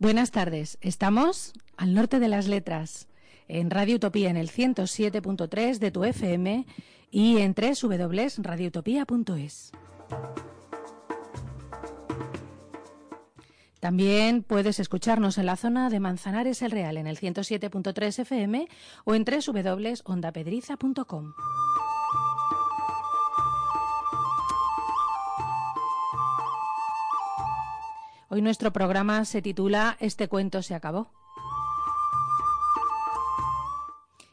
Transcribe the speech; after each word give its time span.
Buenas 0.00 0.30
tardes. 0.30 0.78
Estamos 0.80 1.52
al 1.76 1.92
norte 1.92 2.20
de 2.20 2.28
las 2.28 2.48
letras, 2.48 3.06
en 3.48 3.68
Radio 3.68 3.96
Utopía 3.96 4.30
en 4.30 4.38
el 4.38 4.50
107.3 4.50 5.78
de 5.78 5.90
tu 5.90 6.04
FM 6.04 6.64
y 7.10 7.36
en 7.36 7.54
www.radioutopía.es. 7.54 9.72
También 13.78 14.42
puedes 14.42 14.80
escucharnos 14.80 15.36
en 15.36 15.44
la 15.44 15.56
zona 15.56 15.90
de 15.90 16.00
Manzanares 16.00 16.62
el 16.62 16.70
Real 16.70 16.96
en 16.96 17.06
el 17.06 17.18
107.3 17.18 18.20
FM 18.20 18.68
o 19.04 19.14
en 19.14 19.26
www.ondapedriza.com. 19.26 21.34
Hoy 28.32 28.42
nuestro 28.42 28.72
programa 28.72 29.24
se 29.24 29.42
titula 29.42 29.96
Este 29.98 30.28
cuento 30.28 30.62
se 30.62 30.76
acabó. 30.76 31.10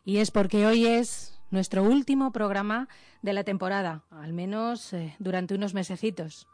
Y 0.06 0.18
es 0.18 0.30
porque 0.30 0.68
hoy 0.68 0.86
es 0.86 1.42
nuestro 1.50 1.82
último 1.82 2.32
programa 2.32 2.90
de 3.24 3.34
la 3.34 3.44
temporada, 3.44 4.04
al 4.12 4.34
menos 4.34 4.94
eh, 4.94 5.16
durante 5.18 5.56
unos 5.56 5.74
mesecitos. 5.74 6.48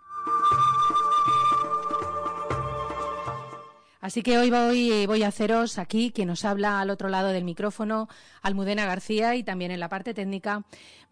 Así 4.04 4.22
que 4.22 4.38
hoy 4.38 4.50
voy, 4.50 5.06
voy, 5.06 5.24
a 5.24 5.30
haceros 5.30 5.80
aquí, 5.80 6.12
quien 6.12 6.28
nos 6.28 6.44
habla 6.44 6.82
al 6.82 6.90
otro 6.90 7.08
lado 7.08 7.30
del 7.30 7.46
micrófono, 7.46 8.10
Almudena 8.42 8.86
García, 8.86 9.36
y 9.36 9.44
también 9.44 9.72
en 9.72 9.80
la 9.80 9.88
parte 9.88 10.14
técnica, 10.14 10.66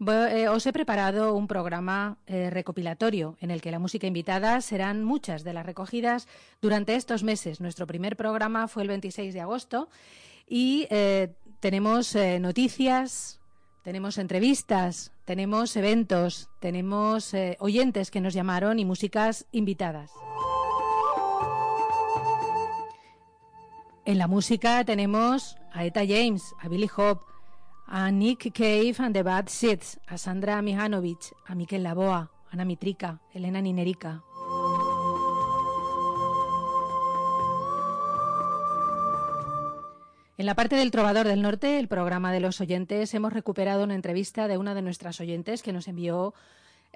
eh, 0.06 0.48
os 0.48 0.66
he 0.66 0.74
preparado 0.74 1.34
un 1.34 1.48
programa 1.48 2.18
eh, 2.26 2.50
recopilatorio 2.50 3.38
en 3.40 3.50
el 3.50 3.62
que 3.62 3.70
la 3.70 3.78
música 3.78 4.06
invitada 4.06 4.60
serán 4.60 5.04
muchas 5.04 5.42
de 5.42 5.54
las 5.54 5.64
recogidas 5.64 6.28
durante 6.60 6.94
estos 6.94 7.22
meses. 7.22 7.62
Nuestro 7.62 7.86
primer 7.86 8.14
programa 8.14 8.68
fue 8.68 8.82
el 8.82 8.90
26 8.90 9.32
de 9.32 9.40
agosto 9.40 9.88
y 10.46 10.86
eh, 10.90 11.32
tenemos 11.60 12.14
noticias, 12.40 13.40
tenemos 13.84 14.18
entrevistas, 14.18 15.12
tenemos 15.24 15.76
eventos, 15.76 16.50
tenemos 16.60 17.32
oyentes 17.58 18.10
que 18.10 18.20
nos 18.20 18.34
llamaron 18.34 18.78
y 18.78 18.84
músicas 18.84 19.46
invitadas. 19.50 20.10
En 24.04 24.18
la 24.18 24.26
música 24.26 24.84
tenemos 24.84 25.56
a 25.72 25.84
Eta 25.84 26.00
James, 26.04 26.42
a 26.60 26.66
Billy 26.66 26.90
Hop, 26.96 27.20
a 27.86 28.10
Nick 28.10 28.52
Cave 28.52 28.96
and 28.98 29.14
the 29.14 29.22
Bad 29.22 29.46
Seeds, 29.46 30.00
a 30.08 30.18
Sandra 30.18 30.60
Mihanovic, 30.60 31.32
a 31.46 31.54
Miquel 31.54 31.84
Laboa, 31.84 32.32
Ana 32.50 32.64
Mitrica, 32.64 33.20
Elena 33.32 33.60
Ninerica. 33.60 34.24
En 40.36 40.46
la 40.46 40.56
parte 40.56 40.74
del 40.74 40.90
Trovador 40.90 41.28
del 41.28 41.40
Norte, 41.40 41.78
el 41.78 41.86
programa 41.86 42.32
de 42.32 42.40
los 42.40 42.60
oyentes, 42.60 43.14
hemos 43.14 43.32
recuperado 43.32 43.84
una 43.84 43.94
entrevista 43.94 44.48
de 44.48 44.58
una 44.58 44.74
de 44.74 44.82
nuestras 44.82 45.20
oyentes 45.20 45.62
que 45.62 45.72
nos 45.72 45.86
envió 45.86 46.34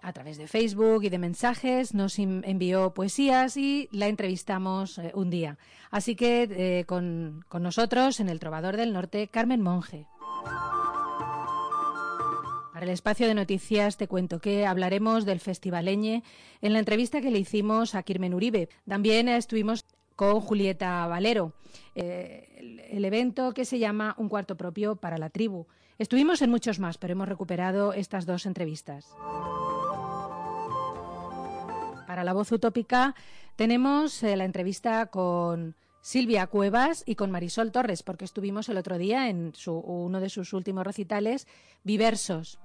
a 0.02 0.12
través 0.12 0.38
de 0.38 0.46
Facebook 0.46 1.04
y 1.04 1.08
de 1.08 1.18
mensajes, 1.18 1.94
nos 1.94 2.18
envió 2.18 2.94
poesías 2.94 3.56
y 3.56 3.88
la 3.92 4.08
entrevistamos 4.08 4.98
eh, 4.98 5.12
un 5.14 5.30
día. 5.30 5.58
Así 5.90 6.16
que 6.16 6.48
eh, 6.50 6.84
con, 6.84 7.44
nosotros 7.52 8.20
en 8.20 8.28
el 8.28 8.40
Trovador 8.40 8.76
del 8.76 8.92
Norte, 8.92 9.28
Carmen 9.28 9.62
Monge. 9.62 10.06
Para 12.72 12.84
el 12.84 12.92
espacio 12.92 13.26
de 13.26 13.34
noticias 13.34 13.96
te 13.96 14.06
cuento 14.06 14.38
que 14.38 14.66
hablaremos 14.66 15.24
del 15.24 15.40
Festivaleñe 15.40 16.22
en 16.60 16.72
la 16.74 16.78
entrevista 16.78 17.22
que 17.22 17.30
le 17.30 17.38
hicimos 17.38 17.94
a 17.94 18.02
Kirmen 18.02 18.34
Uribe. 18.34 18.68
También 18.86 19.28
estuvimos 19.28 19.86
con 20.14 20.40
Julieta 20.40 21.06
Valero, 21.06 21.52
eh, 21.94 22.88
el, 22.90 23.04
evento 23.04 23.52
que 23.52 23.64
se 23.64 23.78
llama 23.78 24.14
Un 24.18 24.28
cuarto 24.28 24.56
propio 24.56 24.96
para 24.96 25.18
la 25.18 25.30
tribu. 25.30 25.66
Estuvimos 25.98 26.42
en 26.42 26.50
muchos 26.50 26.78
más, 26.78 26.98
pero 26.98 27.12
hemos 27.12 27.28
recuperado 27.28 27.92
estas 27.92 28.26
dos 28.26 28.46
entrevistas. 28.46 29.14
Para 32.16 32.24
la 32.24 32.32
voz 32.32 32.50
utópica 32.50 33.14
tenemos 33.56 34.22
eh, 34.22 34.36
la 34.36 34.46
entrevista 34.46 35.04
con 35.04 35.74
Silvia 36.00 36.46
Cuevas 36.46 37.02
y 37.04 37.14
con 37.14 37.30
Marisol 37.30 37.72
Torres, 37.72 38.02
porque 38.02 38.24
estuvimos 38.24 38.70
el 38.70 38.78
otro 38.78 38.96
día 38.96 39.28
en 39.28 39.52
uno 39.66 40.18
de 40.18 40.30
sus 40.30 40.54
últimos 40.54 40.86
recitales, 40.86 41.46
Viversos. 41.84 42.58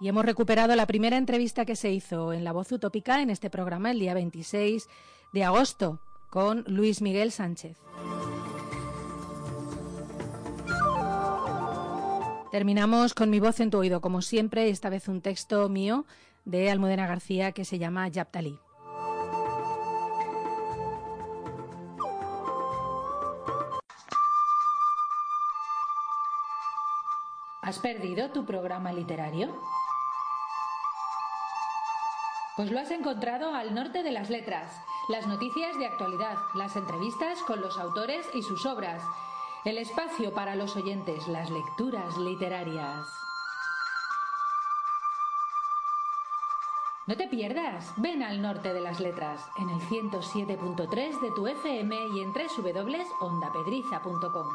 Y 0.00 0.06
hemos 0.06 0.24
recuperado 0.24 0.76
la 0.76 0.86
primera 0.86 1.16
entrevista 1.16 1.64
que 1.64 1.74
se 1.74 1.90
hizo 1.90 2.32
en 2.32 2.44
La 2.44 2.52
Voz 2.52 2.70
Utópica 2.70 3.22
en 3.22 3.30
este 3.30 3.50
programa 3.50 3.90
el 3.90 3.98
día 3.98 4.14
26 4.14 4.86
de 5.32 5.42
agosto 5.42 5.98
con 6.30 6.62
Luis 6.68 7.02
Miguel 7.02 7.32
Sánchez. 7.32 7.76
Terminamos 12.52 13.14
con 13.14 13.30
mi 13.30 13.40
voz 13.40 13.58
en 13.58 13.72
tu 13.72 13.78
oído, 13.78 14.00
como 14.00 14.22
siempre, 14.22 14.68
esta 14.68 14.90
vez 14.90 15.08
un 15.08 15.22
texto 15.22 15.68
mío 15.68 16.06
de 16.44 16.70
Almudena 16.70 17.06
García 17.06 17.52
que 17.52 17.64
se 17.64 17.78
llama 17.78 18.08
Yaptalí. 18.08 18.58
¿Has 27.62 27.78
perdido 27.78 28.30
tu 28.30 28.44
programa 28.44 28.92
literario? 28.92 29.58
Pues 32.56 32.70
lo 32.70 32.78
has 32.78 32.90
encontrado 32.90 33.54
al 33.54 33.74
norte 33.74 34.02
de 34.02 34.12
las 34.12 34.28
letras, 34.28 34.70
las 35.08 35.26
noticias 35.26 35.76
de 35.78 35.86
actualidad, 35.86 36.36
las 36.54 36.76
entrevistas 36.76 37.40
con 37.46 37.62
los 37.62 37.78
autores 37.78 38.26
y 38.34 38.42
sus 38.42 38.66
obras, 38.66 39.02
el 39.64 39.78
espacio 39.78 40.34
para 40.34 40.54
los 40.54 40.76
oyentes, 40.76 41.26
las 41.26 41.50
lecturas 41.50 42.16
literarias. 42.18 43.23
No 47.06 47.18
te 47.18 47.28
pierdas, 47.28 47.92
ven 47.98 48.22
al 48.22 48.40
norte 48.40 48.72
de 48.72 48.80
las 48.80 48.98
letras, 48.98 49.42
en 49.58 49.68
el 49.68 49.78
107.3 49.78 51.20
de 51.20 51.30
tu 51.36 51.46
FM 51.46 51.94
y 52.16 52.22
en 52.22 52.32
www.ondapedriza.com. 52.32 54.46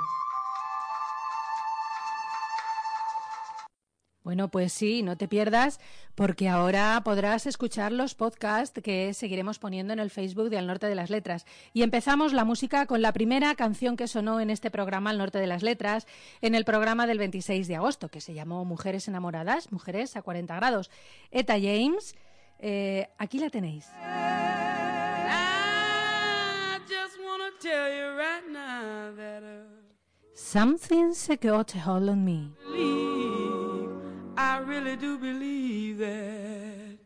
Bueno, 4.24 4.50
pues 4.50 4.74
sí, 4.74 5.04
no 5.04 5.16
te 5.16 5.28
pierdas, 5.28 5.80
porque 6.16 6.50
ahora 6.50 7.00
podrás 7.06 7.46
escuchar 7.46 7.92
los 7.92 8.16
podcasts 8.16 8.82
que 8.82 9.14
seguiremos 9.14 9.60
poniendo 9.60 9.94
en 9.94 10.00
el 10.00 10.10
Facebook 10.10 10.50
de 10.50 10.58
Al 10.58 10.66
Norte 10.66 10.88
de 10.88 10.96
las 10.96 11.12
Letras. 11.12 11.46
Y 11.74 11.84
empezamos 11.84 12.34
la 12.34 12.46
música 12.46 12.88
con 12.88 13.04
la 13.04 13.14
primera 13.14 13.54
canción 13.54 13.96
que 13.96 14.08
sonó 14.08 14.40
en 14.40 14.50
este 14.50 14.72
programa 14.72 15.12
Al 15.12 15.20
Norte 15.20 15.38
de 15.38 15.46
las 15.46 15.62
Letras, 15.62 16.08
en 16.42 16.56
el 16.56 16.66
programa 16.66 17.06
del 17.06 17.20
26 17.20 17.68
de 17.68 17.76
agosto, 17.76 18.10
que 18.10 18.22
se 18.22 18.34
llamó 18.34 18.66
Mujeres 18.66 19.08
enamoradas, 19.08 19.72
Mujeres 19.72 20.16
a 20.16 20.24
40 20.24 20.56
grados. 20.56 20.90
Eta 21.32 21.54
James 21.54 22.16
eh, 22.60 23.08
aquí 23.18 23.40
la 23.40 23.50
tenéis. 23.50 23.88
Something's 30.34 31.28
got 31.28 31.76
a 31.76 31.78
hold 31.78 32.10
on 32.10 32.26
me. 32.26 32.52
I 34.38 34.58
really 34.66 34.96
do 34.96 35.18
believe 35.18 36.00
that 36.00 36.98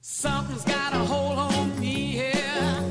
something's 0.00 0.64
got 0.64 0.94
a 0.94 0.98
hold 0.98 1.38
on 1.38 1.80
me 1.80 2.12
here. 2.12 2.89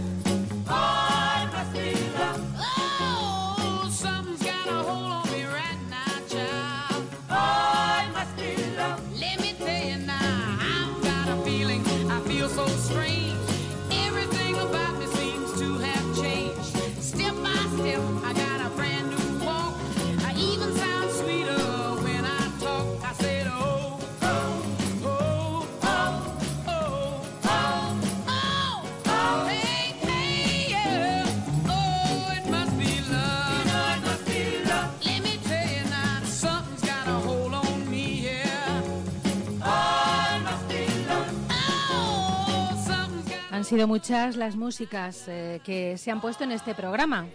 Sido 43.70 43.88
muchas 43.88 44.36
las 44.36 44.56
músicas 44.56 45.26
eh, 45.28 45.62
que 45.64 45.96
se 46.00 46.10
han 46.10 46.22
puesto 46.22 46.44
en 46.44 46.52
este 46.52 46.74
programa. 46.74 47.28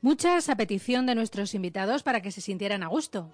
Muchas 0.00 0.48
a 0.48 0.56
petición 0.56 1.04
de 1.04 1.14
nuestros 1.14 1.54
invitados 1.54 2.02
para 2.02 2.22
que 2.22 2.30
se 2.30 2.40
sintieran 2.40 2.82
a 2.82 2.86
gusto. 2.86 3.30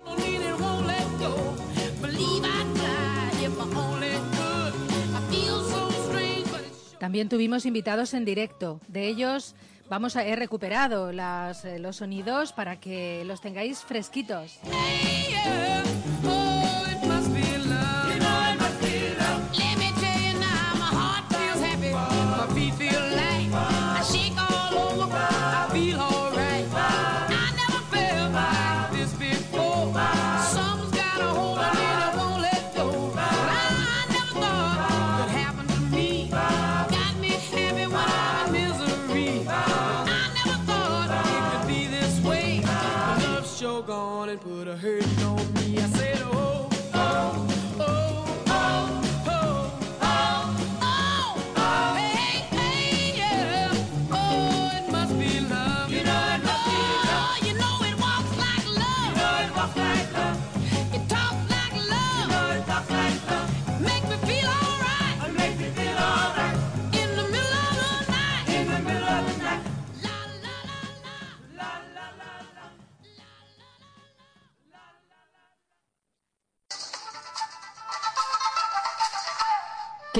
También 6.98 7.28
tuvimos 7.28 7.64
invitados 7.64 8.12
en 8.12 8.24
directo. 8.24 8.80
De 8.88 9.06
ellos 9.06 9.54
vamos 9.88 10.16
a 10.16 10.26
he 10.26 10.34
recuperado 10.34 11.10
eh, 11.12 11.78
los 11.78 11.96
sonidos 11.96 12.52
para 12.52 12.80
que 12.80 13.22
los 13.26 13.40
tengáis 13.40 13.78
fresquitos. 13.84 14.58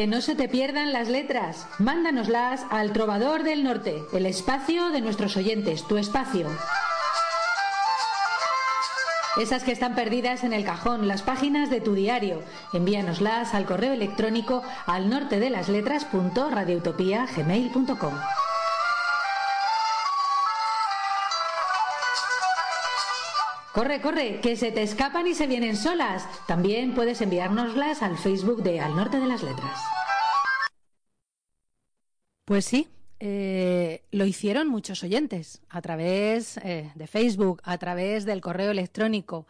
Que 0.01 0.07
no 0.07 0.23
se 0.23 0.35
te 0.35 0.49
pierdan 0.49 0.95
las 0.95 1.09
letras. 1.11 1.67
Mándanoslas 1.79 2.65
al 2.71 2.95
Trovador 2.95 3.43
del 3.43 3.63
Norte, 3.63 4.03
el 4.15 4.25
espacio 4.25 4.89
de 4.89 5.03
nuestros 5.03 5.37
oyentes, 5.37 5.87
tu 5.87 5.99
espacio. 5.99 6.49
Esas 9.39 9.63
que 9.63 9.73
están 9.73 9.95
perdidas 9.95 10.43
en 10.43 10.55
el 10.55 10.65
cajón, 10.65 11.07
las 11.07 11.21
páginas 11.21 11.69
de 11.69 11.83
tu 11.83 11.93
diario. 11.93 12.41
Envíanoslas 12.73 13.53
al 13.53 13.67
correo 13.67 13.93
electrónico 13.93 14.63
al 14.87 15.11
norte 15.11 15.39
de 15.39 15.51
las 15.51 15.69
letras 15.69 16.07
Corre, 23.81 24.03
corre, 24.03 24.41
que 24.43 24.57
se 24.57 24.73
te 24.73 24.83
escapan 24.83 25.27
y 25.27 25.35
se 25.35 25.47
vienen 25.47 25.75
solas. 25.75 26.29
También 26.47 26.95
puedes 26.95 27.23
enviárnoslas 27.23 28.03
al 28.03 28.19
Facebook 28.19 28.63
de 28.63 28.79
Al 28.79 28.95
Norte 28.95 29.19
de 29.19 29.27
las 29.27 29.43
Letras. 29.43 29.81
Pues 32.45 32.67
sí, 32.67 32.89
eh, 33.21 34.03
lo 34.11 34.27
hicieron 34.27 34.69
muchos 34.69 35.03
oyentes 35.03 35.63
a 35.71 35.81
través 35.81 36.59
eh, 36.59 36.91
de 36.95 37.07
Facebook, 37.07 37.63
a 37.65 37.79
través 37.79 38.27
del 38.27 38.43
correo 38.43 38.71
electrónico. 38.71 39.47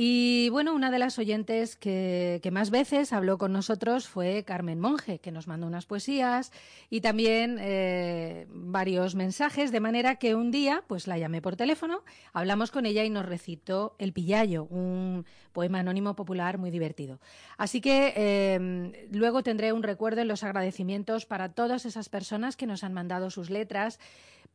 Y 0.00 0.48
bueno, 0.50 0.74
una 0.74 0.92
de 0.92 1.00
las 1.00 1.18
oyentes 1.18 1.74
que, 1.74 2.40
más 2.52 2.70
veces 2.70 3.12
habló 3.12 3.36
con 3.36 3.52
nosotros 3.52 4.06
fue 4.06 4.44
Carmen 4.44 4.78
Monge, 4.78 5.18
que 5.18 5.32
nos 5.32 5.48
mandó 5.48 5.66
unas 5.66 5.86
poesías 5.86 6.52
y 6.88 7.00
también 7.00 7.56
eh, 7.58 8.46
varios 8.48 9.16
mensajes, 9.16 9.72
de 9.72 9.80
manera 9.80 10.14
que 10.14 10.36
un 10.36 10.52
día 10.52 10.84
pues 10.86 11.08
la 11.08 11.18
llamé 11.18 11.42
por 11.42 11.56
teléfono, 11.56 12.04
hablamos 12.32 12.70
con 12.70 12.86
ella 12.86 13.02
y 13.02 13.10
nos 13.10 13.26
recitó 13.26 13.96
El 13.98 14.12
Pillayo, 14.12 14.68
un 14.70 15.26
poema 15.50 15.80
anónimo 15.80 16.14
popular 16.14 16.58
muy 16.58 16.70
divertido. 16.70 17.18
Así 17.56 17.80
que 17.80 18.54
em, 18.54 18.92
luego 19.10 19.42
tendré 19.42 19.72
un 19.72 19.82
recuerdo 19.82 20.20
en 20.20 20.28
los 20.28 20.44
agradecimientos 20.44 21.26
para 21.26 21.48
todas 21.48 21.86
esas 21.86 22.08
personas 22.08 22.56
que 22.56 22.68
nos 22.68 22.84
han 22.84 22.94
mandado 22.94 23.30
sus 23.30 23.50
letras, 23.50 23.98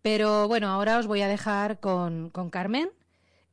pero 0.01 0.47
bueno, 0.47 0.69
ahora 0.69 0.99
os 0.99 1.07
voy 1.07 1.19
a 1.19 1.27
dejar 1.27 1.81
con, 1.81 2.29
con 2.29 2.49
Carmen 2.49 2.91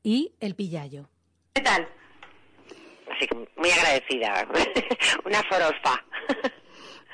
y 0.05 0.35
El 0.39 0.55
Pillayo. 0.55 1.10
¿Qué 1.53 1.63
tal? 1.63 1.89
Así 3.13 3.27
que 3.27 3.35
muy 3.57 3.71
agradecida. 3.71 4.47
Una 5.25 5.43
forospa. 5.43 6.05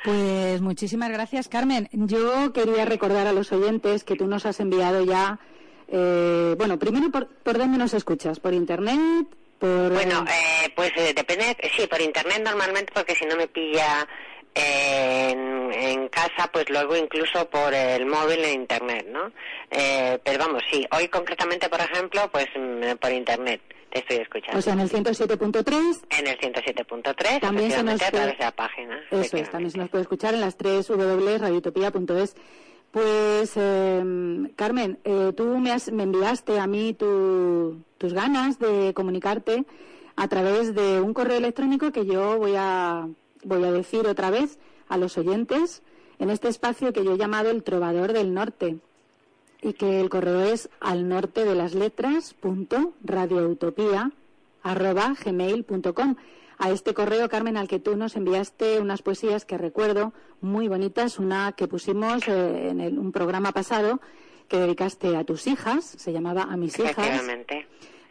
Pues 0.05 0.61
muchísimas 0.61 1.11
gracias, 1.11 1.49
Carmen. 1.49 1.89
Yo 1.93 2.53
quería 2.53 2.85
recordar 2.85 3.27
a 3.27 3.33
los 3.33 3.51
oyentes 3.51 4.05
que 4.05 4.15
tú 4.15 4.27
nos 4.27 4.45
has 4.45 4.61
enviado 4.61 5.05
ya. 5.05 5.41
Eh, 5.89 6.55
bueno, 6.59 6.79
primero, 6.79 7.11
por, 7.11 7.29
¿por 7.29 7.57
dónde 7.57 7.79
nos 7.79 7.95
escuchas? 7.95 8.39
¿Por 8.39 8.53
internet? 8.53 9.27
Por, 9.59 9.93
bueno, 9.93 10.25
eh, 10.29 10.71
pues 10.77 10.93
eh, 10.97 11.15
depende. 11.15 11.57
Sí, 11.75 11.87
por 11.87 12.01
internet 12.01 12.43
normalmente, 12.45 12.93
porque 12.95 13.15
si 13.15 13.25
no 13.25 13.37
me 13.37 13.49
pilla 13.49 14.07
en, 14.55 15.73
en, 15.73 16.09
casa, 16.09 16.51
pues 16.53 16.69
luego 16.69 16.95
incluso 16.95 17.49
por 17.49 17.73
el 17.73 18.05
móvil 18.05 18.45
en 18.45 18.61
internet, 18.61 19.07
¿no? 19.11 19.33
pero 19.71 20.39
vamos, 20.39 20.63
sí. 20.71 20.87
Hoy 20.93 21.09
concretamente, 21.09 21.69
por 21.69 21.81
ejemplo, 21.81 22.29
pues 22.31 22.47
mm, 22.55 22.97
por 23.01 23.13
internet 23.13 23.61
estoy 23.91 24.17
escuchando. 24.19 24.59
O 24.59 24.63
sea, 24.63 24.73
en 24.73 24.81
el 24.81 24.91
107.3. 24.91 26.05
En 26.11 26.27
el 26.27 26.39
107.3, 26.39 27.41
también 27.41 27.71
se 27.71 27.83
nos 27.83 28.03
a 28.03 28.11
través 28.11 28.39
de 28.39 28.45
la 28.45 28.53
página. 28.53 29.01
Eso 29.11 29.37
es, 29.37 29.51
también 29.51 29.71
se 29.71 29.79
nos 29.79 29.89
puede 29.89 30.03
escuchar 30.03 30.35
en 30.35 30.41
las 30.41 30.57
tres 30.57 30.89
www.radiotopía.es. 30.89 32.37
Pues, 32.91 33.53
eh, 33.57 34.51
Carmen, 34.57 34.99
eh, 35.05 35.33
tú 35.37 35.59
me, 35.59 35.73
has, 35.73 35.93
me 35.93 36.05
enviaste 36.05 36.59
a 36.59 36.67
mí 36.67 36.95
tu, 36.95 37.83
tus 37.99 38.15
ganas 38.15 38.59
de 38.59 38.95
comunicarte 38.95 39.65
a 40.17 40.29
través 40.29 40.75
de 40.75 41.01
un 41.01 41.13
correo 41.13 41.37
electrónico 41.37 41.93
que 41.93 42.07
yo 42.07 42.39
voy 42.39 42.55
a, 42.57 43.07
voy 43.45 43.65
a 43.65 43.73
decir 43.73 44.07
otra 44.07 44.31
vez 44.31 44.59
a 44.89 44.97
los 44.97 45.19
oyentes 45.19 45.83
en 46.19 46.31
este 46.31 46.49
espacio 46.49 46.93
que 46.93 47.05
yo 47.05 47.15
he 47.15 47.19
llamado 47.19 47.51
el 47.51 47.63
Trovador 47.63 48.13
del 48.13 48.33
Norte 48.33 48.79
y 49.63 49.73
que 49.75 50.01
el 50.01 50.09
correo 50.09 50.41
es 50.41 50.69
al 50.81 51.09
norte 51.09 51.45
de 51.45 51.55
las 51.55 51.75
letras 51.75 52.35
punto 52.35 52.95
arroba 54.63 55.15
gmail.com. 55.25 56.17
A 56.59 56.71
este 56.71 56.95
correo, 56.95 57.29
Carmen, 57.29 57.57
al 57.57 57.69
que 57.69 57.79
tú 57.79 57.97
nos 57.97 58.17
enviaste 58.17 58.81
unas 58.81 59.03
poesías 59.03 59.45
que 59.45 59.59
recuerdo 59.59 60.15
muy 60.41 60.69
bonitas, 60.69 61.19
una 61.19 61.53
que 61.53 61.69
pusimos 61.69 62.27
eh, 62.29 62.69
en 62.71 62.99
un 62.99 63.13
programa 63.13 63.53
pasado 63.53 64.01
que 64.49 64.59
dedicaste 64.59 65.17
a 65.17 65.25
tus 65.25 65.47
hijas, 65.47 65.85
se 65.85 66.13
llamaba 66.13 66.43
A 66.43 66.57
mis 66.57 66.79
hijas 66.79 67.23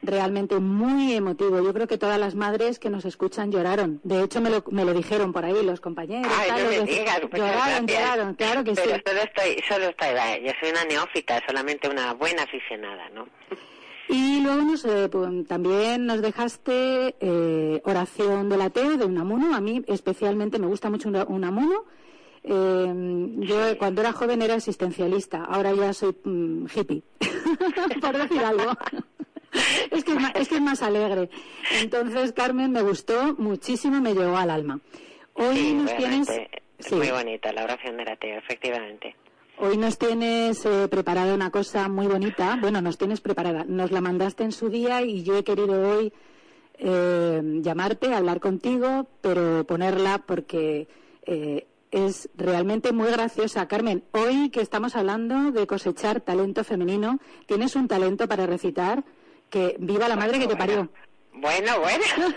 realmente 0.06 0.60
muy 0.60 1.14
emotivo. 1.14 1.62
Yo 1.62 1.74
creo 1.74 1.88
que 1.88 1.98
todas 1.98 2.20
las 2.20 2.36
madres 2.36 2.80
que 2.80 2.90
nos 2.90 3.06
escuchan 3.06 3.52
lloraron. 3.52 4.00
De 4.04 4.24
hecho, 4.24 4.42
me 4.42 4.50
lo, 4.50 4.64
me 4.72 4.86
lo 4.86 4.94
dijeron 4.94 5.34
por 5.34 5.46
ahí 5.46 5.64
los 5.64 5.82
compañeros. 5.82 6.32
Ay, 6.38 6.52
no 6.52 6.70
me 6.70 6.92
digas, 6.92 7.22
lloraron, 7.32 7.88
lloraron, 7.88 8.34
claro 8.36 8.64
que 8.64 8.74
Pero 8.74 8.96
sí. 8.96 9.02
Solo 9.06 9.22
estoy, 9.22 9.64
solo 9.68 9.86
estoy, 9.90 10.46
yo 10.46 10.52
soy 10.60 10.70
una 10.70 10.86
neófita, 10.86 11.42
solamente 11.46 11.90
una 11.90 12.14
buena 12.14 12.44
aficionada, 12.44 13.10
¿no? 13.10 13.28
Y 14.08 14.42
luego 14.42 14.62
nos, 14.62 14.86
eh, 14.86 15.10
pues, 15.12 15.48
también 15.48 16.06
nos 16.06 16.22
dejaste 16.22 17.16
eh, 17.20 17.82
oración 17.86 18.50
de 18.50 18.58
la 18.58 18.70
T 18.70 18.98
de 18.98 19.06
Unamuno. 19.06 19.56
A 19.56 19.62
mí 19.62 19.84
especialmente 19.88 20.60
me 20.60 20.68
gusta 20.68 20.90
mucho 20.90 21.10
Unamuno. 21.28 21.86
Eh, 22.44 23.34
yo 23.40 23.78
cuando 23.80 24.02
era 24.02 24.14
joven 24.14 24.44
era 24.44 24.54
existencialista, 24.54 25.44
ahora 25.46 25.74
ya 25.74 25.94
soy 25.94 26.16
mm, 26.24 26.66
hippie, 26.76 27.04
por 28.02 28.18
decir 28.18 28.44
algo 28.44 28.78
es, 29.92 30.04
que 30.04 30.12
es, 30.12 30.20
más, 30.20 30.32
es 30.36 30.48
que 30.48 30.56
es 30.56 30.62
más 30.62 30.82
alegre. 30.82 31.30
Entonces, 31.82 32.32
Carmen, 32.34 32.72
me 32.72 32.82
gustó 32.82 33.36
muchísimo, 33.38 34.02
me 34.02 34.14
llegó 34.14 34.38
al 34.38 34.50
alma. 34.50 34.80
Hoy 35.34 35.74
nos 35.74 35.96
tienes... 35.96 36.28
Muy 36.92 37.10
bonita 37.10 37.54
la 37.54 37.64
oración 37.64 37.98
de 37.98 38.06
la 38.06 38.16
tía, 38.18 38.38
efectivamente. 38.38 39.16
Hoy 39.58 39.78
nos 39.78 39.98
tienes 39.98 40.66
eh, 40.66 40.90
preparada 40.90 41.34
una 41.34 41.50
cosa 41.50 41.88
muy 41.88 42.08
bonita. 42.08 42.58
Bueno, 42.60 42.82
nos 42.82 42.98
tienes 42.98 43.22
preparada. 43.22 43.64
Nos 43.66 43.92
la 43.92 44.02
mandaste 44.02 44.44
en 44.44 44.52
su 44.52 44.70
día 44.70 45.02
y 45.02 45.24
yo 45.24 45.38
he 45.38 45.44
querido 45.46 45.98
hoy 45.98 46.12
eh, 46.78 47.42
llamarte, 47.62 48.14
hablar 48.14 48.42
contigo, 48.42 49.08
pero 49.22 49.66
ponerla 49.66 50.24
porque 50.26 50.90
eh, 51.26 51.68
es 51.92 52.30
realmente 52.36 52.92
muy 52.92 53.10
graciosa. 53.10 53.68
Carmen, 53.70 54.04
hoy 54.12 54.50
que 54.50 54.60
estamos 54.60 54.98
hablando 54.98 55.52
de 55.54 55.66
cosechar 55.66 56.20
talento 56.20 56.66
femenino, 56.66 57.20
tienes 57.46 57.78
un 57.78 57.88
talento 57.88 58.28
para 58.28 58.46
recitar 58.46 59.06
que 59.56 59.78
viva 59.80 60.10
la 60.10 60.18
madre 60.18 60.38
que 60.38 60.48
te 60.48 60.56
parió. 60.58 60.90
Bueno, 61.32 61.80
bueno. 61.80 62.04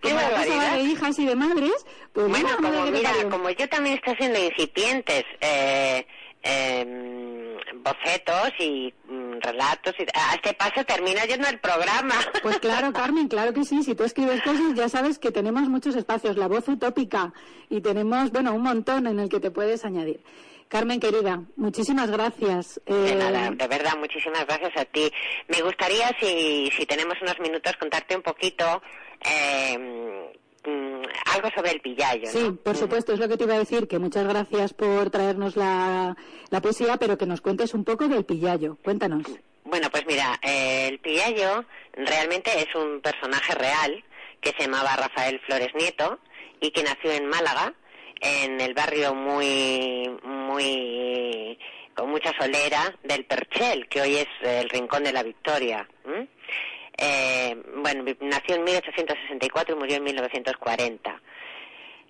Qué 0.00 0.10
como 0.10 0.14
barbaridad. 0.14 0.76
de 0.76 0.80
hijas 0.80 1.18
y 1.18 1.26
de 1.26 1.36
madres, 1.36 1.84
pues 2.14 2.26
bueno, 2.26 2.48
como 2.56 2.86
mira, 2.86 3.10
como 3.30 3.50
yo 3.50 3.68
también 3.68 3.96
estoy 3.96 4.14
haciendo 4.14 4.42
incipientes 4.42 5.24
eh, 5.42 6.06
eh, 6.42 7.58
bocetos 7.74 8.50
y 8.58 8.94
mm, 9.06 9.40
relatos, 9.42 9.94
y 9.98 10.04
a 10.14 10.36
este 10.36 10.54
paso 10.54 10.82
termina 10.86 11.26
yendo 11.26 11.48
el 11.48 11.58
programa. 11.58 12.14
Pues 12.42 12.58
claro, 12.60 12.90
Carmen, 12.94 13.28
claro 13.28 13.52
que 13.52 13.64
sí. 13.64 13.82
Si 13.82 13.94
tú 13.94 14.04
escribes 14.04 14.40
cosas, 14.40 14.74
ya 14.74 14.88
sabes 14.88 15.18
que 15.18 15.30
tenemos 15.30 15.68
muchos 15.68 15.96
espacios, 15.96 16.38
la 16.38 16.48
voz 16.48 16.66
utópica, 16.66 17.34
y 17.68 17.82
tenemos, 17.82 18.30
bueno, 18.30 18.54
un 18.54 18.62
montón 18.62 19.06
en 19.06 19.20
el 19.20 19.28
que 19.28 19.40
te 19.40 19.50
puedes 19.50 19.84
añadir. 19.84 20.22
Carmen, 20.68 20.98
querida, 20.98 21.42
muchísimas 21.56 22.10
gracias. 22.10 22.80
De 22.86 23.12
eh, 23.12 23.14
nada, 23.14 23.50
de 23.50 23.68
verdad, 23.68 23.96
muchísimas 23.98 24.46
gracias 24.46 24.72
a 24.76 24.84
ti. 24.84 25.10
Me 25.48 25.62
gustaría, 25.62 26.08
si, 26.20 26.70
si 26.76 26.86
tenemos 26.86 27.14
unos 27.22 27.38
minutos, 27.40 27.76
contarte 27.78 28.16
un 28.16 28.22
poquito 28.22 28.82
eh, 29.20 29.78
mm, 29.78 31.02
algo 31.34 31.50
sobre 31.54 31.70
el 31.70 31.80
pillayo. 31.80 32.26
Sí, 32.26 32.50
por 32.62 32.76
supuesto, 32.76 33.12
es 33.12 33.20
lo 33.20 33.28
que 33.28 33.36
te 33.36 33.44
iba 33.44 33.54
a 33.54 33.58
decir, 33.58 33.86
que 33.86 33.98
muchas 33.98 34.26
gracias 34.26 34.74
por 34.74 35.10
traernos 35.10 35.56
la, 35.56 36.16
la 36.50 36.60
poesía, 36.60 36.96
pero 36.96 37.16
que 37.16 37.26
nos 37.26 37.40
cuentes 37.40 37.74
un 37.74 37.84
poco 37.84 38.08
del 38.08 38.24
pillayo. 38.24 38.76
Cuéntanos. 38.82 39.22
Bueno, 39.64 39.88
pues 39.90 40.04
mira, 40.06 40.38
eh, 40.42 40.88
el 40.88 40.98
pillayo 40.98 41.64
realmente 41.92 42.50
es 42.58 42.74
un 42.74 43.00
personaje 43.00 43.54
real 43.54 44.04
que 44.40 44.50
se 44.50 44.64
llamaba 44.64 44.96
Rafael 44.96 45.40
Flores 45.46 45.74
Nieto 45.74 46.18
y 46.60 46.70
que 46.70 46.82
nació 46.82 47.12
en 47.12 47.28
Málaga 47.28 47.74
en 48.20 48.60
el 48.60 48.74
barrio 48.74 49.14
muy, 49.14 50.10
muy, 50.54 51.58
con 51.94 52.10
mucha 52.10 52.32
solera 52.38 52.94
del 53.02 53.24
Perchel, 53.24 53.88
que 53.88 54.00
hoy 54.00 54.16
es 54.16 54.28
el 54.42 54.68
Rincón 54.68 55.02
de 55.02 55.12
la 55.12 55.22
Victoria. 55.22 55.86
Eh, 56.96 57.56
bueno, 57.76 58.04
nació 58.20 58.54
en 58.54 58.64
1864 58.64 59.74
y 59.74 59.78
murió 59.78 59.96
en 59.96 60.04
1940. 60.04 61.20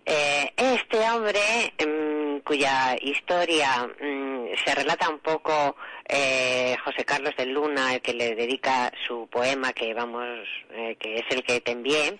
Eh, 0.04 0.52
este 0.56 0.98
hombre, 1.08 1.40
mm, 1.78 2.40
cuya 2.40 2.96
historia 3.00 3.88
mm, 3.98 4.33
se 4.64 4.74
relata 4.74 5.08
un 5.08 5.18
poco 5.18 5.76
eh, 6.08 6.76
José 6.84 7.04
Carlos 7.04 7.34
de 7.36 7.46
Luna, 7.46 7.94
el 7.94 8.02
que 8.02 8.14
le 8.14 8.34
dedica 8.34 8.92
su 9.06 9.26
poema, 9.28 9.72
que 9.72 9.94
vamos, 9.94 10.46
que 10.98 11.16
es 11.16 11.24
el 11.30 11.42
que 11.42 11.60
te 11.60 11.72
envié, 11.72 12.18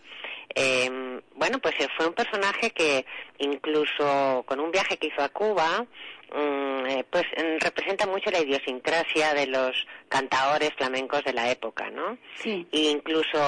eh, 0.55 1.21
bueno, 1.35 1.59
pues 1.59 1.75
fue 1.97 2.07
un 2.07 2.15
personaje 2.15 2.71
que 2.71 3.05
incluso 3.39 4.45
con 4.47 4.61
un 4.61 4.71
viaje 4.71 4.97
que 4.97 5.09
hizo 5.09 5.23
a 5.23 5.29
Cuba, 5.29 5.85
mm, 6.33 6.87
eh, 6.87 7.05
pues 7.11 7.25
mm, 7.37 7.59
representa 7.61 8.07
mucho 8.07 8.31
la 8.31 8.41
idiosincrasia 8.41 9.35
de 9.35 9.47
los 9.47 9.87
cantaores 10.09 10.71
flamencos 10.77 11.25
de 11.25 11.33
la 11.33 11.51
época, 11.51 11.91
¿no? 11.91 12.19
Sí. 12.37 12.67
E 12.71 12.91
incluso 12.91 13.39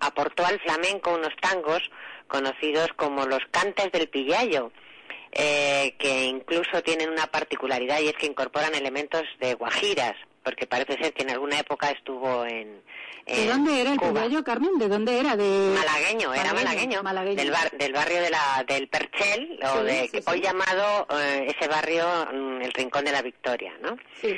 aportó 0.00 0.44
al 0.44 0.60
flamenco 0.60 1.14
unos 1.14 1.34
tangos 1.40 1.90
conocidos 2.28 2.88
como 2.96 3.26
los 3.26 3.40
cantes 3.50 3.90
del 3.92 4.08
pillayo, 4.08 4.72
eh, 5.32 5.94
que 5.98 6.24
incluso 6.24 6.82
tienen 6.82 7.10
una 7.10 7.26
particularidad 7.26 8.00
y 8.00 8.08
es 8.08 8.14
que 8.14 8.26
incorporan 8.26 8.74
elementos 8.74 9.22
de 9.40 9.54
guajiras, 9.54 10.14
porque 10.44 10.66
parece 10.66 10.96
ser 10.98 11.12
que 11.12 11.22
en 11.22 11.30
alguna 11.30 11.58
época 11.58 11.90
estuvo 11.90 12.44
en, 12.44 12.82
¿De 13.26 13.46
dónde 13.46 13.80
era 13.80 13.92
el 13.92 13.98
pillayo, 13.98 14.42
Carmen? 14.42 14.78
¿De 14.78 14.88
dónde 14.88 15.18
era? 15.18 15.36
De... 15.36 15.74
Malagueño, 15.74 16.34
era 16.34 16.52
malagueño. 16.52 17.02
Del, 17.02 17.54
del 17.78 17.92
barrio 17.92 18.20
de 18.20 18.30
la, 18.30 18.64
del 18.66 18.88
Perchel, 18.88 19.60
o 19.62 19.82
de, 19.84 20.10
hoy 20.26 20.40
llamado 20.40 21.06
eh, 21.10 21.46
ese 21.56 21.68
barrio 21.68 22.04
mm, 22.32 22.62
el 22.62 22.72
Rincón 22.72 23.04
de 23.04 23.12
la 23.12 23.22
Victoria, 23.22 23.72
¿no? 23.80 23.96
Sí. 24.20 24.36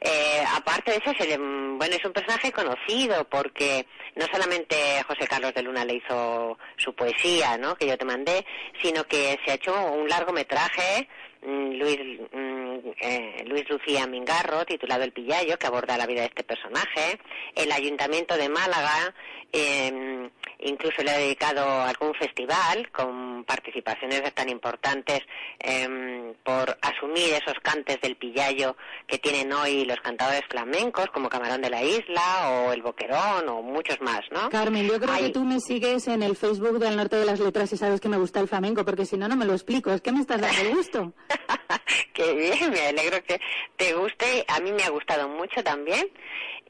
Eh, 0.00 0.42
aparte 0.56 0.92
de 0.92 0.96
eso, 0.96 1.12
bueno, 1.38 1.94
es 1.94 2.04
un 2.04 2.12
personaje 2.12 2.50
conocido 2.52 3.28
porque 3.28 3.86
no 4.16 4.24
solamente 4.32 4.76
José 5.06 5.26
Carlos 5.26 5.52
de 5.52 5.62
Luna 5.62 5.84
le 5.84 5.96
hizo 5.96 6.58
su 6.76 6.94
poesía, 6.94 7.58
¿no? 7.58 7.74
Que 7.76 7.86
yo 7.86 7.98
te 7.98 8.06
mandé, 8.06 8.46
sino 8.82 9.04
que 9.04 9.38
se 9.44 9.50
ha 9.50 9.54
hecho 9.54 9.74
un 9.92 10.08
largometraje 10.08 11.06
Mm, 11.42 11.78
Luis, 11.78 11.98
mm, 12.32 12.78
eh, 13.00 13.44
Luis 13.46 13.64
Lucía 13.70 14.06
Mingarro, 14.06 14.66
titulado 14.66 15.04
El 15.04 15.12
Pillayo, 15.12 15.58
que 15.58 15.66
aborda 15.66 15.96
la 15.96 16.06
vida 16.06 16.20
de 16.20 16.26
este 16.26 16.44
personaje. 16.44 17.18
El 17.54 17.72
Ayuntamiento 17.72 18.36
de 18.36 18.50
Málaga 18.50 19.14
eh, 19.52 20.28
incluso 20.62 21.02
le 21.02 21.10
ha 21.10 21.18
dedicado 21.18 21.82
algún 21.82 22.14
festival 22.14 22.90
con 22.90 23.44
participaciones 23.44 24.22
tan 24.34 24.48
importantes 24.48 25.20
em, 25.58 26.34
por 26.44 26.78
asumir 26.82 27.34
esos 27.34 27.58
cantes 27.62 28.00
del 28.00 28.16
Pillayo 28.16 28.76
que 29.06 29.18
tienen 29.18 29.52
hoy 29.52 29.84
los 29.84 30.00
cantadores 30.00 30.42
flamencos, 30.48 31.06
como 31.06 31.28
Camarón 31.28 31.62
de 31.62 31.70
la 31.70 31.82
Isla 31.82 32.50
o 32.50 32.72
El 32.72 32.82
Boquerón 32.82 33.48
o 33.48 33.62
muchos 33.62 34.00
más, 34.00 34.20
¿no? 34.30 34.50
Carmen, 34.50 34.86
yo 34.86 35.00
creo 35.00 35.16
que 35.16 35.30
tú 35.30 35.44
me 35.44 35.60
sigues 35.60 36.08
en 36.08 36.22
el 36.22 36.36
Facebook 36.36 36.78
del 36.78 36.96
Norte 36.96 37.16
de 37.16 37.24
las 37.24 37.40
Letras 37.40 37.72
y 37.72 37.76
sabes 37.76 38.00
que 38.00 38.08
me 38.08 38.16
gusta 38.16 38.40
el 38.40 38.48
flamenco, 38.48 38.84
porque 38.84 39.06
si 39.06 39.16
no, 39.16 39.28
no 39.28 39.36
me 39.36 39.44
lo 39.44 39.52
explico. 39.52 39.90
Es 39.92 40.00
que 40.00 40.12
me 40.12 40.20
estás 40.20 40.40
dando 40.40 40.76
gusto. 40.76 41.12
Qué 42.12 42.34
bien, 42.34 42.70
me 42.70 42.86
alegro 42.88 43.22
que 43.24 43.40
te 43.76 43.94
guste. 43.94 44.44
A 44.48 44.60
mí 44.60 44.72
me 44.72 44.82
ha 44.82 44.90
gustado 44.90 45.28
mucho 45.28 45.62
también. 45.62 46.08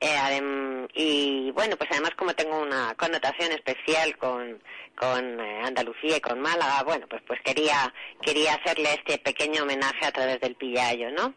Eh, 0.00 0.86
y 0.94 1.50
bueno, 1.52 1.76
pues 1.76 1.90
además 1.92 2.12
como 2.16 2.34
tengo 2.34 2.58
una 2.58 2.94
connotación 2.94 3.52
especial 3.52 4.16
con, 4.16 4.62
con 4.96 5.40
eh, 5.40 5.60
Andalucía 5.62 6.16
y 6.16 6.20
con 6.20 6.40
Málaga, 6.40 6.82
bueno, 6.84 7.06
pues 7.08 7.22
pues 7.26 7.40
quería 7.42 7.92
quería 8.22 8.54
hacerle 8.54 8.94
este 8.94 9.18
pequeño 9.18 9.62
homenaje 9.62 10.06
a 10.06 10.12
través 10.12 10.40
del 10.40 10.56
Pillayo, 10.56 11.10
¿no? 11.10 11.34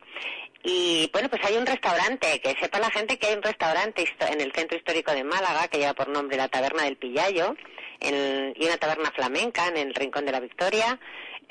Y 0.64 1.10
bueno, 1.12 1.28
pues 1.30 1.44
hay 1.44 1.58
un 1.58 1.66
restaurante, 1.66 2.40
que 2.40 2.56
sepa 2.58 2.80
la 2.80 2.90
gente 2.90 3.20
que 3.20 3.28
hay 3.28 3.36
un 3.36 3.44
restaurante 3.44 4.06
en 4.32 4.40
el 4.40 4.54
centro 4.54 4.78
histórico 4.78 5.12
de 5.12 5.26
Málaga 5.26 5.68
que 5.68 5.78
lleva 5.78 5.94
por 5.94 6.08
nombre 6.08 6.38
la 6.38 6.48
Taberna 6.48 6.84
del 6.84 6.96
Pillayo 6.96 7.58
y 8.00 8.66
una 8.66 8.78
taberna 8.78 9.12
flamenca 9.12 9.68
en 9.68 9.78
el 9.78 9.94
Rincón 9.94 10.26
de 10.26 10.32
la 10.32 10.40
Victoria 10.40 11.00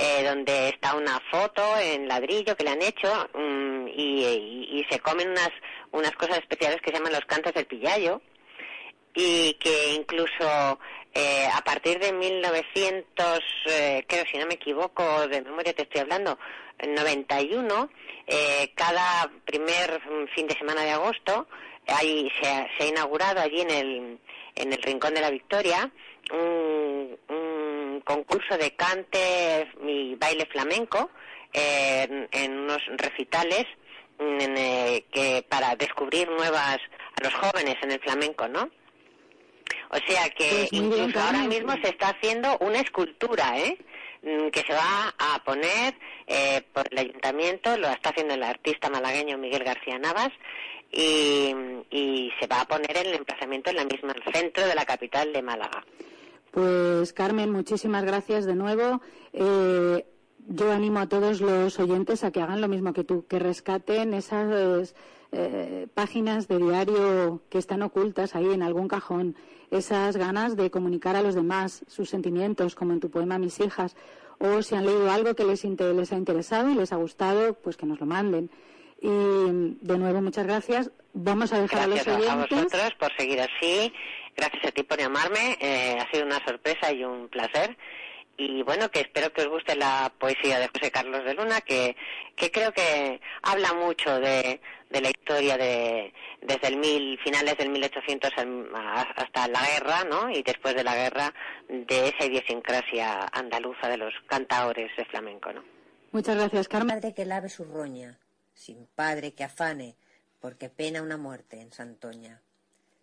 eh, 0.03 0.25
donde 0.25 0.71
está 0.71 0.97
una 0.97 1.21
foto 1.31 1.63
en 1.79 2.09
ladrillo 2.09 2.57
que 2.57 2.65
le 2.65 2.71
han 2.71 2.83
hecho 2.83 3.09
mm, 3.35 3.87
y, 3.87 4.85
se 4.91 4.99
comen 4.99 5.31
unas, 5.31 5.51
unas 5.93 6.11
cosas 6.13 6.39
especiales 6.39 6.81
que 6.81 6.91
se 6.91 6.97
llaman 6.97 7.13
los 7.13 7.25
cantos 7.25 7.55
del 7.55 7.67
pillayo 7.67 8.21
y 9.15 9.55
que 9.61 9.95
incluso 9.95 10.81
eh, 11.15 11.47
a 11.55 11.63
partir 11.63 12.01
de 12.01 12.13
1900, 12.13 13.41
eh, 13.67 14.05
creo 14.09 14.25
si 14.27 14.39
no 14.39 14.47
me 14.47 14.55
equivoco, 14.55 15.29
de 15.29 15.41
memoria 15.43 15.73
te 15.73 15.83
estoy 15.83 16.01
hablando, 16.01 16.37
91, 16.85 17.91
eh, 18.27 18.73
cada 18.75 19.31
primer 19.45 20.01
fin 20.35 20.49
de 20.49 20.59
semana 20.59 20.83
de 20.83 20.91
agosto, 20.91 21.47
ahí 21.87 22.29
se 22.41 22.49
ha, 22.49 22.69
se 22.77 22.85
ha 22.85 22.89
inaugurado 22.89 23.41
allí 23.41 23.61
en 23.61 23.71
el, 23.71 24.19
en 24.57 24.73
el 24.73 24.83
Rincón 24.83 25.15
de 25.15 25.21
la 25.21 25.31
Victoria 25.31 25.93
un, 26.31 27.19
concurso 28.05 28.57
de 28.59 28.75
cante 28.75 29.69
y 29.87 30.15
baile 30.17 30.47
flamenco 30.47 31.11
eh, 31.53 32.29
en 32.31 32.59
unos 32.59 32.83
recitales 32.97 33.67
eh, 34.19 35.05
que 35.11 35.45
para 35.49 35.75
descubrir 35.77 36.31
nuevas 36.31 36.79
a 36.79 37.25
los 37.25 37.35
jóvenes 37.35 37.77
en 37.83 37.93
el 37.93 38.01
flamenco, 38.01 38.47
¿no? 38.49 38.71
O 39.91 39.97
sea 40.07 40.31
que 40.31 40.69
pues 40.71 40.73
incluso 40.73 41.21
ahora 41.21 41.45
mismo 41.45 41.73
se 41.83 41.89
está 41.89 42.09
haciendo 42.11 42.57
una 42.59 42.81
escultura, 42.81 43.59
¿eh? 43.59 43.77
Mm, 44.23 44.49
que 44.49 44.61
se 44.61 44.73
va 44.73 45.13
a 45.19 45.43
poner 45.45 45.95
eh, 46.27 46.63
por 46.73 46.87
el 46.91 46.99
ayuntamiento, 46.99 47.77
lo 47.77 47.89
está 47.89 48.11
haciendo 48.11 48.35
el 48.35 48.43
artista 48.43 48.89
malagueño 48.89 49.37
Miguel 49.37 49.65
García 49.65 49.99
Navas, 49.99 50.31
y, 50.91 51.55
y 51.91 52.33
se 52.39 52.47
va 52.47 52.61
a 52.61 52.69
poner 52.69 52.97
en 52.97 53.07
el 53.09 53.15
emplazamiento 53.15 53.71
en 53.71 53.77
la 53.77 53.85
misma 53.85 54.15
centro 54.33 54.67
de 54.67 54.75
la 54.75 54.85
capital 54.85 55.33
de 55.33 55.43
Málaga. 55.43 55.85
Pues 56.53 57.15
Carmen, 57.15 57.51
muchísimas 57.51 58.05
gracias 58.05 58.45
de 58.45 58.55
nuevo. 58.55 59.01
Eh, 59.33 60.05
yo 60.47 60.71
animo 60.71 61.01
a 61.01 61.09
todos 61.09 61.41
los 61.41 61.81
oyentes 61.81 62.25
a 62.25 62.31
que 62.31 62.43
hagan 62.43 62.61
lo 62.61 62.69
mismo 62.69 62.93
que 62.93 63.05
tú, 63.05 63.27
que 63.27 63.39
rescaten 63.39 64.13
esas 64.13 64.95
eh, 65.33 65.87
páginas 65.95 66.49
de 66.49 66.59
diario 66.59 67.41
que 67.49 67.57
están 67.57 67.81
ocultas 67.81 68.37
ahí 68.37 68.53
en 68.53 68.63
algún 68.63 68.87
cajón, 68.87 69.35
esas 69.71 70.19
ganas 70.19 70.55
de 70.55 70.71
comunicar 70.71 71.17
a 71.17 71.23
los 71.23 71.35
demás 71.35 71.87
sus 71.89 72.11
sentimientos, 72.11 72.75
como 72.75 72.93
en 72.93 73.01
tu 73.01 73.11
poema 73.11 73.39
Mis 73.39 73.59
hijas, 73.59 73.97
o 74.39 74.61
si 74.61 74.75
han 74.75 74.85
leído 74.85 75.11
algo 75.11 75.35
que 75.35 75.45
les, 75.45 75.65
les 75.65 76.13
ha 76.13 76.17
interesado 76.17 76.69
y 76.69 76.75
les 76.75 76.93
ha 76.93 76.97
gustado, 76.97 77.55
pues 77.55 77.79
que 77.79 77.87
nos 77.87 77.99
lo 77.99 78.05
manden. 78.05 78.51
Y 79.01 79.09
de 79.09 79.99
nuevo, 79.99 80.21
muchas 80.21 80.45
gracias. 80.45 80.91
Vamos 81.15 81.53
a 81.55 81.63
dejar 81.63 81.81
a 81.81 81.87
los 81.87 82.07
oyentes. 82.07 82.29
a 82.31 82.37
vosotros 82.37 82.93
por 83.01 83.11
seguir 83.17 83.41
así 83.41 83.91
Gracias 84.37 84.65
a 84.65 84.71
ti 84.73 84.83
por 84.83 84.99
llamarme, 84.99 85.59
eh, 85.61 85.99
ha 86.01 86.11
sido 86.11 86.25
una 86.25 86.45
sorpresa 86.45 86.93
y 86.93 87.05
un 87.05 87.29
placer. 87.29 87.77
Y 88.39 88.63
bueno, 88.63 88.91
que 88.91 89.01
espero 89.01 89.33
que 89.33 89.43
os 89.43 89.49
guste 89.49 89.77
la 89.77 90.13
poesía 90.19 90.59
de 90.59 90.69
José 90.69 90.91
Carlos 90.91 91.25
de 91.25 91.35
Luna, 91.35 91.61
que, 91.61 91.97
que 92.35 92.51
creo 92.51 92.73
que 92.73 93.21
habla 93.43 93.75
mucho 93.75 94.19
de, 94.21 94.61
de 94.89 95.01
la 95.01 95.11
historia 95.11 95.59
de, 95.59 96.13
desde 96.41 96.69
el 96.69 96.79
mil, 96.79 97.19
finales 97.19 97.57
del 97.59 97.69
1800 97.69 98.31
hasta 99.17 99.49
la 99.49 99.61
guerra, 99.67 100.05
¿no? 100.05 100.31
Y 100.31 100.43
después 100.43 100.75
de 100.75 100.83
la 100.83 100.95
guerra, 100.95 101.33
de 101.69 102.09
esa 102.09 102.25
idiosincrasia 102.25 103.27
andaluza 103.33 103.89
de 103.89 103.99
los 103.99 104.15
cantaores 104.27 104.91
de 104.97 105.05
flamenco, 105.05 105.53
¿no? 105.53 105.63
Muchas 106.11 106.37
gracias, 106.37 106.69
Carmen. 106.69 106.97
Padre 106.97 107.15
que 107.15 107.27
lave 107.27 107.49
su 107.49 107.65
roña, 107.65 108.19
sin 108.55 108.87
padre 108.87 109.35
que 109.35 109.45
afane, 109.45 109.97
porque 110.41 110.71
pena 110.71 111.03
una 111.03 111.17
muerte 111.17 111.61
en 111.61 111.73
Santoña 111.73 112.43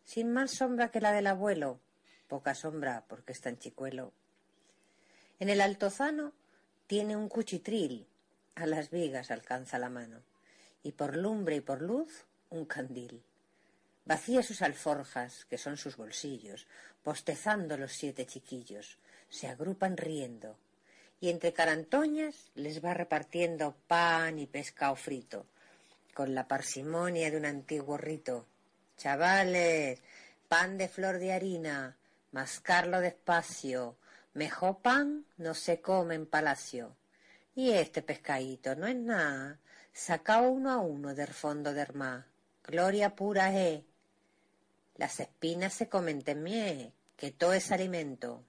sin 0.10 0.34
más 0.34 0.50
sombra 0.50 0.90
que 0.90 1.02
la 1.02 1.12
del 1.12 1.28
abuelo, 1.28 1.80
poca 2.28 2.56
sombra 2.56 3.06
porque 3.08 3.32
es 3.32 3.42
tan 3.42 3.60
chicuelo. 3.60 4.12
En 5.40 5.50
el 5.50 5.62
altozano 5.62 6.34
tiene 6.88 7.16
un 7.16 7.30
cuchitril, 7.30 8.08
a 8.56 8.66
las 8.66 8.90
vigas 8.90 9.30
alcanza 9.30 9.78
la 9.78 9.92
mano, 9.92 10.24
y 10.82 10.94
por 10.94 11.16
lumbre 11.16 11.58
y 11.58 11.62
por 11.62 11.84
luz 11.84 12.26
un 12.50 12.66
candil. 12.66 13.22
Vacía 14.04 14.42
sus 14.42 14.64
alforjas, 14.64 15.46
que 15.46 15.60
son 15.60 15.78
sus 15.78 15.96
bolsillos, 15.96 16.66
postezando 17.04 17.78
los 17.78 17.92
siete 17.92 18.26
chiquillos, 18.26 18.98
se 19.30 19.48
agrupan 19.48 19.96
riendo, 19.96 20.58
y 21.22 21.30
entre 21.30 21.54
carantoñas 21.54 22.50
les 22.56 22.84
va 22.84 22.96
repartiendo 22.96 23.76
pan 23.86 24.40
y 24.40 24.48
pescado 24.48 24.96
frito, 24.96 25.46
con 26.16 26.34
la 26.34 26.48
parsimonia 26.48 27.30
de 27.30 27.38
un 27.38 27.46
antiguo 27.46 27.96
rito. 27.96 28.48
Chavales, 29.00 30.02
pan 30.50 30.78
de 30.78 30.90
flor 30.90 31.20
de 31.20 31.32
harina, 31.32 31.96
mascarlo 32.34 33.00
despacio, 33.00 33.96
mejor 34.34 34.82
pan 34.82 35.26
no 35.38 35.54
se 35.54 35.80
come 35.80 36.16
en 36.16 36.26
palacio. 36.26 36.98
Y 37.56 37.72
este 37.72 38.02
pescadito 38.02 38.76
no 38.76 38.88
es 38.88 38.98
nada, 38.98 39.58
sacao 39.94 40.50
uno 40.50 40.70
a 40.70 40.80
uno 40.80 41.16
del 41.16 41.30
fondo 41.30 41.74
del 41.74 41.94
mar. 41.94 42.26
Gloria 42.62 43.16
pura 43.16 43.58
es. 43.58 43.86
Las 44.96 45.22
espinas 45.22 45.74
se 45.74 45.88
comen 45.88 46.22
temie, 46.22 46.92
que 47.16 47.32
todo 47.32 47.54
es 47.54 47.72
alimento. 47.72 48.44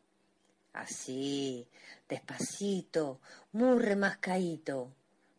Así, 0.72 1.68
despacito, 2.08 3.20
muy 3.52 3.78
remascaíto. 3.78 4.96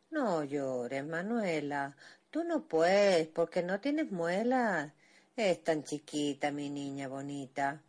No 0.10 0.46
llores, 0.46 1.06
Manuela. 1.06 1.98
Tú 2.30 2.46
no 2.46 2.66
puedes, 2.66 3.28
porque 3.28 3.62
no 3.62 3.82
tienes 3.82 4.10
muelas. 4.10 4.94
Es 5.38 5.64
tan 5.64 5.86
chiquita, 5.86 6.52
mi 6.52 6.70
niña 6.70 7.08
bonita. 7.08 7.82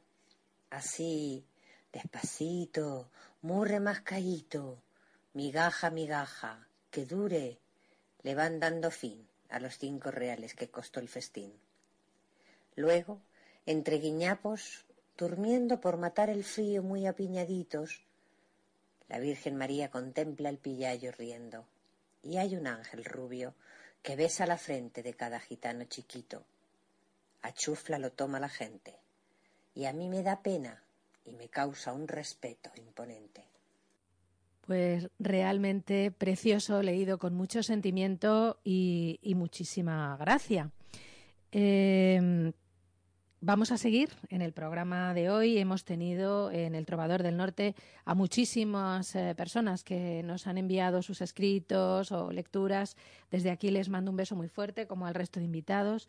Así, 0.71 1.45
despacito, 1.93 3.11
muy 3.43 3.69
remascaíto. 3.69 4.81
Migaja, 5.35 5.91
migaja, 5.91 6.69
que 6.89 7.05
dure. 7.05 7.59
Le 8.23 8.37
van 8.37 8.61
dando 8.61 8.93
fin 8.93 9.27
a 9.49 9.59
los 9.59 9.77
cinco 9.77 10.13
reales 10.13 10.55
que 10.55 10.71
costó 10.71 11.01
el 11.01 11.09
festín. 11.09 11.53
Luego, 12.77 13.21
entre 13.67 13.99
guiñapos, 13.99 14.85
durmiendo 15.19 15.81
por 15.81 15.97
matar 15.97 16.31
el 16.31 16.45
frío 16.45 16.85
muy 16.85 17.07
apiñaditos, 17.07 18.05
la 19.09 19.19
Virgen 19.19 19.57
María 19.57 19.91
contempla 19.91 20.49
el 20.49 20.59
pillallo 20.59 21.11
riendo, 21.11 21.67
y 22.23 22.37
hay 22.37 22.55
un 22.55 22.69
ángel 22.69 23.05
rubio 23.05 23.55
que 24.01 24.15
besa 24.15 24.47
la 24.47 24.59
frente 24.59 25.03
de 25.03 25.15
cada 25.15 25.41
gitano 25.41 25.85
chiquito. 25.85 26.45
A 27.43 27.99
lo 27.99 28.13
toma 28.13 28.41
la 28.41 28.49
gente, 28.49 28.95
y 29.75 29.87
a 29.87 29.93
mí 29.93 30.09
me 30.09 30.23
da 30.23 30.43
pena 30.43 30.83
y 31.25 31.33
me 31.33 31.49
causa 31.49 31.93
un 31.93 32.09
respeto 32.09 32.71
imponente. 32.77 33.45
Pues 34.67 35.09
realmente 35.19 36.13
precioso, 36.13 36.83
leído 36.83 37.19
con 37.19 37.35
mucho 37.35 37.63
sentimiento 37.63 38.61
y, 38.63 39.19
muchísima 39.35 40.17
gracia. 40.17 40.71
Eh, 41.51 42.53
Vamos 43.45 43.73
a 43.73 43.77
seguir 43.77 44.11
en 44.29 44.41
el 44.41 44.53
programa 44.53 45.15
de 45.15 45.29
hoy. 45.29 45.59
Hemos 45.59 45.85
tenido 45.85 46.53
en 46.53 46.77
el 46.77 46.87
Trovador 46.87 47.25
del 47.25 47.37
Norte 47.37 47.75
a 48.05 48.15
muchísimas 48.15 49.17
eh, 49.17 49.35
personas 49.37 49.83
que 49.83 50.23
nos 50.23 50.47
han 50.47 50.59
enviado 50.59 51.03
sus 51.03 51.21
escritos 51.21 52.13
o 52.13 52.31
lecturas. 52.31 52.97
Desde 53.33 53.51
aquí 53.51 53.73
les 53.73 53.89
mando 53.89 54.13
un 54.13 54.17
beso 54.17 54.37
muy 54.37 54.47
fuerte, 54.47 54.87
como 54.87 55.09
al 55.09 55.15
resto 55.15 55.41
de 55.41 55.47
invitados. 55.47 56.09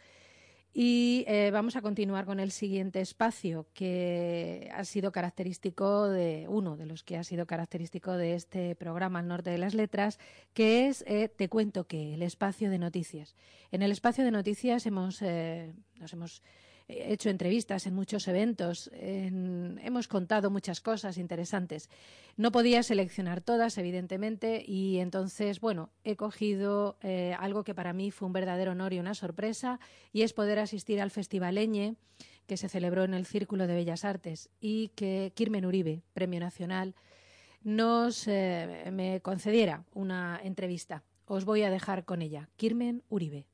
Y 0.73 1.23
eh, 1.27 1.51
vamos 1.51 1.75
a 1.75 1.83
continuar 1.83 2.25
con 2.25 2.39
el 2.39 2.51
siguiente 2.51 2.99
espacio 2.99 3.67
que 3.75 4.71
ha 4.73 4.83
sido 4.85 5.11
característico 5.11 6.07
de 6.07 6.47
uno 6.49 6.75
de 6.75 6.87
los 6.87 7.03
que 7.03 7.17
ha 7.17 7.23
sido 7.23 7.45
característico 7.45 8.13
de 8.13 8.33
este 8.33 8.73
programa 8.75 9.19
al 9.19 9.27
norte 9.27 9.51
de 9.51 9.59
las 9.59 9.75
letras, 9.75 10.17
que 10.53 10.87
es 10.87 11.03
eh, 11.05 11.29
Te 11.29 11.47
cuento 11.47 11.85
que 11.85 12.15
el 12.15 12.23
espacio 12.23 12.71
de 12.71 12.79
noticias. 12.79 13.35
En 13.71 13.83
el 13.83 13.91
espacio 13.91 14.23
de 14.23 14.31
noticias 14.31 14.87
hemos 14.87 15.21
nos 15.21 16.13
hemos 16.13 16.41
he 16.87 17.13
hecho 17.13 17.29
entrevistas 17.29 17.87
en 17.87 17.95
muchos 17.95 18.27
eventos, 18.27 18.91
hemos 18.93 20.07
contado 20.07 20.49
muchas 20.49 20.81
cosas 20.81 21.17
interesantes. 21.17 21.89
No 22.35 22.51
podía 22.51 22.83
seleccionar 22.83 23.41
todas, 23.41 23.77
evidentemente, 23.77 24.63
y 24.65 24.99
entonces, 24.99 25.59
bueno, 25.59 25.91
he 26.03 26.15
cogido 26.15 26.97
eh, 27.01 27.35
algo 27.39 27.63
que 27.63 27.75
para 27.75 27.93
mí 27.93 28.11
fue 28.11 28.25
un 28.25 28.33
verdadero 28.33 28.71
honor 28.71 28.93
y 28.93 28.99
una 28.99 29.13
sorpresa, 29.13 29.79
y 30.11 30.23
es 30.23 30.33
poder 30.33 30.59
asistir 30.59 31.01
al 31.01 31.11
Festival 31.11 31.57
Eñe, 31.57 31.95
que 32.47 32.57
se 32.57 32.69
celebró 32.69 33.03
en 33.03 33.13
el 33.13 33.25
Círculo 33.25 33.67
de 33.67 33.75
Bellas 33.75 34.03
Artes, 34.03 34.49
y 34.59 34.89
que 34.89 35.31
Kirmen 35.35 35.65
Uribe, 35.65 36.03
Premio 36.13 36.39
Nacional, 36.39 36.95
nos 37.63 38.27
eh, 38.27 38.89
me 38.91 39.21
concediera 39.21 39.85
una 39.93 40.39
entrevista. 40.43 41.03
Os 41.25 41.45
voy 41.45 41.63
a 41.63 41.69
dejar 41.69 42.03
con 42.03 42.21
ella. 42.21 42.49
Kirmen 42.57 43.03
Uribe 43.09 43.45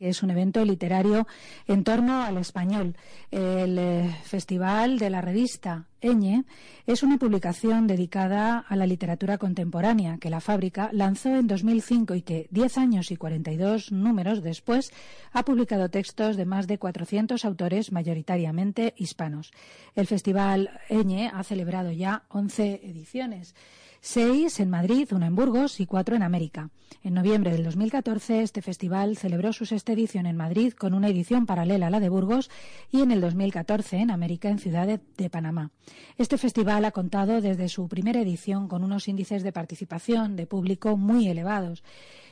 es 0.00 0.22
un 0.22 0.30
evento 0.30 0.64
literario 0.64 1.28
en 1.68 1.84
torno 1.84 2.22
al 2.22 2.38
español. 2.38 2.96
El 3.30 3.78
eh, 3.78 4.16
Festival 4.24 4.98
de 4.98 5.10
la 5.10 5.20
Revista 5.20 5.86
Eñe 6.00 6.44
es 6.86 7.02
una 7.02 7.18
publicación 7.18 7.86
dedicada 7.86 8.58
a 8.58 8.74
la 8.74 8.86
literatura 8.86 9.36
contemporánea 9.36 10.16
que 10.16 10.30
la 10.30 10.40
fábrica 10.40 10.88
lanzó 10.92 11.36
en 11.36 11.46
2005 11.46 12.14
y 12.14 12.22
que, 12.22 12.48
diez 12.50 12.78
años 12.78 13.10
y 13.10 13.16
42 13.16 13.92
números 13.92 14.42
después, 14.42 14.90
ha 15.32 15.44
publicado 15.44 15.90
textos 15.90 16.38
de 16.38 16.46
más 16.46 16.66
de 16.66 16.78
400 16.78 17.44
autores, 17.44 17.92
mayoritariamente 17.92 18.94
hispanos. 18.96 19.52
El 19.94 20.06
Festival 20.06 20.70
Eñe 20.88 21.30
ha 21.32 21.44
celebrado 21.44 21.92
ya 21.92 22.24
11 22.30 22.80
ediciones 22.84 23.54
seis 24.00 24.60
en 24.60 24.70
Madrid, 24.70 25.08
una 25.12 25.26
en 25.26 25.36
Burgos 25.36 25.80
y 25.80 25.86
cuatro 25.86 26.16
en 26.16 26.22
América. 26.22 26.70
En 27.02 27.14
noviembre 27.14 27.52
del 27.52 27.64
2014 27.64 28.42
este 28.42 28.62
festival 28.62 29.16
celebró 29.16 29.52
su 29.52 29.66
sexta 29.66 29.92
edición 29.92 30.26
en 30.26 30.36
Madrid 30.36 30.72
con 30.72 30.94
una 30.94 31.08
edición 31.08 31.46
paralela 31.46 31.86
a 31.86 31.90
la 31.90 32.00
de 32.00 32.08
Burgos 32.08 32.50
y 32.90 33.02
en 33.02 33.10
el 33.10 33.20
2014 33.20 33.98
en 33.98 34.10
América 34.10 34.48
en 34.48 34.58
Ciudad 34.58 34.86
de, 34.86 35.30
Panamá. 35.30 35.70
Este 36.16 36.38
festival 36.38 36.84
ha 36.84 36.90
contado 36.90 37.40
desde 37.40 37.68
su 37.68 37.88
primera 37.88 38.20
edición 38.20 38.68
con 38.68 38.84
unos 38.84 39.08
índices 39.08 39.42
de 39.42 39.52
participación 39.52 40.36
de 40.36 40.46
público 40.46 40.96
muy 40.96 41.28
elevados 41.28 41.84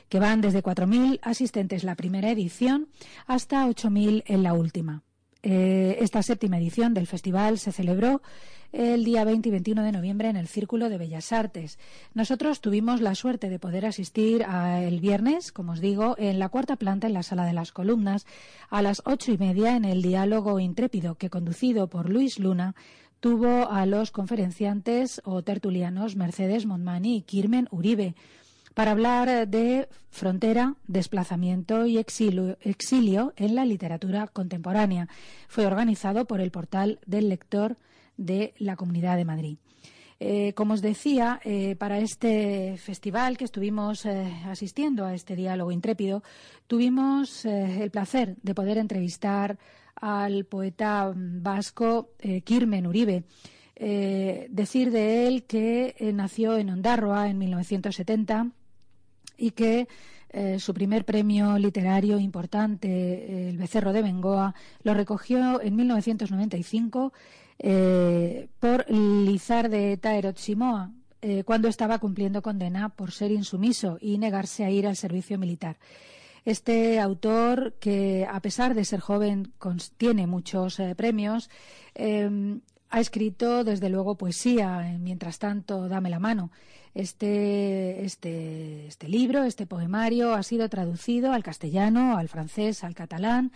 que 0.09 0.19
van 0.19 0.41
desde 0.41 0.63
4.000 0.63 1.19
asistentes 1.21 1.83
la 1.83 1.95
primera 1.95 2.31
edición 2.31 2.89
hasta 3.27 3.67
8.000 3.67 4.23
en 4.25 4.43
la 4.43 4.53
última. 4.53 5.03
Eh, 5.41 5.97
esta 6.01 6.21
séptima 6.21 6.57
edición 6.57 6.93
del 6.93 7.07
festival 7.07 7.59
se 7.59 7.71
celebró 7.71 8.21
el 8.73 9.03
día 9.03 9.23
20 9.23 9.47
y 9.49 9.51
21 9.51 9.83
de 9.83 9.91
noviembre 9.91 10.29
en 10.29 10.35
el 10.35 10.47
Círculo 10.47 10.89
de 10.89 10.97
Bellas 10.97 11.31
Artes. 11.31 11.79
Nosotros 12.13 12.61
tuvimos 12.61 13.01
la 13.01 13.15
suerte 13.15 13.49
de 13.49 13.57
poder 13.57 13.85
asistir 13.85 14.43
el 14.43 14.99
viernes, 14.99 15.51
como 15.51 15.71
os 15.71 15.79
digo, 15.79 16.15
en 16.19 16.39
la 16.39 16.49
cuarta 16.49 16.75
planta 16.75 17.07
en 17.07 17.13
la 17.13 17.23
Sala 17.23 17.45
de 17.45 17.53
las 17.53 17.71
Columnas, 17.71 18.27
a 18.69 18.81
las 18.81 19.01
ocho 19.05 19.31
y 19.31 19.37
media 19.37 19.75
en 19.75 19.85
el 19.85 20.01
Diálogo 20.01 20.59
Intrépido, 20.59 21.15
que 21.15 21.29
conducido 21.29 21.87
por 21.87 22.09
Luis 22.09 22.37
Luna, 22.37 22.75
tuvo 23.19 23.69
a 23.69 23.85
los 23.85 24.11
conferenciantes 24.11 25.21
o 25.25 25.41
tertulianos 25.41 26.15
Mercedes 26.15 26.65
Montmani 26.65 27.17
y 27.17 27.21
Kirmen 27.21 27.67
Uribe 27.71 28.15
para 28.79 28.91
hablar 28.91 29.45
de 29.49 29.89
frontera, 30.09 30.75
desplazamiento 30.87 31.85
y 31.85 31.97
exilio, 31.97 33.33
en 33.35 33.53
la 33.53 33.65
literatura 33.65 34.27
contemporánea. 34.27 35.09
Fue 35.49 35.65
organizado 35.65 36.23
por 36.23 36.39
el 36.39 36.49
portal 36.49 37.01
del 37.05 37.27
lector 37.27 37.75
de 38.15 38.53
la 38.57 38.77
Comunidad 38.77 39.17
de 39.17 39.25
Madrid. 39.25 39.57
Eh, 40.21 40.53
como 40.53 40.75
os 40.75 40.81
decía, 40.81 41.41
eh, 41.43 41.75
para 41.75 41.99
este 41.99 42.77
festival 42.77 43.37
que 43.37 43.43
estuvimos 43.43 44.05
eh, 44.05 44.31
asistiendo 44.45 45.03
a 45.03 45.13
este 45.13 45.35
diálogo 45.35 45.73
intrépido, 45.73 46.23
tuvimos 46.65 47.43
el 47.43 47.91
placer 47.91 48.37
de 48.43 48.55
poder 48.55 48.77
entrevistar 48.77 49.57
al 49.95 50.45
poeta 50.45 51.11
vasco 51.13 52.11
Kirmen 52.45 52.87
Uribe. 52.87 53.25
decir 53.75 54.89
de 54.91 55.27
él 55.27 55.43
que 55.43 56.13
nació 56.13 56.57
en 56.57 56.69
Ondarroa 56.69 57.29
en 57.29 57.37
1970 57.39 58.53
y 59.39 59.51
que 59.51 59.87
su 60.59 60.75
primer 60.75 61.05
premio 61.05 61.57
literario 61.57 62.19
importante, 62.19 63.49
el 63.49 63.57
Becerro 63.57 63.93
de 63.93 64.03
Bengoa, 64.03 64.53
lo 64.83 64.93
recogió 64.93 65.59
en 65.59 65.75
1995 65.75 67.11
eh, 67.61 68.47
por 68.61 68.89
Lizar 68.89 69.69
de 69.69 69.97
Taerot 69.97 70.39
eh, 71.21 71.43
cuando 71.43 71.67
estaba 71.67 71.99
cumpliendo 71.99 72.41
condena 72.41 72.87
por 72.87 73.11
ser 73.11 73.31
insumiso 73.31 73.97
y 73.99 74.17
negarse 74.17 74.63
a 74.63 74.69
ir 74.69 74.87
al 74.87 74.95
servicio 74.95 75.37
militar. 75.37 75.77
Este 76.45 77.01
autor, 77.01 77.73
que 77.81 78.25
a 78.31 78.39
pesar 78.39 78.73
de 78.73 78.85
ser 78.85 79.01
joven 79.01 79.51
tiene 79.97 80.25
muchos 80.25 80.79
eh, 80.79 80.95
premios, 80.95 81.49
ha 82.89 82.99
escrito, 82.99 83.63
desde 83.63 83.89
luego, 83.89 84.15
poesía. 84.15 84.97
Mientras 84.99 85.39
tanto, 85.39 85.87
dame 85.87 86.09
la 86.09 86.19
mano. 86.19 86.51
Este, 86.95 88.03
este, 88.03 88.87
este 88.87 89.07
libro, 89.07 89.43
este 89.43 89.67
poemario, 89.67 90.33
ha 90.33 90.41
sido 90.41 90.69
traducido 90.69 91.31
al 91.31 91.43
castellano, 91.43 92.17
al 92.17 92.29
francés, 92.29 92.83
al 92.83 92.95
catalán 92.95 93.51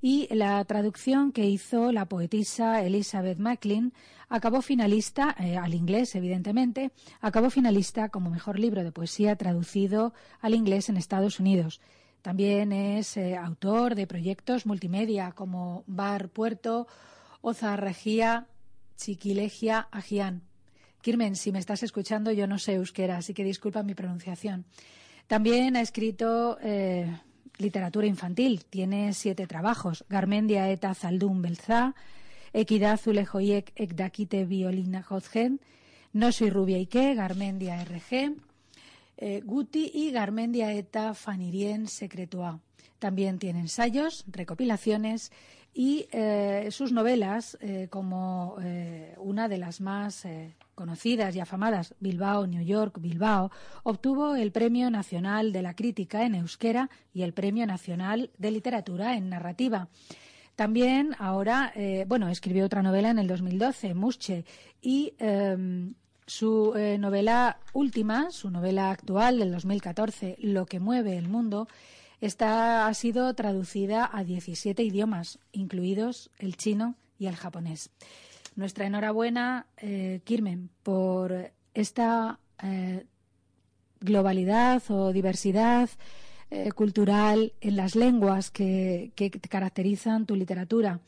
y 0.00 0.32
la 0.34 0.64
traducción 0.64 1.32
que 1.32 1.46
hizo 1.46 1.92
la 1.92 2.06
poetisa 2.06 2.82
Elizabeth 2.82 3.38
Macklin 3.38 3.92
acabó 4.28 4.62
finalista, 4.62 5.34
eh, 5.38 5.56
al 5.56 5.74
inglés 5.74 6.14
evidentemente, 6.14 6.92
acabó 7.20 7.50
finalista 7.50 8.08
como 8.08 8.30
mejor 8.30 8.58
libro 8.58 8.84
de 8.84 8.92
poesía 8.92 9.36
traducido 9.36 10.12
al 10.40 10.54
inglés 10.54 10.88
en 10.88 10.96
Estados 10.96 11.40
Unidos. 11.40 11.80
También 12.22 12.72
es 12.72 13.16
eh, 13.16 13.36
autor 13.36 13.94
de 13.94 14.06
proyectos 14.06 14.66
multimedia 14.66 15.32
como 15.32 15.84
Bar 15.86 16.28
Puerto, 16.28 16.86
Oza 17.40 17.76
Regía, 17.76 18.46
Chiquilegia 18.98 19.88
Ajián. 19.92 20.42
Kirmen, 21.00 21.36
si 21.36 21.52
me 21.52 21.60
estás 21.60 21.82
escuchando, 21.82 22.32
yo 22.32 22.46
no 22.46 22.58
sé 22.58 22.74
euskera, 22.74 23.16
así 23.16 23.32
que 23.32 23.44
disculpa 23.44 23.82
mi 23.82 23.94
pronunciación. 23.94 24.66
También 25.28 25.76
ha 25.76 25.80
escrito 25.80 26.58
eh, 26.60 27.16
literatura 27.58 28.06
infantil. 28.06 28.64
Tiene 28.68 29.14
siete 29.14 29.46
trabajos. 29.46 30.04
Garmendia 30.08 30.68
eta 30.70 30.94
zaldun 30.94 31.40
belza, 31.40 31.94
Equidad 32.52 32.98
zulejoiek 32.98 33.72
ekdakite 33.76 34.44
violina 34.44 35.02
jozgen, 35.02 35.60
No 36.14 36.32
soy 36.32 36.48
rubia 36.48 36.78
y 36.78 36.86
qué, 36.86 37.14
Garmendia 37.14 37.84
RG, 37.84 38.34
eh, 39.18 39.42
Guti 39.44 39.90
y 39.94 40.10
Garmendia 40.10 40.72
eta 40.72 41.12
fanirien 41.12 41.86
secretua. 41.86 42.60
También 42.98 43.38
tiene 43.38 43.60
ensayos, 43.60 44.24
recopilaciones 44.26 45.30
y 45.74 46.08
eh, 46.12 46.68
sus 46.70 46.92
novelas, 46.92 47.56
eh, 47.60 47.88
como 47.90 48.56
una 49.18 49.48
de 49.48 49.58
las 49.58 49.80
más 49.80 50.26
conocidas 50.74 51.34
y 51.34 51.40
afamadas, 51.40 51.94
Bilbao, 51.98 52.46
New 52.46 52.64
York, 52.64 52.98
Bilbao, 53.00 53.50
obtuvo 53.82 54.36
el 54.36 54.52
Premio 54.52 54.90
Nacional 54.90 55.52
de 55.52 55.62
la 55.62 55.74
Crítica 55.74 56.24
en 56.24 56.36
Euskera 56.36 56.88
y 57.12 57.22
el 57.22 57.32
Premio 57.32 57.66
Nacional 57.66 58.30
de 58.38 58.50
Literatura 58.52 59.16
en 59.16 59.28
Narrativa. 59.28 59.88
También 60.58 61.14
ahora, 61.20 61.72
eh, 61.76 62.04
bueno, 62.08 62.28
escribió 62.28 62.64
otra 62.64 62.82
novela 62.82 63.10
en 63.10 63.20
el 63.20 63.28
2012, 63.28 63.94
Musche, 63.94 64.44
y 64.82 65.14
em, 65.20 65.94
su 66.26 66.74
eh, 66.76 66.98
novela 66.98 67.60
última, 67.72 68.32
su 68.32 68.50
novela 68.50 68.90
actual 68.90 69.38
del 69.38 69.52
2014, 69.52 70.34
Lo 70.40 70.66
que 70.66 70.80
mueve 70.80 71.16
el 71.16 71.28
mundo, 71.28 71.68
esta 72.20 72.86
ha 72.86 72.94
sido 72.94 73.32
traducida 73.34 74.08
a 74.12 74.24
17 74.24 74.82
idiomas, 74.82 75.38
incluidos 75.52 76.30
el 76.38 76.56
chino 76.56 76.96
y 77.18 77.26
el 77.26 77.36
japonés. 77.36 77.90
Nuestra 78.56 78.86
enhorabuena, 78.86 79.66
eh, 79.76 80.20
Kirmen, 80.24 80.70
por 80.82 81.52
esta 81.74 82.40
eh, 82.60 83.06
globalidad 84.00 84.82
o 84.88 85.12
diversidad 85.12 85.88
eh, 86.50 86.72
cultural 86.72 87.52
en 87.60 87.76
las 87.76 87.94
lenguas 87.94 88.50
que, 88.50 89.12
caracterizan 89.48 90.26
tu 90.26 90.34
literatura. 90.34 91.00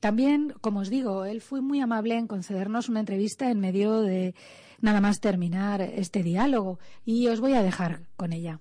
también, 0.00 0.52
como 0.60 0.80
os 0.80 0.90
digo, 0.90 1.24
él 1.24 1.40
fue 1.40 1.60
muy 1.60 1.80
amable 1.80 2.16
en 2.16 2.26
concedernos 2.26 2.88
una 2.88 3.00
entrevista 3.00 3.50
en 3.50 3.60
medio 3.60 4.00
de 4.02 4.34
nada 4.80 5.00
más 5.00 5.20
terminar 5.20 5.80
este 5.80 6.22
diálogo 6.22 6.78
y 7.06 7.28
os 7.28 7.40
voy 7.40 7.54
a 7.54 7.62
dejar 7.62 8.02
con 8.16 8.32
ella. 8.32 8.60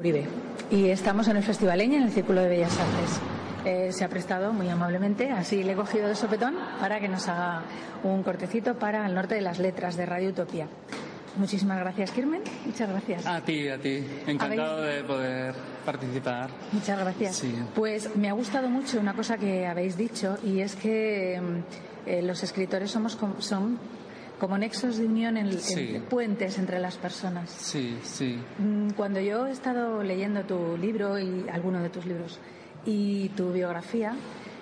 Uribe. 0.00 0.24
Y 0.70 0.88
estamos 0.88 1.28
en 1.28 1.36
el 1.36 1.42
Festivaleño, 1.42 1.98
en 1.98 2.04
el 2.04 2.10
Círculo 2.10 2.40
de 2.40 2.48
Bellas 2.48 2.72
Artes. 2.78 3.20
Eh, 3.66 3.92
se 3.92 4.02
ha 4.02 4.08
prestado 4.08 4.50
muy 4.54 4.66
amablemente, 4.70 5.30
así 5.30 5.62
le 5.62 5.72
he 5.72 5.76
cogido 5.76 6.08
de 6.08 6.14
sopetón 6.14 6.54
para 6.80 6.98
que 7.00 7.08
nos 7.08 7.28
haga 7.28 7.62
un 8.02 8.22
cortecito 8.22 8.78
para 8.78 9.06
el 9.06 9.14
norte 9.14 9.34
de 9.34 9.42
las 9.42 9.58
letras 9.58 9.98
de 9.98 10.06
Radio 10.06 10.30
Utopía. 10.30 10.68
Muchísimas 11.36 11.78
gracias, 11.78 12.12
Kirmen. 12.12 12.42
Muchas 12.64 12.88
gracias. 12.88 13.26
A 13.26 13.42
ti, 13.42 13.68
a 13.68 13.78
ti. 13.78 14.02
Encantado 14.26 14.80
de 14.80 15.04
poder 15.04 15.54
participar. 15.84 16.48
Muchas 16.72 16.98
gracias. 16.98 17.44
Pues 17.74 18.16
me 18.16 18.30
ha 18.30 18.32
gustado 18.32 18.70
mucho 18.70 18.98
una 18.98 19.12
cosa 19.12 19.36
que 19.36 19.66
habéis 19.66 19.98
dicho 19.98 20.38
y 20.42 20.60
es 20.60 20.76
que 20.76 21.38
mm, 21.38 22.08
eh, 22.08 22.22
los 22.22 22.42
escritores 22.42 22.90
somos 22.90 23.18
son 23.38 23.78
como 24.40 24.58
nexos 24.58 24.96
de 24.96 25.06
unión, 25.06 25.36
en, 25.36 25.50
puentes 26.08 26.58
entre 26.58 26.80
las 26.80 26.96
personas. 26.96 27.50
Sí, 27.50 27.98
sí. 28.02 28.38
Mm, 28.58 28.90
cuando 28.90 29.20
yo 29.20 29.46
he 29.46 29.52
estado 29.52 30.02
leyendo 30.02 30.42
tu 30.42 30.76
libro 30.76 31.18
y 31.18 31.46
alguno 31.48 31.82
de 31.82 31.90
tus 31.90 32.06
libros, 32.06 32.40
y 32.84 33.28
tu 33.30 33.52
biografía, 33.52 34.14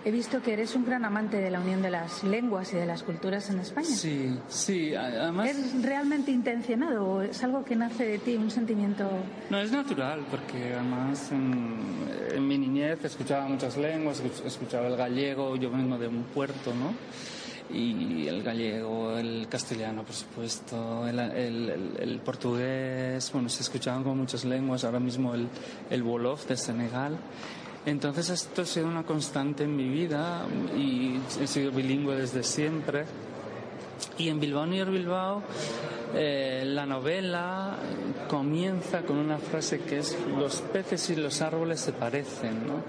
he 0.04 0.10
visto 0.10 0.42
que 0.42 0.52
eres 0.52 0.74
un 0.74 0.84
gran 0.84 1.04
amante 1.04 1.38
de 1.38 1.50
la 1.50 1.60
unión 1.60 1.82
de 1.82 1.90
las 1.90 2.24
lenguas 2.24 2.72
y 2.72 2.76
de 2.76 2.86
las 2.86 3.02
culturas 3.02 3.50
en 3.50 3.60
España. 3.60 3.86
Sí, 3.86 4.36
sí, 4.48 4.94
además... 4.94 5.50
¿Es 5.50 5.82
realmente 5.82 6.30
intencionado 6.30 7.04
o 7.04 7.22
es 7.22 7.42
algo 7.44 7.64
que 7.64 7.76
nace 7.76 8.04
de 8.04 8.18
ti, 8.18 8.36
un 8.36 8.50
sentimiento...? 8.50 9.08
No, 9.50 9.60
es 9.60 9.70
natural, 9.70 10.20
porque 10.30 10.74
además 10.74 11.30
en, 11.32 12.46
mi 12.46 12.58
niñez 12.58 13.04
escuchaba 13.04 13.46
muchas 13.46 13.76
lenguas, 13.76 14.22
escuchaba 14.44 14.88
el 14.88 14.96
gallego, 14.96 15.56
yo 15.56 15.70
vengo 15.70 15.98
de 15.98 16.08
un 16.08 16.24
puerto, 16.24 16.72
¿no? 16.74 16.94
Y 17.70 18.26
el 18.26 18.42
gallego, 18.42 19.16
el 19.18 19.46
castellano, 19.48 20.02
por 20.02 20.14
supuesto, 20.14 21.06
el, 21.06 21.18
el, 21.18 22.20
portugués, 22.24 23.30
bueno, 23.32 23.48
se 23.48 23.62
escuchaban 23.62 24.02
con 24.02 24.16
muchas 24.16 24.44
lenguas, 24.44 24.84
ahora 24.84 25.00
mismo 25.00 25.34
el, 25.34 25.48
el 25.90 26.02
Wolof 26.02 26.46
de 26.46 26.56
Senegal. 26.56 27.18
Entonces 27.84 28.30
esto 28.30 28.62
ha 28.62 28.66
sido 28.66 28.86
una 28.86 29.04
constante 29.04 29.64
en 29.64 29.76
mi 29.76 29.88
vida 29.88 30.46
y 30.76 31.18
he 31.40 31.46
sido 31.46 31.70
bilingüe 31.70 32.16
desde 32.16 32.42
siempre. 32.42 33.04
Y 34.18 34.28
en 34.28 34.40
Bilbao, 34.40 34.66
New 34.66 34.86
Bilbao, 34.86 35.42
eh, 36.14 36.62
la 36.66 36.86
novela 36.86 37.76
comienza 38.28 39.02
con 39.02 39.18
una 39.18 39.38
frase 39.38 39.80
que 39.80 39.98
es 39.98 40.16
los 40.36 40.60
peces 40.62 41.10
y 41.10 41.16
los 41.16 41.40
árboles 41.42 41.80
se 41.80 41.92
parecen. 41.92 42.66
¿no? 42.66 42.84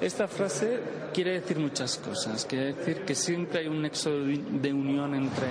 Esta 0.00 0.28
frase 0.28 0.80
quiere 1.12 1.40
decir 1.40 1.58
muchas 1.58 1.98
cosas. 1.98 2.44
Quiere 2.44 2.74
decir 2.74 3.04
que 3.04 3.14
siempre 3.14 3.60
hay 3.60 3.66
un 3.68 3.82
nexo 3.82 4.10
de 4.10 4.72
unión 4.72 5.14
entre, 5.14 5.48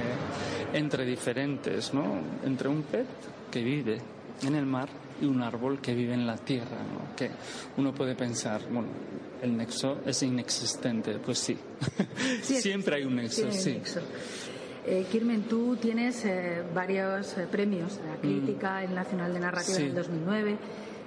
entre 0.74 1.06
diferentes, 1.06 1.94
¿no? 1.94 2.22
entre 2.44 2.70
un 2.70 2.84
pez 2.84 3.08
que 3.52 3.64
vive 3.64 3.98
en 4.44 4.56
el 4.56 4.66
mar 4.66 4.90
y 5.22 5.26
un 5.26 5.42
árbol 5.42 5.82
que 5.82 5.94
vive 5.94 6.14
en 6.14 6.26
la 6.26 6.38
tierra, 6.38 6.78
¿no? 6.78 7.16
que 7.16 7.30
uno 7.78 7.94
puede 7.94 8.16
pensar, 8.16 8.62
bueno, 8.70 8.88
el 9.42 9.56
nexo 9.56 10.00
es 10.06 10.24
inexistente, 10.24 11.20
pues 11.20 11.40
sí, 11.40 11.58
siempre 12.42 12.98
hay 12.98 13.04
un 13.04 13.16
nexo, 13.16 13.52
sí. 13.52 13.82
Eh, 14.92 15.06
Kirmen, 15.12 15.44
tú 15.44 15.76
tienes 15.76 16.26
eh, 16.26 16.64
varios 16.74 17.38
eh, 17.38 17.46
premios, 17.46 18.00
la 18.08 18.16
mm. 18.16 18.22
crítica, 18.22 18.84
el 18.84 18.96
Nacional 18.96 19.32
de 19.32 19.40
Narrativa 19.40 19.78
en 19.78 19.94
2009. 19.94 20.58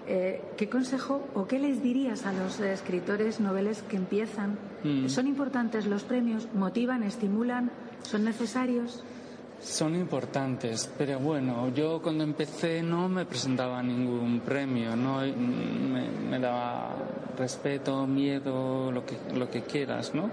Eh, 0.07 0.40
¿Qué 0.57 0.68
consejo 0.68 1.27
o 1.35 1.49
qué 1.49 1.59
les 1.59 1.83
dirías 1.83 2.25
a 2.25 2.33
los 2.33 2.61
escritores 2.61 3.40
noveles 3.40 3.83
que 3.83 3.97
empiezan? 3.97 4.57
Mm. 4.85 5.09
¿Son 5.09 5.27
importantes 5.27 5.87
los 5.87 6.05
premios? 6.05 6.47
¿Motivan? 6.55 7.03
¿Estimulan? 7.03 7.73
¿Son 8.05 8.25
necesarios? 8.25 9.03
Son 9.61 9.97
importantes, 9.97 10.88
pero 10.97 11.18
bueno, 11.18 11.73
yo 11.75 12.01
cuando 12.03 12.23
empecé 12.23 12.83
no 12.83 13.09
me 13.09 13.27
presentaba 13.27 13.83
ningún 13.83 14.40
premio, 14.40 14.95
no 14.95 15.21
me, 15.21 16.38
daba 16.38 16.97
respeto, 17.37 18.07
miedo, 18.07 18.90
lo 18.90 19.07
que, 19.07 19.16
lo 19.35 19.49
que 19.49 19.62
quieras, 19.62 20.14
¿no? 20.14 20.31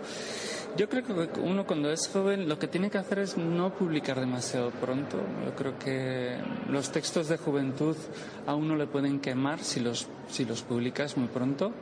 Yo 0.78 0.88
creo 0.88 1.04
que 1.04 1.40
uno 1.40 1.66
cuando 1.66 1.92
es 1.92 2.08
joven 2.08 2.48
lo 2.48 2.58
que 2.58 2.68
tiene 2.68 2.90
que 2.90 2.98
hacer 2.98 3.20
es 3.20 3.38
no 3.38 3.74
publicar 3.74 4.20
demasiado 4.20 4.72
pronto. 4.72 5.18
Yo 5.46 5.56
creo 5.56 5.78
que 5.78 6.38
los 6.70 6.92
textos 6.92 7.28
de 7.28 7.38
juventud 7.38 7.98
a 8.46 8.56
uno 8.56 8.76
le 8.76 8.88
pueden 8.88 9.20
quemar 9.20 9.60
si 9.60 9.80
los, 9.80 10.08
si 10.30 10.46
los 10.46 10.62
publicas 10.62 11.18
muy 11.18 11.28
pronto. 11.28 11.74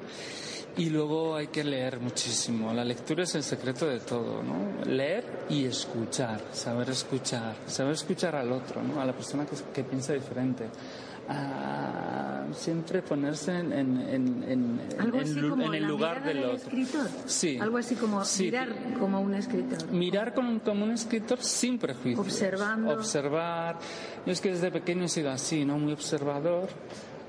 Y 0.78 0.92
luego 0.92 1.36
hay 1.36 1.48
que 1.48 1.64
leer 1.64 2.00
muchísimo. 2.00 2.72
La 2.72 2.86
lectura 2.86 3.24
es 3.24 3.34
el 3.34 3.42
secreto 3.42 3.88
de 3.88 4.00
todo, 4.00 4.44
¿no? 4.44 4.86
Leer 4.86 5.46
y 5.50 5.66
escuchar, 5.66 6.40
saber 6.52 6.92
escuchar, 6.92 7.56
saber 7.66 7.94
escuchar 7.94 8.36
al 8.36 8.52
otro, 8.52 8.84
¿no? 8.84 9.02
A 9.02 9.06
la 9.06 9.14
persona 9.14 9.48
que, 9.74 9.84
piensa 9.84 10.14
diferente. 10.14 10.66
Siempre 12.54 13.02
ponerse 13.02 13.58
en, 13.58 13.74
en, 13.74 14.82
el 15.74 15.84
lugar 15.84 16.24
del, 16.24 16.44
otro. 16.44 16.56
Escritor. 16.56 17.08
Sí. 17.26 17.58
Algo 17.60 17.78
así 17.78 17.96
como 17.96 18.22
mirar 18.40 18.70
como 19.00 19.22
un 19.22 19.34
escritor. 19.34 19.92
Mirar 19.92 20.34
como, 20.34 20.84
un 20.84 20.92
escritor 20.92 21.42
sin 21.42 21.78
prejuicios. 21.78 22.20
Observando. 22.20 22.94
Observar. 22.94 23.78
Yo 24.26 24.32
es 24.32 24.42
que 24.42 24.50
desde 24.50 24.72
pequeño 24.72 25.06
he 25.06 25.10
sido 25.10 25.32
así, 25.32 25.66
¿no? 25.66 25.78
Muy 25.78 25.94
observador 25.94 26.70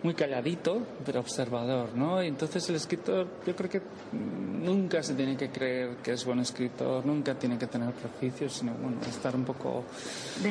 muy 0.03 0.15
calladito, 0.15 0.81
pero 1.05 1.21
observador, 1.21 1.95
¿no? 1.95 2.23
Y 2.23 2.29
entonces 2.29 2.69
el 2.69 2.77
escritor, 2.77 3.27
yo 3.47 3.57
creo 3.57 3.71
que 3.71 3.83
nunca 4.13 5.03
se 5.03 5.15
tiene 5.15 5.37
que 5.37 5.51
creer 5.51 5.97
que 5.97 6.13
es 6.13 6.25
buen 6.25 6.41
escritor, 6.41 7.05
nunca 7.05 7.35
tiene 7.35 7.59
que 7.59 7.67
tener 7.67 7.93
prejuicios, 7.93 8.53
sino, 8.53 8.73
bueno, 8.75 8.99
estar 9.09 9.35
un 9.35 9.45
poco, 9.45 9.85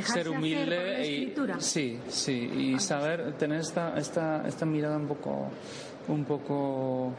ser 0.04 0.30
humilde 0.30 1.08
y, 1.08 1.34
sí, 1.60 2.00
sí, 2.10 2.34
y 2.34 2.80
saber 2.80 3.34
tener 3.34 3.62
esta, 3.62 3.98
esta, 3.98 4.48
esta 4.48 4.66
mirada 4.66 4.98
un 4.98 5.08
poco, 5.08 5.50
un 6.10 6.26
poco 6.26 7.14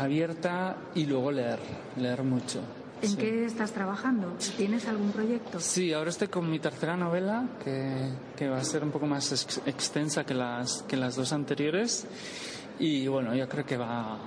abierta 0.00 0.76
y 0.94 1.06
luego 1.06 1.30
leer, 1.30 1.58
leer 1.96 2.22
mucho 2.22 2.60
¿En 3.02 3.16
qué 3.16 3.44
estás 3.44 3.72
trabajando? 3.72 4.36
¿Tienes 4.56 4.86
algún 4.88 5.12
proyecto? 5.12 5.60
Sí, 5.60 5.92
ahora 5.92 6.10
estoy 6.10 6.28
con 6.28 6.50
mi 6.50 6.58
tercera 6.58 6.96
novela, 6.96 7.48
que, 7.62 8.10
que 8.36 8.48
va 8.48 8.58
a 8.58 8.64
ser 8.64 8.82
un 8.82 8.90
poco 8.90 9.06
más 9.06 9.30
extensa 9.66 10.24
que 10.24 10.34
las, 10.34 10.82
que 10.82 10.96
las 10.96 11.16
dos 11.16 11.32
anteriores. 11.32 12.06
Y 12.78 13.06
bueno, 13.06 13.34
yo 13.34 13.48
creo 13.48 13.64
que 13.64 13.76
va, 13.76 14.18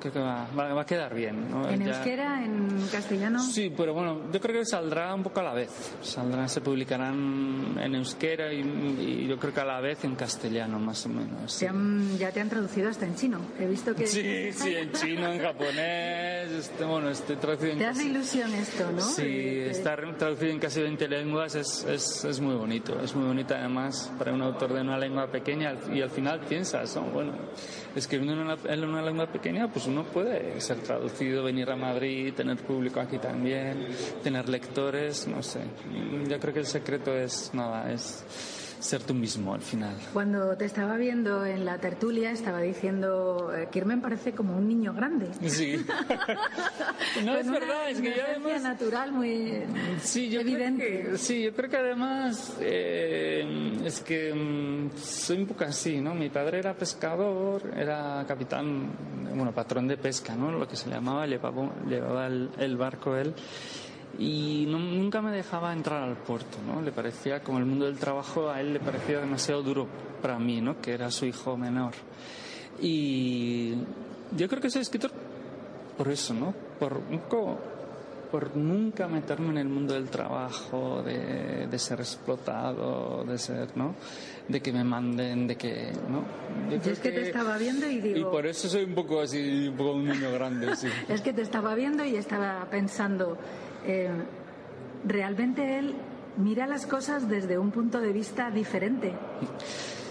creo 0.00 0.12
que 0.12 0.18
va, 0.18 0.46
va, 0.56 0.80
a 0.80 0.86
quedar 0.86 1.14
bien. 1.14 1.46
¿En 1.68 1.82
euskera, 1.82 2.44
en 2.44 2.86
castellano? 2.90 3.40
Sí, 3.40 3.72
pero 3.76 3.92
bueno, 3.94 4.30
yo 4.32 4.40
creo 4.40 4.60
que 4.60 4.64
saldrá 4.64 5.14
un 5.14 5.22
poco 5.22 5.40
a 5.40 5.42
la 5.42 5.54
vez. 5.54 5.70
Saldrán, 6.02 6.48
se 6.48 6.60
publicarán 6.60 7.76
en 7.80 7.94
euskera 7.94 8.52
y, 8.52 9.26
yo 9.26 9.38
creo 9.38 9.52
que 9.52 9.60
a 9.60 9.64
la 9.64 9.80
vez 9.80 10.04
en 10.04 10.14
castellano, 10.14 10.78
más 10.78 11.04
o 11.06 11.08
menos. 11.08 11.60
ya 12.18 12.30
te 12.30 12.40
han 12.40 12.48
traducido 12.48 12.88
hasta 12.88 13.06
en 13.06 13.16
chino. 13.16 13.40
He 13.58 13.66
visto 13.66 13.94
que... 13.94 14.06
Sí, 14.06 14.52
sí, 14.52 14.74
en 14.74 14.92
chino, 14.92 15.32
en 15.32 15.40
japonés. 15.40 16.50
Este, 16.50 16.84
bueno, 16.84 17.10
este, 17.10 17.36
traducido 17.36 17.72
en 17.72 17.78
Te 17.78 17.86
hace 17.86 18.04
ilusión 18.04 18.52
esto, 18.54 18.90
¿no? 18.92 19.00
Sí, 19.00 19.58
estar 19.68 20.16
traducido 20.16 20.52
en 20.52 20.58
casi 20.58 20.82
20 20.82 21.08
lenguas 21.08 21.54
es, 21.54 21.84
es, 21.84 22.24
es, 22.24 22.40
muy 22.40 22.54
bonito. 22.54 23.00
Es 23.00 23.14
muy 23.14 23.26
bonito 23.26 23.54
además 23.54 24.12
para 24.18 24.32
un 24.32 24.42
autor 24.42 24.72
de 24.72 24.80
una 24.80 24.98
lengua 24.98 25.26
pequeña 25.30 25.74
y 25.92 26.00
al 26.00 26.10
final 26.10 26.40
piensas, 26.40 26.98
bueno, 27.12 27.32
escribiendo 27.94 28.34
en 28.34 28.46
una, 28.46 28.56
en 28.64 28.84
una 28.84 29.02
lengua 29.02 29.26
pequeña 29.26 29.63
pues 29.68 29.86
uno 29.86 30.04
puede 30.04 30.60
ser 30.60 30.78
traducido, 30.78 31.44
venir 31.44 31.70
a 31.70 31.76
Madrid, 31.76 32.32
tener 32.34 32.56
público 32.58 33.00
aquí 33.00 33.18
también, 33.18 33.88
tener 34.22 34.48
lectores, 34.48 35.26
no 35.26 35.42
sé. 35.42 35.60
Yo 36.28 36.38
creo 36.38 36.54
que 36.54 36.60
el 36.60 36.66
secreto 36.66 37.14
es 37.14 37.50
nada, 37.54 37.92
es 37.92 38.24
ser 38.84 39.02
tú 39.02 39.14
mismo 39.14 39.54
al 39.54 39.62
final. 39.62 39.94
Cuando 40.12 40.56
te 40.56 40.66
estaba 40.66 40.96
viendo 40.96 41.46
en 41.46 41.64
la 41.64 41.78
tertulia 41.78 42.30
estaba 42.30 42.60
diciendo, 42.60 43.50
eh, 43.54 43.68
Kirmen 43.72 44.02
parece 44.02 44.32
como 44.32 44.56
un 44.56 44.68
niño 44.68 44.92
grande. 44.92 45.28
Sí. 45.48 45.76
no, 47.24 47.36
es 47.36 47.50
verdad, 47.50 47.90
es 47.90 48.00
que 48.00 48.14
yo 48.14 48.22
además... 48.28 48.62
natural 48.62 49.12
muy 49.12 49.62
sí, 50.02 50.28
yo 50.28 50.40
evidente. 50.40 51.16
sí, 51.16 51.44
yo 51.44 51.54
creo 51.54 51.70
que 51.70 51.76
además 51.78 52.56
eh, 52.60 53.80
es 53.84 54.00
que 54.00 54.34
mm, 54.34 54.98
soy 54.98 55.38
un 55.38 55.46
poco 55.46 55.64
así, 55.64 56.00
¿no? 56.00 56.14
Mi 56.14 56.28
padre 56.28 56.58
era 56.58 56.74
pescador, 56.74 57.62
era 57.74 58.22
capitán, 58.28 58.90
bueno, 59.34 59.52
patrón 59.52 59.88
de 59.88 59.96
pesca, 59.96 60.36
¿no? 60.36 60.52
Lo 60.52 60.68
que 60.68 60.76
se 60.76 60.90
llamaba, 60.90 61.26
llevaba, 61.26 61.70
llevaba 61.88 62.26
el 62.26 62.76
barco 62.76 63.16
él 63.16 63.34
y 64.18 64.66
nunca 64.68 65.20
me 65.20 65.30
dejaba 65.30 65.72
entrar 65.72 66.02
al 66.02 66.16
puerto, 66.16 66.58
¿no? 66.66 66.80
Le 66.82 66.92
parecía, 66.92 67.42
como 67.42 67.58
el 67.58 67.64
mundo 67.64 67.86
del 67.86 67.98
trabajo, 67.98 68.50
a 68.50 68.60
él 68.60 68.72
le 68.72 68.80
parecía 68.80 69.20
demasiado 69.20 69.62
duro 69.62 69.86
para 70.22 70.38
mí, 70.38 70.60
¿no? 70.60 70.80
Que 70.80 70.92
era 70.92 71.10
su 71.10 71.26
hijo 71.26 71.56
menor. 71.56 71.92
Y 72.80 73.74
yo 74.36 74.48
creo 74.48 74.60
que 74.60 74.70
soy 74.70 74.82
escritor 74.82 75.10
por 75.96 76.08
eso, 76.08 76.34
¿no? 76.34 76.54
Por 76.78 77.00
por 78.34 78.56
nunca 78.56 79.06
meterme 79.06 79.50
en 79.50 79.58
el 79.58 79.68
mundo 79.68 79.94
del 79.94 80.10
trabajo, 80.10 81.04
de, 81.04 81.68
de, 81.68 81.78
ser 81.78 82.00
explotado, 82.00 83.22
de 83.22 83.38
ser, 83.38 83.76
¿no? 83.76 83.94
De 84.48 84.60
que 84.60 84.72
me 84.72 84.82
manden, 84.82 85.46
de 85.46 85.54
que, 85.54 85.92
¿no? 86.10 86.24
Yo, 86.68 86.90
es 86.90 86.98
que, 86.98 87.12
te 87.12 87.28
estaba 87.28 87.56
viendo 87.58 87.88
y 87.88 88.00
digo... 88.00 88.18
Y 88.18 88.24
por 88.24 88.44
eso 88.44 88.68
soy 88.68 88.82
un 88.82 88.94
poco 88.96 89.20
así, 89.20 89.68
un 89.68 89.76
poco 89.76 89.92
un 89.92 90.06
niño 90.06 90.32
grande, 90.32 90.74
sí. 90.74 90.88
es 91.08 91.20
que 91.20 91.32
te 91.32 91.42
estaba 91.42 91.76
viendo 91.76 92.04
y 92.04 92.16
estaba 92.16 92.66
pensando, 92.68 93.38
eh, 93.86 94.10
realmente 95.06 95.78
él 95.78 95.94
mira 96.36 96.66
las 96.66 96.86
cosas 96.86 97.28
desde 97.28 97.58
un 97.58 97.70
punto 97.70 98.00
de 98.00 98.12
vista 98.12 98.50
diferente. 98.50 99.12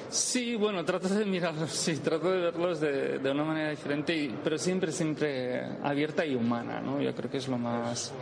Sí, 0.09 0.55
bueno, 0.55 0.85
trato 0.85 1.09
de 1.09 1.25
mirarlos, 1.25 1.71
sí, 1.71 1.97
trato 1.97 2.31
de 2.31 2.39
verlos 2.39 2.79
de, 2.79 3.19
una 3.31 3.43
manera 3.43 3.71
diferente, 3.71 4.31
pero 4.43 4.59
siempre, 4.59 4.91
siempre 4.91 5.59
abierta 5.81 6.23
y 6.23 6.35
humana, 6.35 6.79
¿no? 6.79 7.01
Yo 7.01 7.15
creo 7.15 7.31
que 7.31 7.37
es 7.37 7.47
lo 7.47 7.57
más, 7.57 8.13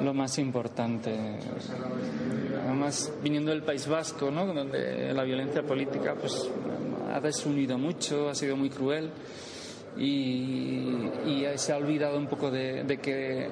lo 0.00 0.14
más 0.14 0.38
importante. 0.38 1.40
Además, 2.64 3.12
viniendo 3.24 3.50
del 3.50 3.62
País 3.62 3.88
Vasco, 3.88 4.30
¿no? 4.30 4.46
Donde 4.46 5.12
la 5.12 5.24
violencia 5.24 5.64
política, 5.64 6.14
pues, 6.14 6.48
ha 7.12 7.20
desunido 7.20 7.76
mucho, 7.76 8.28
ha 8.28 8.34
sido 8.36 8.56
muy 8.56 8.70
cruel 8.70 9.10
y, 9.98 11.44
se 11.56 11.72
ha 11.72 11.76
olvidado 11.76 12.18
un 12.18 12.28
poco 12.28 12.52
de 12.52 13.00
que 13.02 13.48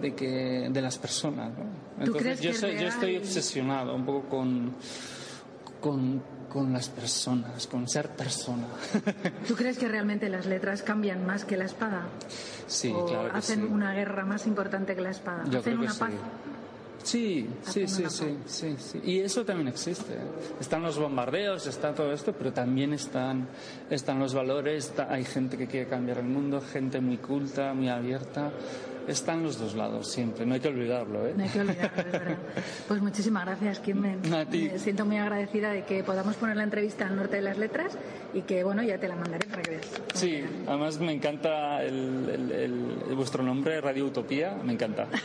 de, 0.00 0.14
que, 0.14 0.68
de 0.70 0.82
las 0.82 0.98
personas. 0.98 1.52
Entonces 1.98 2.40
yo, 2.40 2.52
yo, 2.52 2.88
estoy 2.88 3.16
obsesionado 3.16 3.94
un 3.94 4.04
poco 4.04 4.28
con, 4.28 4.74
con, 5.80 6.22
con 6.48 6.72
las 6.72 6.88
personas, 6.88 7.66
con 7.66 7.88
ser 7.88 8.08
persona. 8.10 8.66
¿Tú 9.48 9.54
crees 9.54 9.78
que 9.78 9.88
realmente 9.88 10.28
las 10.28 10.46
letras 10.46 10.82
cambian 10.82 11.24
más 11.24 11.44
que 11.44 11.56
la 11.56 11.64
espada? 11.64 12.08
Sí, 12.66 12.92
claro. 13.06 13.30
hacen 13.34 13.64
una 13.64 13.94
guerra 13.94 14.24
más 14.24 14.46
importante 14.46 14.94
que 14.94 15.00
la 15.00 15.10
espada. 15.10 15.44
hacen 15.44 15.78
una 15.78 15.94
paz. 15.94 16.12
Sí, 17.02 17.48
sí, 17.62 17.88
sí, 17.88 18.04
sí, 18.10 18.36
sí, 18.44 18.76
sí, 18.78 19.00
Y 19.02 19.20
eso 19.20 19.42
también 19.44 19.68
existe. 19.68 20.18
Están 20.60 20.82
los 20.82 20.98
bombardeos, 20.98 21.66
está 21.66 21.94
todo 21.94 22.12
esto, 22.12 22.34
pero 22.34 22.52
también 22.52 22.92
están, 22.92 23.48
están 23.88 24.18
los 24.18 24.34
valores. 24.34 24.92
hay 25.08 25.24
gente 25.24 25.56
que 25.56 25.66
quiere 25.66 25.88
cambiar 25.88 26.18
el 26.18 26.26
mundo, 26.26 26.60
gente 26.60 27.00
muy 27.00 27.16
culta, 27.16 27.72
muy 27.72 27.88
abierta 27.88 28.52
están 29.08 29.42
los 29.42 29.58
dos 29.58 29.74
lados 29.74 30.10
siempre, 30.10 30.46
no 30.46 30.54
hay 30.54 30.60
que 30.60 30.68
olvidarlo. 30.68 31.26
¿eh? 31.26 31.34
No 31.36 31.44
hay 31.44 31.50
que 31.50 31.60
olvidarlo, 31.60 32.04
de 32.04 32.10
verdad. 32.10 32.38
Pues 32.88 33.00
muchísimas 33.00 33.44
gracias, 33.44 33.80
Kirmen. 33.80 34.20
Me 34.22 34.78
siento 34.78 35.04
muy 35.04 35.16
agradecida 35.16 35.70
de 35.70 35.84
que 35.84 36.02
podamos 36.02 36.36
poner 36.36 36.56
la 36.56 36.64
entrevista 36.64 37.06
al 37.06 37.16
norte 37.16 37.36
de 37.36 37.42
las 37.42 37.58
letras 37.58 37.96
y 38.34 38.42
que, 38.42 38.64
bueno, 38.64 38.82
ya 38.82 38.98
te 38.98 39.08
la 39.08 39.16
mandaré 39.16 39.48
para 39.48 39.62
que 39.62 39.70
veas. 39.70 40.02
Sí, 40.14 40.42
además 40.66 40.98
me 40.98 41.12
encanta 41.12 41.82
el, 41.82 43.14
vuestro 43.14 43.42
nombre, 43.42 43.80
Radio 43.80 44.06
Utopía, 44.06 44.56
me 44.62 44.72
encanta. 44.72 45.06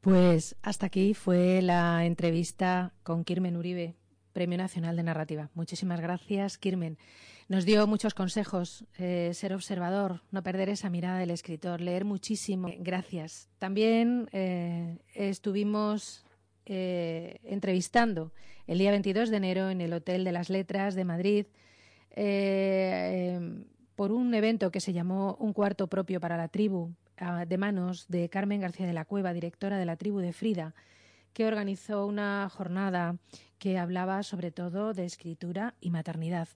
Pues 0.00 0.54
hasta 0.62 0.86
aquí 0.86 1.14
fue 1.14 1.60
la 1.62 2.06
entrevista 2.06 2.92
con 3.02 3.24
Kirmen 3.24 3.56
Uribe, 3.56 3.96
Premio 4.32 4.56
Nacional 4.56 4.94
de 4.94 5.02
Narrativa. 5.02 5.50
Muchísimas 5.54 6.00
gracias, 6.00 6.58
Kirmen. 6.58 6.96
Nos 7.48 7.64
dio 7.64 7.86
muchos 7.86 8.12
consejos, 8.12 8.84
eh, 8.98 9.30
ser 9.32 9.54
observador, 9.54 10.20
no 10.32 10.42
perder 10.42 10.68
esa 10.68 10.90
mirada 10.90 11.20
del 11.20 11.30
escritor, 11.30 11.80
leer 11.80 12.04
muchísimo. 12.04 12.68
Gracias. 12.80 13.48
También 13.60 14.28
eh, 14.32 14.98
estuvimos 15.14 16.24
eh, 16.64 17.38
entrevistando 17.44 18.32
el 18.66 18.78
día 18.78 18.90
22 18.90 19.30
de 19.30 19.36
enero 19.36 19.70
en 19.70 19.80
el 19.80 19.92
Hotel 19.92 20.24
de 20.24 20.32
las 20.32 20.50
Letras 20.50 20.96
de 20.96 21.04
Madrid 21.04 21.46
por 23.94 24.10
un 24.10 24.34
evento 24.34 24.72
que 24.72 24.80
se 24.80 24.92
llamó 24.92 25.36
Un 25.38 25.52
cuarto 25.52 25.86
propio 25.86 26.18
para 26.18 26.36
la 26.36 26.48
tribu, 26.48 26.94
de 27.46 27.58
manos 27.58 28.08
de 28.08 28.28
Carmen 28.28 28.60
García 28.60 28.86
de 28.86 28.92
la 28.92 29.04
Cueva, 29.04 29.34
directora 29.34 29.78
de 29.78 29.84
la 29.84 29.96
tribu 29.96 30.18
de 30.18 30.32
Frida, 30.32 30.74
que 31.32 31.46
organizó 31.46 32.06
una 32.06 32.48
jornada 32.48 33.18
que 33.58 33.78
hablaba 33.78 34.22
sobre 34.22 34.50
todo 34.50 34.94
de 34.94 35.04
escritura 35.04 35.74
y 35.80 35.90
maternidad. 35.90 36.48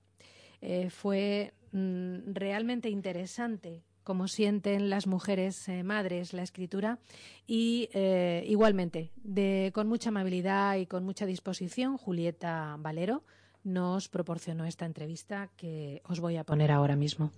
Eh, 0.61 0.90
fue 0.90 1.55
mm, 1.73 2.33
realmente 2.35 2.88
interesante 2.90 3.83
cómo 4.03 4.29
sienten 4.29 4.90
las 4.90 5.07
mujeres 5.07 5.68
eh, 5.68 5.83
madres 5.85 6.33
la 6.33 6.42
escritura 6.42 6.99
y 7.46 7.88
eh, 7.92 8.44
igualmente 8.46 9.12
de, 9.16 9.70
con 9.75 9.88
mucha 9.88 10.09
amabilidad 10.09 10.77
y 10.77 10.87
con 10.87 11.05
mucha 11.05 11.27
disposición 11.27 11.96
Julieta 11.96 12.77
Valero 12.79 13.23
nos 13.64 14.09
proporcionó 14.09 14.64
esta 14.64 14.87
entrevista 14.87 15.49
que 15.57 16.03
os 16.09 16.20
voy 16.20 16.37
a 16.37 16.44
poner 16.44 16.70
ahora 16.73 16.96
mismo 16.96 17.31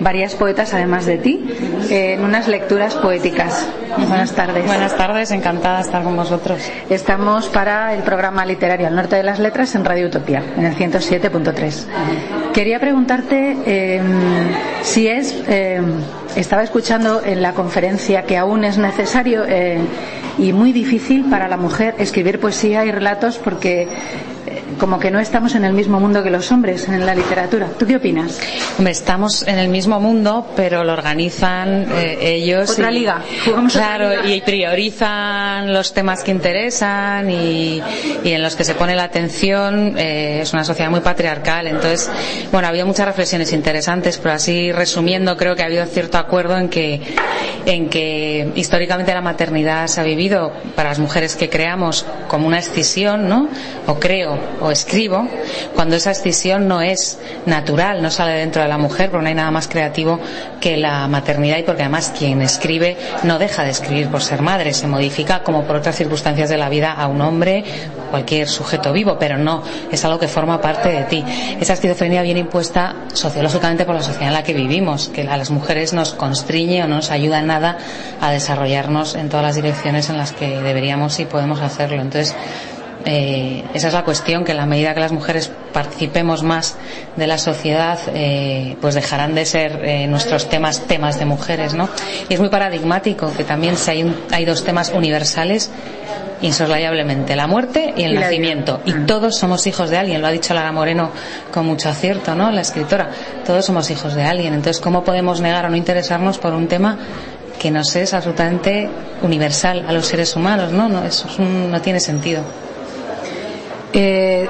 varias 0.00 0.34
poetas 0.34 0.74
además 0.74 1.06
de 1.06 1.18
ti 1.18 1.44
en 1.90 2.22
unas 2.24 2.48
lecturas 2.48 2.94
poéticas. 2.94 3.68
Buenas 3.96 4.32
tardes. 4.32 4.66
Buenas 4.66 4.96
tardes, 4.96 5.30
encantada 5.30 5.78
de 5.78 5.82
estar 5.82 6.02
con 6.02 6.16
vosotros. 6.16 6.60
Estamos 6.88 7.48
para 7.48 7.94
el 7.94 8.02
programa 8.02 8.44
literario 8.44 8.86
Al 8.86 8.94
Norte 8.94 9.16
de 9.16 9.22
las 9.22 9.38
Letras 9.38 9.74
en 9.74 9.84
Radio 9.84 10.06
Utopía, 10.06 10.42
en 10.56 10.64
el 10.64 10.74
107.3. 10.76 12.52
Quería 12.52 12.78
preguntarte 12.78 13.56
eh, 13.66 14.00
si 14.82 15.08
es, 15.08 15.34
eh, 15.48 15.80
estaba 16.36 16.62
escuchando 16.62 17.22
en 17.24 17.42
la 17.42 17.52
conferencia 17.54 18.22
que 18.22 18.36
aún 18.36 18.64
es 18.64 18.78
necesario 18.78 19.44
eh, 19.46 19.78
y 20.38 20.52
muy 20.52 20.72
difícil 20.72 21.28
para 21.28 21.48
la 21.48 21.56
mujer 21.56 21.94
escribir 21.98 22.38
poesía 22.38 22.84
y 22.84 22.92
relatos 22.92 23.38
porque 23.38 23.88
como 24.78 24.98
que 24.98 25.10
no 25.10 25.18
estamos 25.18 25.54
en 25.54 25.64
el 25.64 25.72
mismo 25.72 26.00
mundo 26.00 26.22
que 26.22 26.30
los 26.30 26.50
hombres 26.52 26.88
en 26.88 27.04
la 27.04 27.14
literatura. 27.14 27.68
¿Tú 27.78 27.86
qué 27.86 27.96
opinas? 27.96 28.38
estamos 28.86 29.46
en 29.46 29.58
el 29.58 29.68
mismo 29.68 30.00
mundo, 30.00 30.46
pero 30.56 30.84
lo 30.84 30.92
organizan 30.92 31.86
eh, 31.92 32.18
ellos. 32.20 32.70
Otra 32.70 32.90
liga. 32.90 33.22
claro, 33.72 34.26
y 34.26 34.40
priorizan 34.40 35.72
los 35.72 35.92
temas 35.92 36.22
que 36.22 36.30
interesan 36.30 37.30
y, 37.30 37.82
en 38.24 38.42
los 38.42 38.56
que 38.56 38.64
se 38.64 38.74
pone 38.74 38.96
la 38.96 39.04
atención. 39.04 39.94
Eh, 39.98 40.40
es 40.42 40.52
una 40.52 40.64
sociedad 40.64 40.90
muy 40.90 41.00
patriarcal. 41.00 41.66
Entonces, 41.66 42.10
bueno, 42.50 42.68
había 42.68 42.84
muchas 42.84 43.06
reflexiones 43.06 43.52
interesantes, 43.52 44.18
pero 44.18 44.34
así 44.34 44.72
resumiendo, 44.72 45.36
creo 45.36 45.54
que 45.54 45.62
ha 45.62 45.66
habido 45.66 45.84
cierto 45.86 46.18
acuerdo 46.18 46.56
en 46.56 46.68
que, 46.68 47.00
en 47.66 47.88
que 47.88 48.52
históricamente 48.54 49.12
la 49.12 49.20
maternidad 49.20 49.86
se 49.86 50.00
ha 50.00 50.04
vivido 50.04 50.52
para 50.74 50.90
las 50.90 50.98
mujeres 50.98 51.36
que 51.36 51.48
creamos 51.48 52.06
como 52.28 52.46
una 52.46 52.58
escisión, 52.58 53.28
¿no? 53.28 53.48
O 53.86 53.98
creo, 53.98 54.38
o 54.60 54.67
escribo 54.70 55.26
cuando 55.74 55.96
esa 55.96 56.10
escisión 56.10 56.68
no 56.68 56.82
es 56.82 57.18
natural, 57.46 58.02
no 58.02 58.10
sale 58.10 58.32
dentro 58.32 58.62
de 58.62 58.68
la 58.68 58.78
mujer, 58.78 59.10
porque 59.10 59.22
no 59.22 59.28
hay 59.28 59.34
nada 59.34 59.50
más 59.50 59.68
creativo 59.68 60.20
que 60.60 60.76
la 60.76 61.08
maternidad 61.08 61.58
y 61.58 61.62
porque 61.62 61.82
además 61.82 62.12
quien 62.16 62.42
escribe 62.42 62.96
no 63.22 63.38
deja 63.38 63.64
de 63.64 63.70
escribir 63.70 64.08
por 64.08 64.22
ser 64.22 64.42
madre, 64.42 64.74
se 64.74 64.86
modifica 64.86 65.42
como 65.42 65.64
por 65.64 65.76
otras 65.76 65.96
circunstancias 65.96 66.50
de 66.50 66.58
la 66.58 66.68
vida 66.68 66.92
a 66.92 67.06
un 67.06 67.20
hombre, 67.20 67.64
cualquier 68.10 68.48
sujeto 68.48 68.92
vivo, 68.92 69.16
pero 69.18 69.38
no, 69.38 69.62
es 69.90 70.04
algo 70.04 70.18
que 70.18 70.28
forma 70.28 70.60
parte 70.60 70.88
de 70.90 71.04
ti. 71.04 71.24
Esa 71.60 71.74
esquizofrenia 71.74 72.22
viene 72.22 72.40
impuesta 72.40 72.94
sociológicamente 73.12 73.84
por 73.84 73.94
la 73.94 74.02
sociedad 74.02 74.28
en 74.28 74.34
la 74.34 74.42
que 74.42 74.52
vivimos, 74.52 75.08
que 75.08 75.22
a 75.22 75.36
las 75.36 75.50
mujeres 75.50 75.92
nos 75.92 76.12
constriñe 76.12 76.84
o 76.84 76.86
no 76.86 76.98
nos 76.98 77.12
ayuda 77.12 77.40
nada 77.42 77.78
a 78.20 78.32
desarrollarnos 78.32 79.14
en 79.14 79.28
todas 79.28 79.46
las 79.46 79.54
direcciones 79.54 80.10
en 80.10 80.16
las 80.16 80.32
que 80.32 80.60
deberíamos 80.60 81.20
y 81.20 81.26
podemos 81.26 81.60
hacerlo. 81.60 82.02
Entonces, 82.02 82.34
eh, 83.10 83.64
esa 83.72 83.88
es 83.88 83.94
la 83.94 84.04
cuestión, 84.04 84.44
que 84.44 84.50
en 84.50 84.58
la 84.58 84.66
medida 84.66 84.92
que 84.92 85.00
las 85.00 85.12
mujeres 85.12 85.50
participemos 85.72 86.42
más 86.42 86.76
de 87.16 87.26
la 87.26 87.38
sociedad, 87.38 87.98
eh, 88.08 88.76
pues 88.82 88.94
dejarán 88.94 89.34
de 89.34 89.46
ser 89.46 89.80
eh, 89.82 90.06
nuestros 90.06 90.50
temas 90.50 90.86
temas 90.86 91.18
de 91.18 91.24
mujeres, 91.24 91.72
¿no? 91.72 91.88
Y 92.28 92.34
es 92.34 92.40
muy 92.40 92.50
paradigmático 92.50 93.32
que 93.34 93.44
también 93.44 93.78
si 93.78 93.90
hay, 93.90 94.14
hay 94.30 94.44
dos 94.44 94.62
temas 94.62 94.90
universales, 94.90 95.70
insoslayablemente, 96.42 97.34
la 97.34 97.46
muerte 97.46 97.94
y 97.96 98.02
el 98.02 98.14
nacimiento. 98.14 98.82
Y 98.84 98.92
todos 99.06 99.38
somos 99.38 99.66
hijos 99.66 99.88
de 99.88 99.96
alguien, 99.96 100.20
lo 100.20 100.26
ha 100.26 100.30
dicho 100.30 100.52
Lara 100.52 100.70
Moreno 100.70 101.10
con 101.50 101.64
mucho 101.64 101.88
acierto, 101.88 102.34
¿no? 102.34 102.50
La 102.50 102.60
escritora. 102.60 103.08
Todos 103.46 103.64
somos 103.64 103.90
hijos 103.90 104.14
de 104.14 104.24
alguien. 104.24 104.52
Entonces, 104.52 104.82
¿cómo 104.82 105.02
podemos 105.02 105.40
negar 105.40 105.64
o 105.64 105.70
no 105.70 105.76
interesarnos 105.76 106.36
por 106.36 106.52
un 106.52 106.68
tema 106.68 106.98
que 107.58 107.70
nos 107.70 107.96
es 107.96 108.12
absolutamente 108.12 108.88
universal 109.22 109.86
a 109.88 109.92
los 109.94 110.06
seres 110.06 110.36
humanos, 110.36 110.72
¿no? 110.72 110.90
no 110.90 111.04
eso 111.04 111.26
no 111.40 111.80
tiene 111.80 112.00
sentido. 112.00 112.42
Eh, 113.92 114.48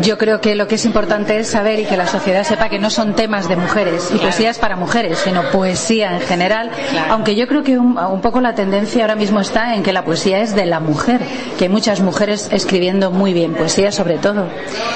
yo 0.00 0.18
creo 0.18 0.40
que 0.40 0.54
lo 0.54 0.68
que 0.68 0.76
es 0.76 0.84
importante 0.84 1.38
es 1.38 1.48
saber 1.48 1.80
y 1.80 1.84
que 1.84 1.96
la 1.96 2.06
sociedad 2.06 2.44
sepa 2.44 2.68
que 2.68 2.78
no 2.78 2.90
son 2.90 3.14
temas 3.14 3.48
de 3.48 3.56
mujeres 3.56 4.10
y 4.14 4.18
poesías 4.18 4.58
para 4.58 4.76
mujeres, 4.76 5.18
sino 5.18 5.42
poesía 5.50 6.14
en 6.14 6.20
general. 6.20 6.70
Aunque 7.08 7.34
yo 7.34 7.46
creo 7.48 7.62
que 7.62 7.78
un, 7.78 7.98
un, 7.98 8.20
poco 8.20 8.40
la 8.40 8.54
tendencia 8.54 9.02
ahora 9.02 9.16
mismo 9.16 9.40
está 9.40 9.74
en 9.74 9.82
que 9.82 9.92
la 9.92 10.04
poesía 10.04 10.40
es 10.40 10.54
de 10.54 10.66
la 10.66 10.80
mujer, 10.80 11.20
que 11.58 11.64
hay 11.64 11.70
muchas 11.70 12.00
mujeres 12.00 12.48
escribiendo 12.52 13.10
muy 13.10 13.32
bien, 13.32 13.54
poesía 13.54 13.92
sobre 13.92 14.18
todo. 14.18 14.46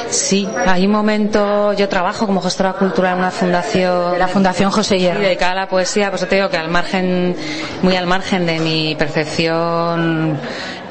Sí, 0.08 0.48
hay 0.66 0.86
un 0.86 0.92
momento, 0.92 1.72
yo 1.72 1.88
trabajo 1.88 2.26
como 2.26 2.40
gestora 2.40 2.74
cultural 2.74 3.14
en 3.14 3.18
una 3.20 3.30
fundación. 3.30 4.12
De 4.12 4.18
la 4.18 4.28
Fundación 4.28 4.70
José 4.70 4.98
Hierro. 4.98 5.20
Dedicada 5.20 5.52
a 5.52 5.54
la 5.54 5.68
poesía, 5.68 6.10
pues 6.10 6.26
te 6.28 6.36
digo 6.36 6.48
que 6.48 6.56
al 6.56 6.68
margen, 6.68 7.36
muy 7.82 7.96
al 7.96 8.06
margen 8.06 8.46
de 8.46 8.58
mi 8.60 8.94
percepción 8.94 10.38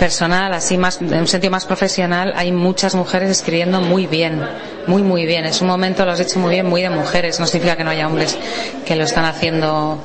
personal, 0.01 0.51
así 0.55 0.79
más, 0.79 0.99
en 0.99 1.13
un 1.13 1.27
sentido 1.27 1.51
más 1.51 1.67
profesional, 1.67 2.33
hay 2.35 2.51
muchas 2.51 2.95
mujeres 2.95 3.29
escribiendo 3.29 3.81
muy 3.81 4.07
bien, 4.07 4.41
muy, 4.87 5.03
muy 5.03 5.27
bien. 5.27 5.45
Es 5.45 5.61
un 5.61 5.67
momento, 5.67 6.03
lo 6.05 6.11
has 6.13 6.19
hecho 6.19 6.39
muy 6.39 6.49
bien, 6.49 6.65
muy 6.65 6.81
de 6.81 6.89
mujeres. 6.89 7.39
No 7.39 7.45
significa 7.45 7.77
que 7.77 7.83
no 7.83 7.91
haya 7.91 8.07
hombres 8.07 8.35
que 8.83 8.95
lo 8.95 9.03
están 9.03 9.25
haciendo 9.25 9.99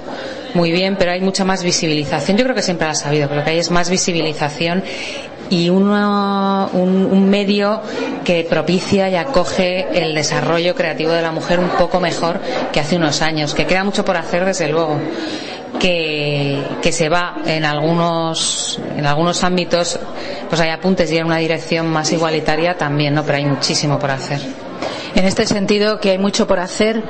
muy 0.53 0.71
bien, 0.71 0.97
pero 0.99 1.13
hay 1.13 1.23
mucha 1.23 1.47
más 1.47 1.63
visibilización. 1.63 2.37
Yo 2.37 2.45
creo 2.45 2.55
que 2.55 2.61
siempre 2.61 2.87
la 2.87 2.93
has 2.93 3.01
sabido, 3.01 3.27
pero 3.27 3.41
lo 3.41 3.45
que 3.47 3.53
hay 3.53 3.59
es 3.59 3.71
más 3.71 3.89
visibilización 3.89 4.85
y 5.49 5.71
un, 5.71 5.91
un, 5.91 7.31
medio 7.31 7.81
que 8.23 8.45
propicia 8.45 9.09
y 9.09 9.17
acoge 9.17 9.87
el 9.95 10.15
desarrollo 10.15 10.75
creativo 10.75 11.13
de 11.13 11.23
la 11.23 11.33
mujer 11.33 11.59
un 11.59 11.71
poco 11.71 12.01
mejor 12.01 12.41
que 12.71 12.81
hace 12.81 12.97
unos 12.97 13.23
años, 13.23 13.55
que 13.55 13.65
queda 13.65 13.83
mucho 13.83 14.05
por 14.05 14.19
hacer 14.19 14.45
desde 14.45 14.69
luego 14.69 15.01
que, 15.79 16.63
que, 16.83 16.93
se 16.93 17.09
va 17.09 17.37
en 17.47 17.65
algunos 17.65 18.79
en 18.97 19.07
algunos 19.07 19.45
ámbitos 19.45 19.99
pues 20.49 20.61
hay 20.61 20.71
apuntes 20.71 21.11
y 21.13 21.19
en 21.19 21.27
una 21.27 21.39
dirección 21.39 21.87
más 21.89 22.13
igualitaria 22.13 22.77
también 22.77 23.15
no 23.15 23.25
pero 23.25 23.39
hay 23.39 23.47
muchísimo 23.47 23.99
por 23.99 24.11
hacer 24.11 24.41
en 25.15 25.25
este 25.25 25.47
sentido 25.47 26.01
que 26.01 26.11
hay 26.11 26.19
mucho 26.19 26.47
por 26.47 26.59
hacer 26.61 27.03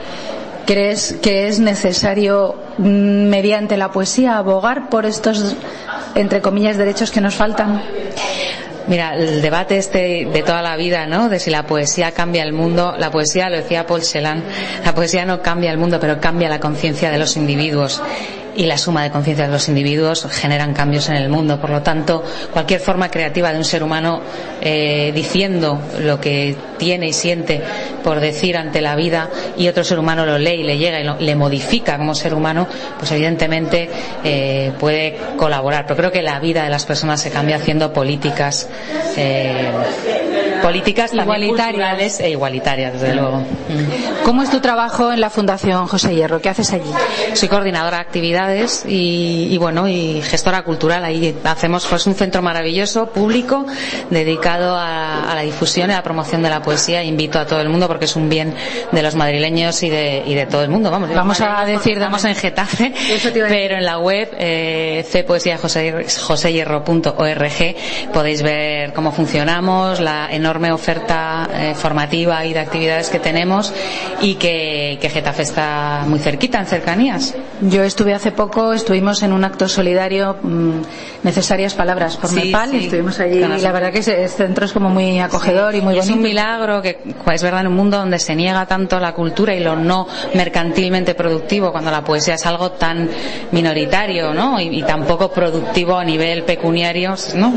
crees 0.67 1.17
que 1.23 1.49
es 1.49 1.59
necesario 1.59 2.57
mediante 2.79 3.77
la 3.77 3.91
poesía 3.91 4.39
abogar 4.39 4.89
por 4.89 5.07
estos 5.07 5.57
entre 6.15 6.41
comillas 6.41 6.77
derechos 6.77 7.11
que 7.11 7.21
nos 7.21 7.35
faltan 7.35 7.83
Mira, 8.89 9.17
el 9.17 9.43
debate 9.43 9.79
este 9.79 10.29
de 10.33 10.43
toda 10.45 10.63
la 10.63 10.77
vida, 10.77 11.07
¿no? 11.07 11.29
De 11.29 11.41
si 11.41 11.51
la 11.51 11.67
poesía 11.67 12.13
cambia 12.13 12.45
el 12.45 12.53
mundo. 12.53 12.95
La 12.97 13.11
poesía, 13.11 13.51
lo 13.51 13.57
decía 13.57 13.85
Paul 13.85 14.03
Celan, 14.03 14.45
la 14.85 14.95
poesía 14.95 15.27
no 15.27 15.43
cambia 15.43 15.73
el 15.73 15.79
mundo, 15.79 15.99
pero 15.99 16.21
cambia 16.21 16.49
la 16.49 16.61
conciencia 16.61 17.11
de 17.11 17.19
los 17.19 17.37
individuos 17.37 18.01
y 18.57 18.65
la 18.67 18.79
suma 18.79 19.03
de 19.03 19.11
conciencia 19.11 19.47
de 19.47 19.53
los 19.53 19.69
individuos 19.69 20.27
generan 20.31 20.73
cambios 20.73 21.09
en 21.09 21.17
el 21.17 21.29
mundo. 21.29 21.61
Por 21.61 21.71
lo 21.71 21.83
tanto, 21.83 22.25
cualquier 22.53 22.81
forma 22.81 23.11
creativa 23.11 23.53
de 23.53 23.59
un 23.59 23.65
ser 23.65 23.83
humano 23.83 24.21
eh, 24.61 25.13
diciendo 25.15 25.81
lo 26.01 26.21
que 26.21 26.57
tiene 26.79 27.09
y 27.09 27.13
siente 27.13 27.63
por 28.03 28.21
decir 28.21 28.57
ante 28.57 28.81
la 28.81 28.97
vida 28.97 29.29
y 29.57 29.69
otro 29.69 29.85
ser 29.85 29.99
humano 29.99 30.27
lo 30.27 30.39
lee 30.39 30.61
y 30.61 30.63
le 30.63 30.79
llega 30.79 31.01
y 31.01 31.05
lo, 31.05 31.17
le 31.19 31.35
modifica 31.35 31.99
como 31.99 32.15
ser 32.15 32.35
humano, 32.35 32.67
pues 32.99 33.11
evidentemente 33.13 33.91
eh, 34.25 34.73
puede 34.79 35.17
colaborar. 35.37 35.85
Pero 35.87 35.97
creo 35.99 36.13
que 36.13 36.23
la 36.23 36.41
vida 36.41 36.65
de 36.65 36.71
las 36.71 36.87
personas 36.87 37.21
se 37.21 37.31
cambia 37.31 37.57
haciendo 37.57 37.93
políticas. 37.93 38.69
Eh, 39.17 39.71
políticas 40.63 41.13
igualitarias 41.13 42.21
e 42.21 42.31
igualitarias, 42.31 42.93
desde 42.95 43.15
luego. 43.15 43.43
¿Cómo 44.25 44.43
es 44.43 44.51
tu 44.51 44.61
trabajo 44.61 45.13
en 45.13 45.21
la 45.21 45.31
Fundación 45.31 45.87
José 45.87 46.15
Hierro? 46.15 46.41
¿Qué 46.41 46.49
haces 46.49 46.73
allí? 46.73 46.91
Soy 47.35 47.49
coordinadora 47.49 47.99
de 47.99 48.03
actividades 48.03 48.85
y, 48.87 49.49
y 49.51 49.59
bueno, 49.59 49.89
y 49.89 50.21
gestora 50.23 50.63
cultural. 50.63 51.05
Ahí 51.05 51.35
hacemos 51.45 51.87
pues 51.87 52.07
un 52.07 52.15
centro 52.15 52.43
maravilloso, 52.43 53.11
público, 53.11 53.67
dedicado 54.11 54.77
a, 54.77 55.31
a, 55.31 55.35
la 55.35 55.43
difusión 55.43 55.91
y 55.91 55.93
a 55.93 55.97
la 55.97 56.03
promoción 56.03 56.43
de 56.43 56.51
la 56.51 56.63
poesía. 56.63 57.03
Invito 57.03 57.39
a 57.39 57.47
todo 57.47 57.61
el 57.61 57.69
mundo 57.69 57.87
porque 57.89 58.07
es 58.07 58.17
un 58.17 58.29
bien 58.29 58.55
de 58.93 59.03
los 59.03 59.15
madrileños 59.15 59.83
y 59.83 59.91
de, 59.91 60.23
y 60.27 60.35
de 60.35 60.47
todo 60.47 60.63
el 60.63 60.69
mundo. 60.71 60.91
Vamos, 60.91 61.11
vamos 61.15 61.41
a 61.41 61.65
decir, 61.65 61.95
estamos 61.95 62.25
en 62.25 62.35
Getafe, 62.35 62.93
pero 63.49 63.77
en 63.77 63.85
la 63.85 63.99
web 63.99 64.31
eh, 64.39 65.05
podéis 68.13 68.43
ver 68.43 68.93
cómo 68.93 69.13
funcionamos, 69.13 70.01
la 70.01 70.29
enorme 70.47 70.71
oferta 70.71 71.49
eh, 71.53 71.75
formativa 71.75 72.45
y 72.47 72.53
de 72.53 72.61
actividades 72.61 73.11
que 73.11 73.19
tenemos 73.19 73.73
y 74.21 74.35
que, 74.35 74.97
que, 75.01 75.11
Getafe 75.11 75.43
está 75.43 76.05
muy 76.07 76.21
cerquita, 76.21 76.61
en 76.61 76.67
cercanías. 76.67 77.35
Yo 77.63 77.83
estuve 77.83 78.15
hace 78.15 78.31
poco, 78.31 78.73
estuvimos 78.73 79.25
en 79.25 79.33
un 79.33 79.43
acto 79.43 79.69
solidario, 79.69 80.37
mmm, 80.41 80.83
necesarias 81.25 81.75
palabras 81.75 82.17
por 82.17 82.31
sí, 82.31 82.37
Nepal, 82.37 82.71
sí. 82.71 82.85
estuvimos 82.85 83.19
allí 83.19 83.39
y 83.39 83.61
la 83.61 83.73
verdad 83.73 83.93
que 83.93 83.99
ese 83.99 84.29
centro 84.29 84.67
es 84.67 84.73
como 84.73 84.89
muy 84.89 85.19
acogedor 85.19 85.73
sí. 85.73 85.79
y 85.79 85.83
muy 85.83 85.95
y 85.95 85.97
bonito. 85.97 86.13
Es 86.13 86.17
un 86.17 86.23
milagro 86.23 86.81
que 86.81 86.99
es 87.33 87.43
verdad 87.43 87.63
en 87.63 87.67
un 87.67 87.75
mundo 87.75 87.99
donde 87.99 88.21
se 88.21 88.37
niega 88.37 88.65
tanto 88.67 89.01
la 89.01 89.13
cultura 89.13 89.53
y 89.53 89.61
lo 89.61 89.75
no 89.75 90.07
mercantilmente 90.35 91.17
productivo, 91.17 91.73
cuando 91.73 91.91
la 91.91 92.05
poesía 92.05 92.35
es 92.35 92.47
algo 92.47 92.71
tan 92.73 93.11
minoritario, 93.51 94.33
¿no? 94.33 94.61
Y, 94.61 94.79
y 94.79 94.83
tan 94.85 95.05
poco 95.05 95.29
productivo 95.33 95.97
a 95.97 96.05
nivel 96.05 96.45
pecuniario, 96.45 97.15
¿no? 97.35 97.53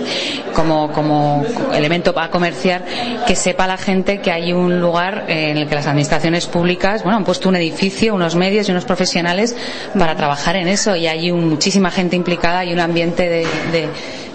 Como, 0.56 0.92
como 0.92 1.46
elemento 1.72 2.14
para 2.14 2.32
comerciar, 2.32 2.79
que 3.28 3.36
sepa 3.36 3.68
la 3.68 3.78
gente 3.78 4.20
que 4.20 4.32
hay 4.32 4.54
un 4.54 4.80
lugar 4.80 5.26
en 5.28 5.58
el 5.58 5.68
que 5.68 5.76
las 5.76 5.88
administraciones 5.88 6.46
públicas, 6.48 7.04
bueno, 7.04 7.18
han 7.18 7.24
puesto 7.24 7.50
un 7.50 7.56
edificio, 7.56 8.14
unos 8.16 8.36
medios 8.36 8.68
y 8.68 8.72
unos 8.72 8.86
profesionales 8.86 9.56
para 9.98 10.16
trabajar 10.16 10.56
en 10.56 10.68
eso 10.68 10.96
y 10.96 11.08
hay 11.08 11.32
un, 11.32 11.50
muchísima 11.50 11.92
gente 11.92 12.16
implicada 12.16 12.66
y 12.66 12.74
un 12.74 12.80
ambiente 12.80 13.30
de, 13.30 13.88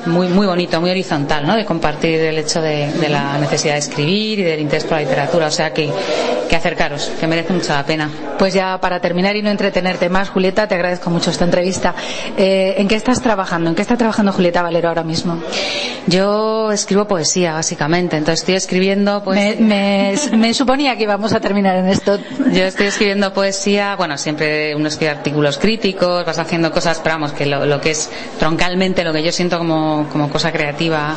muy, 0.06 0.28
muy 0.28 0.46
bonito, 0.46 0.80
muy 0.80 0.90
horizontal, 0.90 1.46
¿no? 1.46 1.56
De 1.56 1.64
compartir 1.64 2.20
el 2.20 2.38
hecho 2.38 2.60
de, 2.60 2.92
de, 2.92 3.08
la 3.08 3.38
necesidad 3.38 3.74
de 3.74 3.78
escribir 3.80 4.38
y 4.40 4.42
del 4.42 4.60
interés 4.60 4.84
por 4.84 4.92
la 4.98 5.00
literatura. 5.00 5.46
O 5.46 5.50
sea 5.50 5.72
que, 5.72 5.90
que 6.48 6.56
acercaros, 6.56 7.10
que 7.20 7.26
merece 7.26 7.52
mucho 7.52 7.72
la 7.72 7.84
pena. 7.84 8.10
Pues 8.38 8.54
ya 8.54 8.78
para 8.80 9.00
terminar 9.00 9.36
y 9.36 9.42
no 9.42 9.50
entretenerte 9.50 10.08
más, 10.08 10.28
Julieta, 10.28 10.66
te 10.66 10.74
agradezco 10.74 11.10
mucho 11.10 11.30
esta 11.30 11.44
entrevista. 11.44 11.94
Eh, 12.36 12.74
¿En 12.78 12.88
qué 12.88 12.96
estás 12.96 13.22
trabajando? 13.22 13.70
¿En 13.70 13.76
qué 13.76 13.82
está 13.82 13.96
trabajando 13.96 14.32
Julieta 14.32 14.62
Valero 14.62 14.88
ahora 14.88 15.02
mismo? 15.02 15.38
Yo 16.06 16.72
escribo 16.72 17.06
poesía, 17.06 17.54
básicamente. 17.54 18.16
Entonces 18.16 18.40
estoy 18.40 18.54
escribiendo 18.56 19.22
pues... 19.22 19.38
me, 19.38 19.56
me, 19.64 20.14
me, 20.36 20.54
suponía 20.54 20.96
que 20.96 21.04
íbamos 21.04 21.32
a 21.32 21.40
terminar 21.40 21.76
en 21.76 21.88
esto. 21.88 22.18
Yo 22.52 22.64
estoy 22.64 22.86
escribiendo 22.86 23.32
poesía, 23.32 23.96
bueno, 23.96 24.18
siempre 24.18 24.74
uno 24.74 24.88
escribe 24.88 25.10
artículos 25.12 25.58
críticos, 25.58 26.24
vas 26.24 26.38
haciendo 26.38 26.70
cosas, 26.70 27.00
pero 27.02 27.16
vamos, 27.16 27.32
que 27.32 27.46
lo, 27.46 27.64
lo 27.66 27.80
que 27.80 27.90
es 27.90 28.10
troncalmente 28.38 29.04
lo 29.04 29.12
que 29.12 29.22
yo 29.22 29.32
siento 29.32 29.58
como, 29.58 30.08
como 30.10 30.28
cosa 30.30 30.52
creativa 30.52 31.16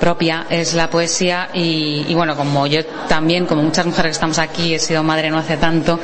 propia 0.00 0.46
es 0.50 0.74
la 0.74 0.90
poesía 0.90 1.48
y, 1.52 2.04
y, 2.08 2.14
bueno, 2.14 2.36
como 2.36 2.66
yo 2.66 2.84
también, 3.08 3.46
como 3.46 3.62
muchas 3.62 3.86
mujeres 3.86 4.10
que 4.10 4.12
estamos 4.12 4.38
aquí, 4.38 4.74
he 4.74 4.78
sido 4.78 5.02
madre 5.02 5.30
no 5.30 5.38
hace 5.38 5.56
tanto, 5.56 5.98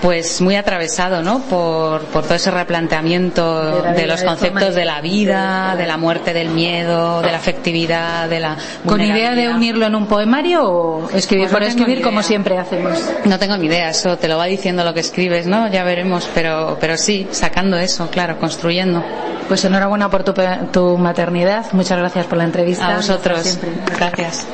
pues 0.00 0.40
muy 0.40 0.56
atravesado, 0.56 1.22
¿no? 1.22 1.40
Por, 1.40 2.02
por 2.04 2.24
todo 2.24 2.34
ese 2.34 2.50
replanteamiento 2.50 3.82
de, 3.82 3.92
de 3.92 4.06
los 4.06 4.22
conceptos 4.22 4.74
de 4.74 4.84
la 4.84 5.00
vida, 5.00 5.74
de 5.76 5.86
la 5.86 5.96
muerte, 5.96 6.32
del 6.32 6.50
miedo, 6.50 7.20
de 7.22 7.30
la 7.30 7.38
afectividad, 7.38 8.28
de 8.28 8.40
la 8.40 8.56
¿Con 8.86 9.00
idea 9.00 9.34
de 9.34 9.48
unirlo 9.48 9.86
en 9.86 9.94
un 9.94 10.06
poemario 10.06 10.64
o 10.64 11.10
escribir 11.10 11.48
pues 11.48 11.52
por 11.52 11.62
escribir 11.62 12.02
como 12.02 12.22
siempre 12.22 12.58
hacemos? 12.58 12.98
No 13.24 13.38
tengo 13.38 13.56
ni 13.56 13.66
idea, 13.66 13.90
eso 13.90 14.16
te 14.18 14.28
lo 14.28 14.38
va 14.38 14.46
diciendo 14.46 14.84
lo 14.84 14.94
que 14.94 15.00
escribes, 15.00 15.46
¿no? 15.46 15.68
Ya 15.68 15.84
veremos, 15.84 16.28
pero, 16.34 16.76
pero 16.80 16.96
sí, 16.96 17.26
sacando 17.30 17.76
eso, 17.76 18.08
claro, 18.10 18.38
construyendo. 18.38 19.04
Pues 19.48 19.64
enhorabuena 19.64 20.10
por 20.10 20.24
tu, 20.24 20.34
tu 20.70 20.98
maternidad. 20.98 21.72
Muchas 21.72 21.98
gracias 21.98 22.26
por 22.26 22.36
la 22.36 22.44
entrevista. 22.44 22.88
A 22.88 22.96
vosotros. 22.96 23.27
Gracias. 23.28 24.46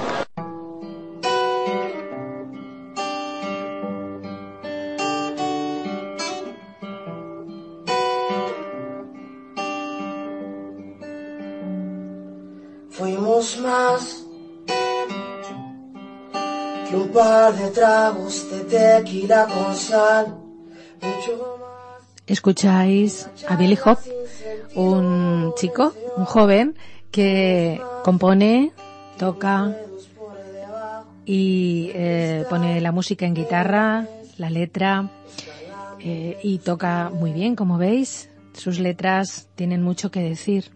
Fuimos 12.91 13.59
más 13.59 14.25
que 16.89 16.97
un 16.97 17.09
par 17.13 17.55
de 17.55 17.71
tragos 17.71 18.51
de 18.51 18.61
tequila 18.65 19.47
con 19.47 19.77
sal. 19.77 20.37
Escucháis 22.27 23.29
a 23.49 23.55
Billy 23.55 23.79
Hop, 23.85 23.99
un 24.75 25.53
chico, 25.57 25.93
un 26.17 26.25
joven, 26.25 26.75
que 27.15 27.81
compone, 28.03 28.73
toca 29.19 29.73
y 31.25 31.93
eh, 31.95 32.45
pone 32.51 32.81
la 32.81 32.91
música 32.91 33.25
en 33.25 33.35
guitarra, 33.35 34.09
la 34.37 34.51
letra 34.51 35.09
eh, 36.01 36.37
y 36.43 36.59
toca 36.59 37.11
muy 37.15 37.33
bien, 37.33 37.55
como 37.55 37.79
veis. 37.79 38.31
Sus 38.53 38.81
letras 38.81 39.47
tienen 39.55 39.81
mucho 39.81 40.11
que 40.11 40.21
decir. 40.21 40.73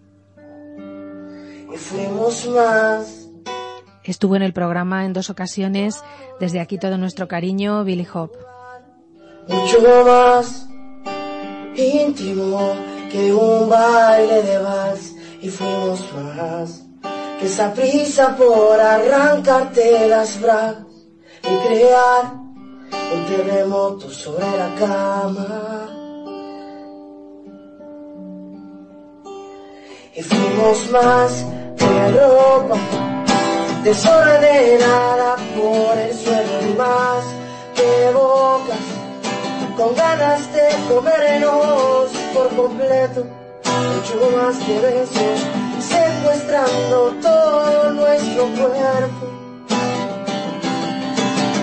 Estuvo 4.05 4.36
en 4.36 4.43
el 4.43 4.53
programa 4.53 5.07
en 5.07 5.12
dos 5.12 5.30
ocasiones. 5.30 6.05
Desde 6.39 6.61
aquí 6.61 6.78
todo 6.78 6.99
nuestro 6.99 7.26
cariño, 7.26 7.82
Billy 7.82 8.07
Hop. 8.14 8.30
mucho 9.49 9.80
más 10.07 10.68
íntimo 11.74 12.74
que 13.11 13.32
un 13.32 13.68
baile 13.68 14.43
de 14.43 14.59
vals 14.59 15.18
y 15.41 15.49
fuimos 15.49 16.01
más 16.14 16.82
que 17.39 17.47
esa 17.47 17.72
prisa 17.72 18.36
por 18.36 18.80
arrancarte 18.80 20.09
las 20.09 20.41
bragas 20.41 20.84
y 21.43 21.68
crear 21.68 22.32
un 23.12 23.26
terremoto 23.26 24.11
sobre 24.11 24.45
la 24.57 24.74
cama. 24.74 25.89
Y 30.14 30.22
fuimos 30.22 30.91
más 30.91 31.47
que 31.76 32.11
ropa 32.18 32.76
desordenada 33.84 35.36
por 35.57 35.97
el 35.97 36.12
suelo 36.12 36.68
y 36.68 36.74
más 36.76 37.24
que 37.76 38.12
bocas 38.12 38.99
con 39.76 39.95
ganas 39.95 40.53
de 40.53 40.68
comernos 40.93 42.11
por 42.34 42.49
completo, 42.57 43.24
mucho 43.81 44.31
más 44.37 44.57
que 44.59 44.79
besos, 44.81 45.39
secuestrando 45.81 47.14
todo 47.22 47.91
nuestro 47.93 48.45
cuerpo, 48.59 49.26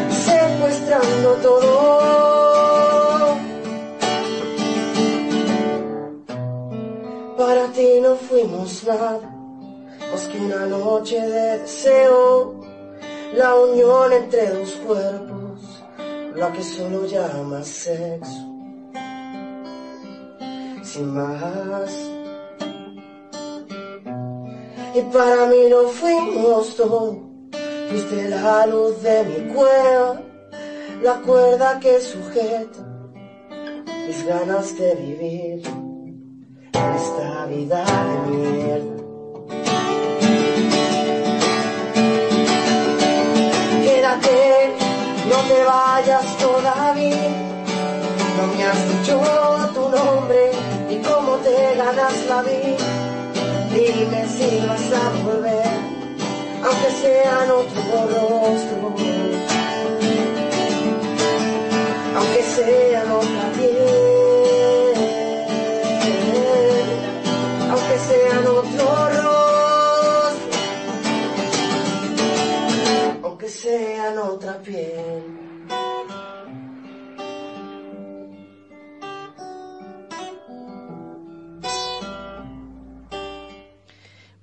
secuestrando 0.10 1.30
todo. 1.42 1.76
Para 7.38 7.68
ti 7.74 8.00
no 8.02 8.16
fuimos 8.16 8.84
nada, 8.86 9.20
más 10.12 10.22
que 10.28 10.38
una 10.40 10.66
noche 10.68 11.20
de 11.22 11.60
deseo, 11.60 12.62
la 13.36 13.56
unión 13.56 14.14
entre 14.14 14.50
dos 14.50 14.72
cuerpos 14.88 15.36
lo 16.36 16.52
que 16.52 16.64
solo 16.64 17.06
llamas 17.06 17.68
sexo. 17.68 18.45
Más. 21.02 21.92
Y 24.94 25.02
para 25.12 25.48
mí 25.48 25.58
no 25.70 25.90
fuimos 25.90 26.76
todo. 26.78 27.20
Fuiste 27.90 28.30
la 28.30 28.66
luz 28.66 29.02
de 29.04 29.24
mi 29.26 29.54
cueva, 29.54 30.22
la 31.04 31.16
cuerda 31.22 31.80
que 31.82 32.00
sujeta 32.00 32.80
mis 34.08 34.26
ganas 34.26 34.78
de 34.78 34.96
vivir 34.96 35.68
en 35.68 36.96
esta 36.96 37.46
vida 37.48 37.84
de 37.86 38.32
mierda. 38.32 38.96
Quédate 43.84 44.76
no 45.30 45.36
te 45.48 45.64
vayas 45.64 46.38
todavía. 46.38 47.30
No 48.38 48.48
me 48.56 48.64
has 48.64 48.90
dicho 48.90 49.22
tu 49.74 49.90
nombre 49.90 50.75
y 50.90 50.98
cómo 51.00 51.38
te 51.38 51.76
ganas 51.76 52.26
la 52.28 52.42
vida. 52.42 52.78
Dime 53.74 54.28
si 54.28 54.66
vas 54.66 54.92
a 54.94 55.10
volver, 55.24 55.68
aunque 56.64 56.92
sean 57.02 57.52
otro 57.52 57.82
rostro. 58.14 58.96
Aunque 62.18 62.44
sean 62.44 63.12
otra 63.12 63.52
piel. 63.58 64.96
Aunque 67.72 67.98
sean 68.08 68.46
otro 68.48 68.86
rostro. 69.18 70.56
Aunque 73.24 73.50
sean 73.50 74.18
otra 74.18 74.58
piel. 74.60 75.35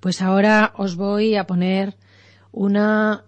Pues 0.03 0.21
ahora 0.21 0.73
os 0.75 0.97
voy 0.97 1.37
a 1.37 1.47
poner 1.47 1.95
una 2.51 3.23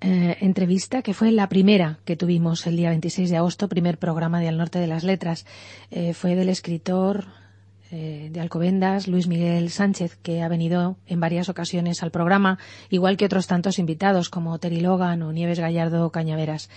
eh, 0.00 0.36
entrevista 0.40 1.00
que 1.00 1.14
fue 1.14 1.30
la 1.30 1.48
primera 1.48 2.00
que 2.04 2.16
tuvimos 2.16 2.66
el 2.66 2.76
día 2.76 2.88
26 2.88 3.30
de 3.30 3.36
agosto, 3.36 3.68
primer 3.68 3.98
programa 3.98 4.40
de 4.40 4.48
Al 4.48 4.58
Norte 4.58 4.80
de 4.80 4.88
las 4.88 5.04
Letras. 5.04 5.46
Eh, 5.92 6.14
fue 6.14 6.34
del 6.34 6.48
escritor 6.48 7.26
eh, 7.92 8.30
de 8.32 8.40
Alcobendas, 8.40 9.06
Luis 9.06 9.28
Miguel 9.28 9.70
Sánchez, 9.70 10.18
que 10.20 10.42
ha 10.42 10.48
venido 10.48 10.96
en 11.06 11.20
varias 11.20 11.48
ocasiones 11.48 12.02
al 12.02 12.10
programa, 12.10 12.58
igual 12.90 13.16
que 13.16 13.26
otros 13.26 13.46
tantos 13.46 13.78
invitados 13.78 14.28
como 14.28 14.58
Terry 14.58 14.80
Logan 14.80 15.22
o 15.22 15.30
Nieves 15.30 15.60
Gallardo 15.60 16.10
Cañaveras. 16.10 16.68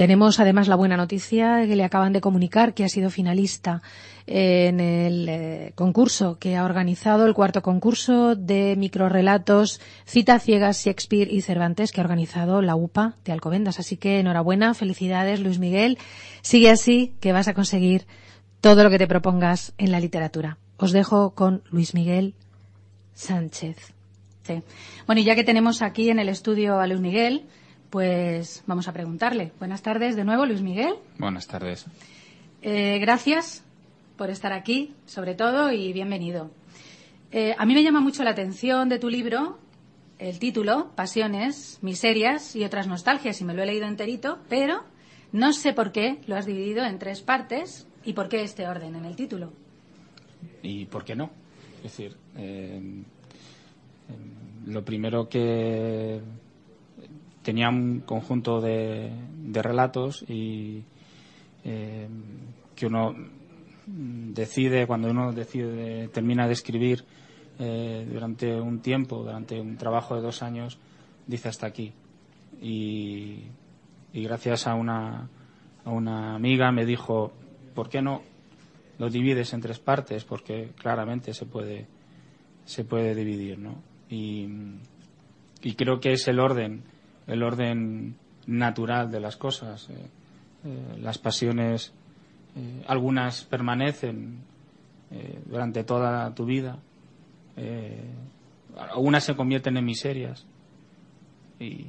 Tenemos 0.00 0.40
además 0.40 0.66
la 0.66 0.76
buena 0.76 0.96
noticia 0.96 1.66
que 1.66 1.76
le 1.76 1.84
acaban 1.84 2.14
de 2.14 2.22
comunicar 2.22 2.72
que 2.72 2.84
ha 2.84 2.88
sido 2.88 3.10
finalista 3.10 3.82
en 4.26 4.80
el 4.80 5.28
eh, 5.28 5.72
concurso 5.74 6.38
que 6.38 6.56
ha 6.56 6.64
organizado 6.64 7.26
el 7.26 7.34
cuarto 7.34 7.60
concurso 7.60 8.34
de 8.34 8.76
microrelatos 8.78 9.78
Cita 10.06 10.38
Ciegas, 10.38 10.82
Shakespeare 10.82 11.30
y 11.30 11.42
Cervantes 11.42 11.92
que 11.92 12.00
ha 12.00 12.04
organizado 12.04 12.62
la 12.62 12.76
UPA 12.76 13.16
de 13.26 13.32
Alcobendas. 13.32 13.78
Así 13.78 13.98
que 13.98 14.20
enhorabuena, 14.20 14.72
felicidades 14.72 15.40
Luis 15.40 15.58
Miguel. 15.58 15.98
Sigue 16.40 16.70
así 16.70 17.12
que 17.20 17.32
vas 17.32 17.48
a 17.48 17.52
conseguir 17.52 18.06
todo 18.62 18.82
lo 18.84 18.88
que 18.88 18.96
te 18.96 19.06
propongas 19.06 19.74
en 19.76 19.92
la 19.92 20.00
literatura. 20.00 20.56
Os 20.78 20.92
dejo 20.92 21.34
con 21.34 21.62
Luis 21.70 21.92
Miguel 21.92 22.32
Sánchez. 23.12 23.92
Sí. 24.44 24.62
Bueno, 25.04 25.20
y 25.20 25.24
ya 25.24 25.34
que 25.34 25.44
tenemos 25.44 25.82
aquí 25.82 26.08
en 26.08 26.20
el 26.20 26.30
estudio 26.30 26.80
a 26.80 26.86
Luis 26.86 27.02
Miguel, 27.02 27.44
pues 27.90 28.62
vamos 28.66 28.88
a 28.88 28.92
preguntarle. 28.92 29.52
Buenas 29.58 29.82
tardes 29.82 30.16
de 30.16 30.24
nuevo, 30.24 30.46
Luis 30.46 30.62
Miguel. 30.62 30.94
Buenas 31.18 31.46
tardes. 31.46 31.86
Eh, 32.62 32.98
gracias 33.00 33.64
por 34.16 34.30
estar 34.30 34.52
aquí, 34.52 34.94
sobre 35.06 35.34
todo, 35.34 35.72
y 35.72 35.92
bienvenido. 35.92 36.50
Eh, 37.32 37.54
a 37.58 37.66
mí 37.66 37.74
me 37.74 37.82
llama 37.82 38.00
mucho 38.00 38.22
la 38.22 38.30
atención 38.30 38.88
de 38.88 38.98
tu 38.98 39.08
libro 39.08 39.58
el 40.20 40.38
título, 40.38 40.90
Pasiones, 40.94 41.78
Miserias 41.80 42.54
y 42.54 42.64
otras 42.64 42.86
nostalgias, 42.86 43.40
y 43.40 43.44
me 43.44 43.54
lo 43.54 43.62
he 43.62 43.66
leído 43.66 43.86
enterito, 43.86 44.38
pero 44.50 44.84
no 45.32 45.52
sé 45.54 45.72
por 45.72 45.92
qué 45.92 46.18
lo 46.26 46.36
has 46.36 46.44
dividido 46.44 46.84
en 46.84 46.98
tres 46.98 47.22
partes 47.22 47.86
y 48.04 48.12
por 48.12 48.28
qué 48.28 48.42
este 48.42 48.68
orden 48.68 48.94
en 48.94 49.06
el 49.06 49.16
título. 49.16 49.52
¿Y 50.62 50.84
por 50.84 51.04
qué 51.04 51.16
no? 51.16 51.30
Es 51.78 51.84
decir, 51.84 52.16
eh, 52.36 53.02
lo 54.66 54.84
primero 54.84 55.26
que 55.28 56.20
tenía 57.42 57.68
un 57.68 58.00
conjunto 58.00 58.60
de, 58.60 59.10
de 59.42 59.62
relatos 59.62 60.24
y 60.28 60.84
eh, 61.64 62.08
que 62.74 62.86
uno 62.86 63.14
decide, 63.86 64.86
cuando 64.86 65.10
uno 65.10 65.32
decide, 65.32 66.08
termina 66.08 66.46
de 66.46 66.52
escribir 66.52 67.04
eh, 67.58 68.06
durante 68.10 68.60
un 68.60 68.80
tiempo, 68.80 69.22
durante 69.22 69.60
un 69.60 69.76
trabajo 69.76 70.14
de 70.14 70.22
dos 70.22 70.42
años, 70.42 70.78
dice 71.26 71.48
hasta 71.48 71.66
aquí. 71.66 71.92
Y, 72.60 73.44
y 74.12 74.22
gracias 74.22 74.66
a 74.66 74.74
una, 74.74 75.28
a 75.84 75.90
una 75.90 76.34
amiga 76.34 76.70
me 76.72 76.84
dijo, 76.84 77.32
¿por 77.74 77.88
qué 77.88 78.02
no 78.02 78.22
lo 78.98 79.08
divides 79.08 79.52
en 79.54 79.60
tres 79.60 79.78
partes? 79.78 80.24
Porque 80.24 80.70
claramente 80.78 81.34
se 81.34 81.46
puede, 81.46 81.86
se 82.64 82.84
puede 82.84 83.14
dividir, 83.14 83.58
¿no? 83.58 83.82
Y, 84.08 84.46
y 85.62 85.74
creo 85.74 86.00
que 86.00 86.12
es 86.12 86.26
el 86.28 86.40
orden 86.40 86.82
el 87.30 87.42
orden 87.42 88.16
natural 88.46 89.10
de 89.10 89.20
las 89.20 89.36
cosas. 89.36 89.88
Eh, 89.88 89.94
eh, 90.64 90.98
las 91.00 91.18
pasiones, 91.18 91.92
eh, 92.56 92.84
algunas 92.86 93.44
permanecen 93.44 94.50
durante 95.46 95.82
toda 95.82 96.32
tu 96.36 96.44
vida, 96.44 96.78
algunas 98.76 99.24
se 99.24 99.34
convierten 99.34 99.76
en 99.76 99.84
miserias 99.84 100.46
y, 101.58 101.84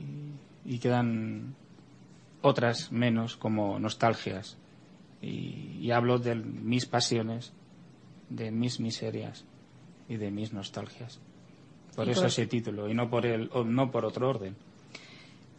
y 0.65 0.79
quedan 0.79 1.53
otras 2.41 2.91
menos 2.91 3.37
como 3.37 3.77
nostalgias. 3.77 4.57
Y, 5.21 5.77
y, 5.79 5.91
hablo 5.91 6.17
de 6.17 6.33
mis 6.33 6.87
pasiones, 6.87 7.53
de 8.29 8.49
mis 8.49 8.79
miserias 8.79 9.45
y 10.09 10.17
de 10.17 10.31
mis 10.31 10.51
nostalgias. 10.51 11.19
Por 11.95 12.09
eso 12.09 12.25
ese 12.25 12.47
título 12.47 12.89
y 12.89 12.95
no 12.95 13.07
por, 13.07 13.27
el, 13.27 13.51
no 13.65 13.91
por 13.91 14.05
otro 14.05 14.29
orden. 14.29 14.55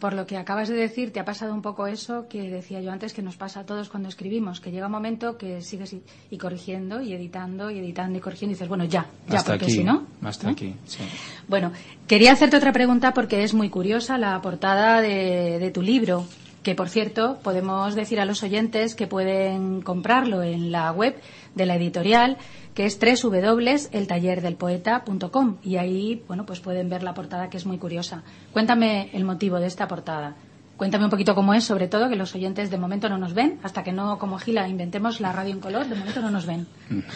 Por 0.02 0.14
lo 0.14 0.26
que 0.26 0.36
acabas 0.36 0.68
de 0.68 0.74
decir, 0.74 1.12
te 1.12 1.20
ha 1.20 1.24
pasado 1.24 1.54
un 1.54 1.62
poco 1.62 1.86
eso 1.86 2.26
que 2.28 2.50
decía 2.50 2.80
yo 2.80 2.90
antes 2.90 3.12
que 3.12 3.22
nos 3.22 3.36
pasa 3.36 3.60
a 3.60 3.66
todos 3.66 3.88
cuando 3.88 4.08
escribimos, 4.08 4.60
que 4.60 4.72
llega 4.72 4.86
un 4.86 4.92
momento 4.92 5.38
que 5.38 5.62
sigues 5.62 5.94
y, 6.28 6.38
corrigiendo 6.38 7.00
y 7.00 7.12
editando 7.12 7.70
y 7.70 7.78
editando 7.78 8.18
y 8.18 8.20
corrigiendo 8.20 8.50
y 8.50 8.54
dices, 8.54 8.68
bueno, 8.68 8.84
ya, 8.84 9.06
ya, 9.28 9.44
porque 9.44 9.70
si 9.70 9.84
no. 9.84 10.08
Hasta 10.24 10.50
aquí, 10.50 10.74
sí. 10.86 11.04
Bueno, 11.46 11.70
quería 12.08 12.32
hacerte 12.32 12.56
otra 12.56 12.72
pregunta 12.72 13.14
porque 13.14 13.44
es 13.44 13.54
muy 13.54 13.70
curiosa 13.70 14.18
la 14.18 14.42
portada 14.42 15.00
de 15.00 15.70
tu 15.72 15.82
libro, 15.82 16.26
que 16.62 16.74
por 16.74 16.88
cierto 16.88 17.38
podemos 17.42 17.94
decir 17.94 18.18
a 18.20 18.24
los 18.24 18.42
oyentes 18.42 18.94
que 18.94 19.06
pueden 19.06 19.82
comprarlo 19.82 20.42
en 20.42 20.72
la 20.72 20.90
web 20.92 21.20
de 21.54 21.66
la 21.66 21.76
editorial 21.76 22.38
que 22.74 22.86
es 22.86 22.98
www.eltallerdelpoeta.com 22.98 25.58
y 25.62 25.76
ahí, 25.76 26.24
bueno, 26.26 26.46
pues 26.46 26.60
pueden 26.60 26.88
ver 26.88 27.02
la 27.02 27.12
portada 27.14 27.50
que 27.50 27.58
es 27.58 27.66
muy 27.66 27.76
curiosa. 27.78 28.22
Cuéntame 28.52 29.10
el 29.12 29.24
motivo 29.24 29.58
de 29.58 29.66
esta 29.66 29.88
portada. 29.88 30.36
Cuéntame 30.76 31.04
un 31.04 31.10
poquito 31.10 31.34
cómo 31.34 31.54
es, 31.54 31.64
sobre 31.64 31.88
todo, 31.88 32.08
que 32.08 32.14
los 32.16 32.34
oyentes 32.34 32.70
de 32.70 32.78
momento 32.78 33.10
no 33.10 33.18
nos 33.18 33.34
ven, 33.34 33.58
hasta 33.62 33.84
que 33.84 33.92
no, 33.92 34.18
como 34.18 34.38
Gila, 34.38 34.68
inventemos 34.68 35.20
la 35.20 35.32
radio 35.32 35.52
en 35.52 35.60
color, 35.60 35.86
de 35.86 35.96
momento 35.96 36.22
no 36.22 36.30
nos 36.30 36.46
ven. 36.46 36.66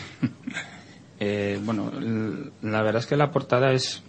Eh, 1.18 1.58
bueno, 1.64 1.90
la 2.60 2.82
verdad 2.82 3.00
es 3.00 3.06
que 3.06 3.16
la 3.16 3.30
portada 3.30 3.72
es 3.72 4.02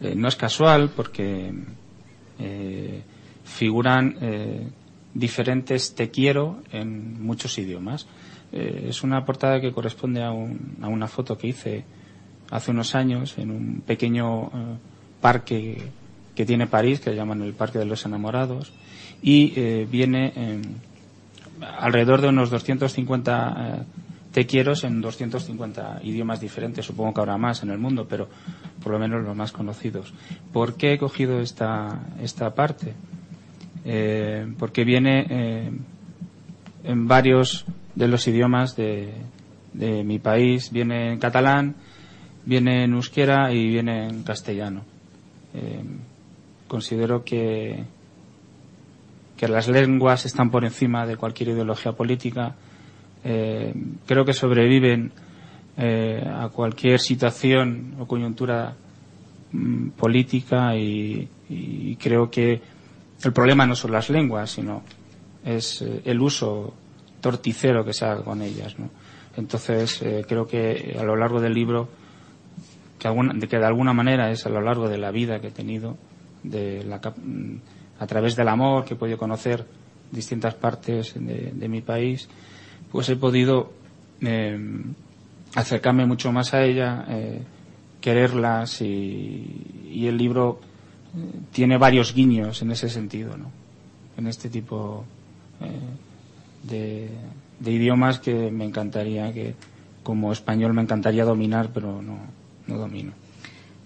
eh, 0.00 0.14
no 0.14 0.28
es 0.28 0.36
casual 0.36 0.90
porque 0.90 1.52
eh, 2.38 3.02
figuran 3.46 4.16
diferentes 5.16 5.94
te 5.94 6.10
quiero 6.10 6.62
en 6.72 7.22
muchos 7.22 7.58
idiomas. 7.58 8.06
Eh, 8.52 8.86
es 8.88 9.02
una 9.02 9.24
portada 9.24 9.60
que 9.60 9.72
corresponde 9.72 10.22
a, 10.22 10.30
una 10.30 11.08
foto 11.08 11.36
que 11.36 11.48
hice 11.48 11.84
hace 12.50 12.70
unos 12.70 12.94
años 12.94 13.36
en 13.38 13.50
un 13.50 13.82
pequeño 13.84 14.46
eh, 14.46 14.50
parque 15.20 15.82
que 16.34 16.46
tiene 16.46 16.66
París, 16.66 17.00
que 17.00 17.14
llaman 17.14 17.42
el 17.42 17.54
Parque 17.54 17.78
de 17.78 17.86
los 17.86 18.04
Enamorados, 18.04 18.72
y 19.22 19.54
eh, 19.56 19.88
viene 19.90 20.60
alrededor 21.78 22.20
de 22.20 22.28
unos 22.28 22.50
250 22.50 23.86
te 24.32 24.44
quiero 24.44 24.74
en 24.82 25.00
250 25.00 26.00
idiomas 26.02 26.42
diferentes, 26.42 26.84
supongo 26.84 27.14
que 27.14 27.20
habrá 27.20 27.38
más 27.38 27.62
en 27.62 27.70
el 27.70 27.78
mundo, 27.78 28.06
pero 28.06 28.28
por 28.82 28.92
lo 28.92 28.98
menos 28.98 29.24
los 29.24 29.34
más 29.34 29.50
conocidos. 29.50 30.12
¿Por 30.52 30.76
qué 30.76 30.92
he 30.92 30.98
cogido 30.98 31.40
esta, 31.40 32.02
esta 32.20 32.54
parte? 32.54 32.92
Porque 34.58 34.84
viene 34.84 35.70
en 36.84 37.06
varios 37.08 37.64
de 37.94 38.08
los 38.08 38.26
idiomas 38.28 38.76
de, 38.76 39.14
mi 39.74 40.18
país. 40.18 40.70
Viene 40.72 41.12
en 41.12 41.18
catalán, 41.18 41.74
viene 42.44 42.84
en 42.84 42.94
euskera 42.94 43.52
y 43.52 43.68
viene 43.68 44.08
en 44.08 44.22
castellano. 44.22 44.82
Eh, 45.54 45.82
considero 46.66 47.24
que, 47.24 47.84
que 49.36 49.48
las 49.48 49.68
lenguas 49.68 50.24
están 50.24 50.50
por 50.50 50.64
encima 50.64 51.06
de 51.06 51.16
cualquier 51.16 51.50
ideología 51.50 51.92
política. 51.92 52.54
Eh, 53.24 53.74
creo 54.06 54.24
que 54.24 54.32
sobreviven 54.32 55.12
eh, 55.76 56.24
a 56.26 56.48
cualquier 56.48 57.00
situación 57.00 57.96
o 57.98 58.06
coyuntura 58.06 58.74
mm, 59.52 59.88
política 59.90 60.74
y, 60.76 61.28
creo 62.00 62.30
que 62.30 62.60
el 63.22 63.32
problema 63.32 63.66
no 63.66 63.74
son 63.74 63.92
las 63.92 64.10
lenguas, 64.10 64.50
sino 64.50 64.82
es 65.44 65.82
el 66.04 66.20
uso 66.20 66.74
torticero 67.20 67.84
que 67.84 67.92
se 67.92 68.04
haga 68.04 68.22
con 68.22 68.42
ellas. 68.42 68.78
¿no? 68.78 68.90
Entonces, 69.36 70.00
eh, 70.02 70.24
creo 70.26 70.46
que 70.46 70.96
a 70.98 71.04
lo 71.04 71.16
largo 71.16 71.40
del 71.40 71.54
libro, 71.54 71.88
que, 72.98 73.08
que 73.48 73.58
de 73.58 73.66
alguna 73.66 73.92
manera 73.92 74.30
es 74.30 74.46
a 74.46 74.48
lo 74.48 74.60
largo 74.60 74.88
de 74.88 74.98
la 74.98 75.10
vida 75.10 75.40
que 75.40 75.48
he 75.48 75.52
tenido, 75.52 75.96
de 76.42 76.84
la, 76.84 76.98
mm, 76.98 77.56
a 77.98 78.06
través 78.06 78.36
del 78.36 78.48
amor 78.48 78.84
que 78.84 78.94
he 78.94 78.96
podido 78.96 79.18
conocer 79.18 79.66
distintas 80.10 80.54
partes 80.54 81.14
de, 81.14 81.68
mi 81.68 81.80
país, 81.80 82.28
pues 82.90 83.08
he 83.08 83.16
podido 83.16 83.72
em, 84.20 84.94
acercarme 85.54 86.06
mucho 86.06 86.32
más 86.32 86.54
a 86.54 86.62
ella, 86.62 87.04
eh, 87.08 87.42
quererlas 88.00 88.80
y, 88.82 90.06
el 90.06 90.16
libro 90.16 90.60
eh, 90.60 90.75
tiene 91.52 91.78
varios 91.78 92.14
guiños 92.14 92.62
en 92.62 92.70
ese 92.70 92.88
sentido, 92.88 93.36
¿no? 93.36 93.50
en 94.16 94.26
este 94.26 94.48
tipo 94.48 95.04
de, 96.62 97.10
idiomas 97.64 98.18
que 98.18 98.50
me 98.50 98.64
encantaría, 98.64 99.32
que 99.32 99.54
como 100.02 100.32
español 100.32 100.72
me 100.72 100.82
encantaría 100.82 101.24
dominar, 101.24 101.70
pero 101.72 102.02
no, 102.02 102.18
no 102.66 102.78
domino. 102.78 103.12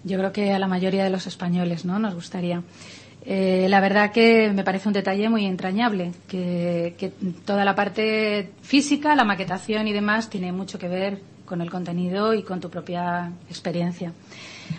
Yo 0.03 0.17
creo 0.17 0.31
que 0.31 0.51
a 0.51 0.59
la 0.59 0.67
mayoría 0.67 1.03
de 1.03 1.09
los 1.09 1.27
españoles 1.27 1.85
no 1.85 1.99
nos 1.99 2.15
gustaría. 2.15 2.63
Eh, 3.23 3.67
la 3.69 3.79
verdad 3.81 4.11
que 4.11 4.51
me 4.51 4.63
parece 4.63 4.87
un 4.89 4.93
detalle 4.93 5.29
muy 5.29 5.45
entrañable, 5.45 6.11
que, 6.27 7.13
toda 7.45 7.63
la 7.63 7.75
parte 7.75 8.51
física, 8.61 9.15
la 9.15 9.23
maquetación 9.23 9.87
y 9.87 9.93
demás 9.93 10.29
tiene 10.29 10.51
mucho 10.51 10.79
que 10.79 10.87
ver 10.87 11.21
con 11.45 11.61
el 11.61 11.69
contenido 11.69 12.33
y 12.33 12.43
con 12.43 12.59
tu 12.59 12.69
propia 12.69 13.31
experiencia. 13.49 14.13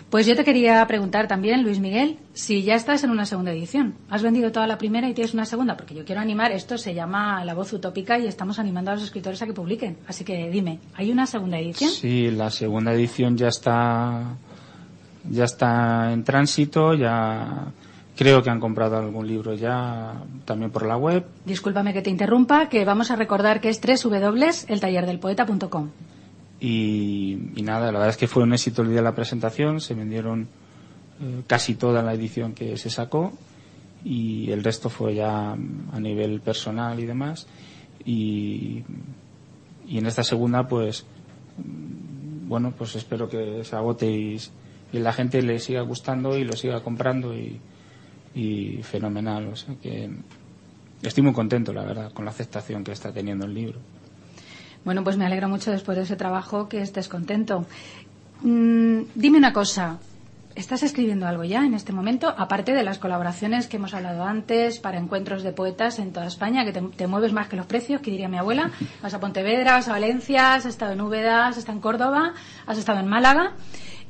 Pues 0.09 0.25
yo 0.25 0.35
te 0.35 0.43
quería 0.43 0.85
preguntar 0.87 1.27
también, 1.27 1.63
Luis 1.63 1.79
Miguel, 1.79 2.17
si 2.33 2.63
ya 2.63 2.75
estás 2.75 3.03
en 3.03 3.09
una 3.09 3.25
segunda 3.25 3.51
edición. 3.51 3.95
¿Has 4.09 4.23
vendido 4.23 4.51
toda 4.51 4.67
la 4.67 4.77
primera 4.77 5.09
y 5.09 5.13
tienes 5.13 5.33
una 5.33 5.45
segunda? 5.45 5.75
Porque 5.75 5.95
yo 5.95 6.05
quiero 6.05 6.21
animar, 6.21 6.51
esto 6.51 6.77
se 6.77 6.93
llama 6.93 7.43
La 7.45 7.53
Voz 7.53 7.73
Utópica 7.73 8.19
y 8.19 8.27
estamos 8.27 8.59
animando 8.59 8.91
a 8.91 8.95
los 8.95 9.03
escritores 9.03 9.41
a 9.41 9.45
que 9.45 9.53
publiquen. 9.53 9.97
Así 10.07 10.23
que 10.23 10.49
dime, 10.49 10.79
¿hay 10.95 11.11
una 11.11 11.25
segunda 11.25 11.57
edición? 11.57 11.89
Sí, 11.89 12.29
la 12.31 12.49
segunda 12.49 12.93
edición 12.93 13.37
ya 13.37 13.47
está, 13.47 14.35
ya 15.29 15.45
está 15.45 16.13
en 16.13 16.23
tránsito, 16.23 16.93
ya 16.93 17.71
creo 18.15 18.43
que 18.43 18.49
han 18.49 18.59
comprado 18.59 18.97
algún 18.97 19.27
libro 19.27 19.53
ya 19.53 20.13
también 20.45 20.71
por 20.71 20.85
la 20.85 20.97
web. 20.97 21.25
Discúlpame 21.45 21.93
que 21.93 22.01
te 22.01 22.09
interrumpa, 22.09 22.67
que 22.69 22.85
vamos 22.85 23.11
a 23.11 23.15
recordar 23.15 23.61
que 23.61 23.69
es 23.69 23.79
www.eltallerdelpoeta.com. 23.81 25.89
Y, 26.65 27.35
nada, 27.61 27.87
la 27.87 27.99
verdad 27.99 28.09
es 28.11 28.15
que 28.15 28.29
fue 28.29 28.43
un 28.43 28.53
éxito 28.53 28.83
el 28.83 28.87
día 28.87 28.97
de 28.97 29.03
la 29.03 29.13
presentación, 29.13 29.81
se 29.81 29.95
vendieron 29.95 30.47
eh, 31.21 31.41
casi 31.45 31.75
toda 31.75 32.01
la 32.01 32.13
edición 32.13 32.53
que 32.53 32.77
se 32.77 32.89
sacó 32.89 33.33
y 34.05 34.49
el 34.49 34.63
resto 34.63 34.89
fue 34.89 35.13
ya 35.13 35.51
a 35.51 35.99
nivel 35.99 36.39
personal 36.39 36.97
y 37.01 37.05
demás. 37.05 37.47
Y, 38.05 38.81
y 39.89 39.97
en 39.97 40.05
esta 40.05 40.23
segunda, 40.23 40.65
pues, 40.65 41.05
bueno, 42.47 42.73
pues 42.77 42.95
espero 42.95 43.27
que 43.27 43.65
se 43.65 43.75
agote 43.75 44.09
y, 44.09 44.39
la 44.93 45.11
gente 45.11 45.41
le 45.41 45.59
siga 45.59 45.81
gustando 45.81 46.37
y 46.37 46.45
lo 46.45 46.53
siga 46.53 46.81
comprando 46.81 47.35
y, 47.35 47.59
y 48.35 48.79
fenomenal. 48.83 49.47
O 49.47 49.55
sea 49.57 49.75
que 49.81 50.09
estoy 51.01 51.23
muy 51.23 51.33
contento, 51.33 51.73
la 51.73 51.83
verdad, 51.83 52.13
con 52.13 52.23
la 52.23 52.31
aceptación 52.31 52.85
que 52.85 52.93
está 52.93 53.11
teniendo 53.11 53.45
el 53.45 53.53
libro. 53.53 53.79
Bueno, 54.85 55.03
pues 55.03 55.17
me 55.17 55.25
alegro 55.25 55.47
mucho 55.47 55.71
después 55.71 55.97
de 55.97 56.03
ese 56.03 56.15
trabajo 56.15 56.67
que 56.67 56.81
estés 56.81 57.07
contento. 57.07 57.65
Mm, 58.41 59.03
dime 59.15 59.37
una 59.37 59.53
cosa, 59.53 59.99
¿estás 60.55 60.83
escribiendo 60.83 61.27
algo 61.27 61.43
ya 61.43 61.65
en 61.65 61.73
este 61.73 61.93
momento? 61.93 62.33
Aparte 62.37 62.73
de 62.73 62.83
las 62.83 62.99
colaboraciones 62.99 63.67
que 63.67 63.77
hemos 63.77 63.93
hablado 63.93 64.23
antes 64.23 64.79
para 64.79 64.97
encuentros 64.97 65.43
de 65.43 65.51
poetas 65.51 65.99
en 65.99 66.11
toda 66.11 66.27
España, 66.27 66.65
que 66.65 66.73
te, 66.73 67.07
mueves 67.07 67.33
más 67.33 67.47
que 67.47 67.55
los 67.55 67.65
precios, 67.65 68.01
que 68.01 68.11
diría 68.11 68.27
mi 68.27 68.37
abuela. 68.37 68.71
Vas 69.01 69.13
a 69.13 69.19
Pontevedra, 69.19 69.73
vas 69.73 69.87
a 69.87 69.93
Valencia, 69.93 70.55
has 70.55 70.65
estado 70.65 70.93
en 70.93 71.01
Úbeda, 71.01 71.47
has 71.47 71.57
estado 71.57 71.77
en 71.77 71.81
Córdoba, 71.81 72.33
has 72.65 72.77
estado 72.77 72.99
en 72.99 73.07
Málaga. 73.07 73.53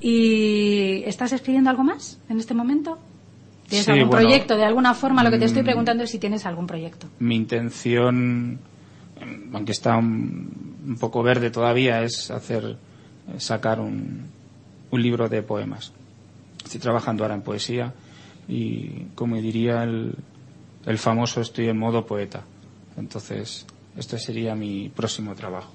¿Y 0.02 1.04
estás 1.06 1.32
escribiendo 1.32 1.70
algo 1.70 1.84
más 1.84 2.20
en 2.30 2.40
este 2.40 2.54
momento? 2.54 2.98
¿Tienes 3.68 3.88
algún 3.88 4.10
proyecto? 4.10 4.58
De 4.58 4.66
alguna 4.66 4.94
forma, 4.94 5.24
lo 5.24 5.32
que 5.32 5.40
te 5.40 5.46
estoy 5.46 5.62
mm, 5.62 5.66
preguntando 5.66 6.04
es 6.04 6.10
si 6.10 6.20
tienes 6.20 6.46
algún 6.46 6.68
proyecto. 6.68 7.08
Mi 7.20 7.36
intención 7.36 8.60
aunque 9.54 9.72
está 9.72 9.96
un, 9.98 10.98
poco 11.00 11.24
verde 11.24 11.50
todavía, 11.50 12.04
es 12.04 12.30
hacer, 12.32 12.78
sacar 13.38 13.80
un, 13.80 14.28
un 14.92 15.02
libro 15.02 15.30
de 15.30 15.42
poemas. 15.44 15.94
Estoy 16.64 16.80
trabajando 16.80 17.24
ahora 17.24 17.36
en 17.36 17.42
poesía 17.42 17.94
y, 18.48 19.06
como 19.16 19.38
diría 19.38 19.84
el, 19.84 20.16
el 20.86 20.98
famoso, 20.98 21.42
estoy 21.42 21.70
en 21.70 21.78
modo 21.78 22.06
poeta. 22.06 22.44
Entonces, 22.98 23.66
este 23.98 24.18
sería 24.18 24.56
mi 24.56 24.90
próximo 24.90 25.36
trabajo. 25.36 25.72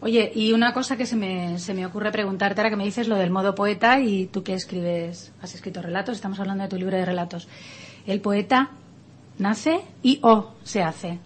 Oye, 0.00 0.30
y 0.34 0.52
una 0.52 0.74
cosa 0.74 0.96
que 0.96 1.06
se 1.06 1.16
me, 1.16 1.58
se 1.58 1.72
me 1.74 1.86
ocurre 1.86 2.12
preguntarte 2.12 2.60
ahora 2.60 2.70
que 2.70 2.76
me 2.76 2.84
dices 2.84 3.08
lo 3.08 3.16
del 3.16 3.30
modo 3.30 3.54
poeta 3.54 3.98
y 4.00 4.26
tú 4.26 4.42
que 4.42 4.52
escribes, 4.52 5.32
has 5.40 5.54
escrito 5.54 5.80
relatos, 5.80 6.16
estamos 6.16 6.38
hablando 6.38 6.64
de 6.64 6.68
tu 6.68 6.76
libro 6.76 6.96
de 6.96 7.04
relatos. 7.04 7.48
El 8.06 8.20
poeta 8.20 8.70
nace 9.38 9.80
y 10.02 10.20
o 10.22 10.54
se 10.64 10.82
hace. 10.82 11.18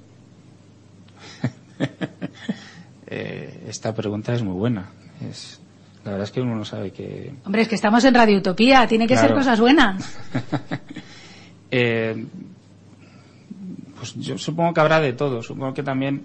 Eh, 3.12 3.64
esta 3.66 3.92
pregunta 3.92 4.32
es 4.32 4.40
muy 4.40 4.54
buena. 4.54 4.88
Es, 5.28 5.60
la 6.04 6.12
verdad 6.12 6.28
es 6.28 6.30
que 6.30 6.40
uno 6.40 6.54
no 6.54 6.64
sabe 6.64 6.92
que... 6.92 7.34
Hombre, 7.44 7.62
es 7.62 7.68
que 7.68 7.74
estamos 7.74 8.04
en 8.04 8.14
Radio 8.14 8.38
Utopía, 8.38 8.86
tiene 8.86 9.08
que 9.08 9.16
ser 9.16 9.34
cosas 9.34 9.60
buenas. 9.60 10.16
Eh, 11.72 12.26
pues 13.96 14.14
yo 14.16 14.36
supongo 14.36 14.74
que 14.74 14.80
habrá 14.80 14.98
de 14.98 15.12
todo. 15.12 15.40
Supongo 15.40 15.72
que 15.72 15.84
también 15.84 16.24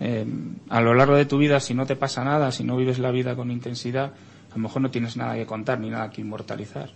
eh, 0.00 0.24
a 0.70 0.80
lo 0.80 0.94
largo 0.94 1.14
de 1.14 1.26
tu 1.26 1.36
vida, 1.36 1.60
si 1.60 1.74
no 1.74 1.84
te 1.84 1.94
pasa 1.94 2.24
nada, 2.24 2.50
si 2.52 2.64
no 2.64 2.74
vives 2.74 2.98
la 2.98 3.10
vida 3.10 3.36
con 3.36 3.50
intensidad, 3.50 4.14
a 4.50 4.54
lo 4.54 4.62
mejor 4.62 4.80
no 4.80 4.90
tienes 4.90 5.14
nada 5.18 5.34
que 5.34 5.44
contar 5.44 5.78
ni 5.78 5.90
nada 5.90 6.08
que 6.08 6.22
inmortalizar. 6.22 6.88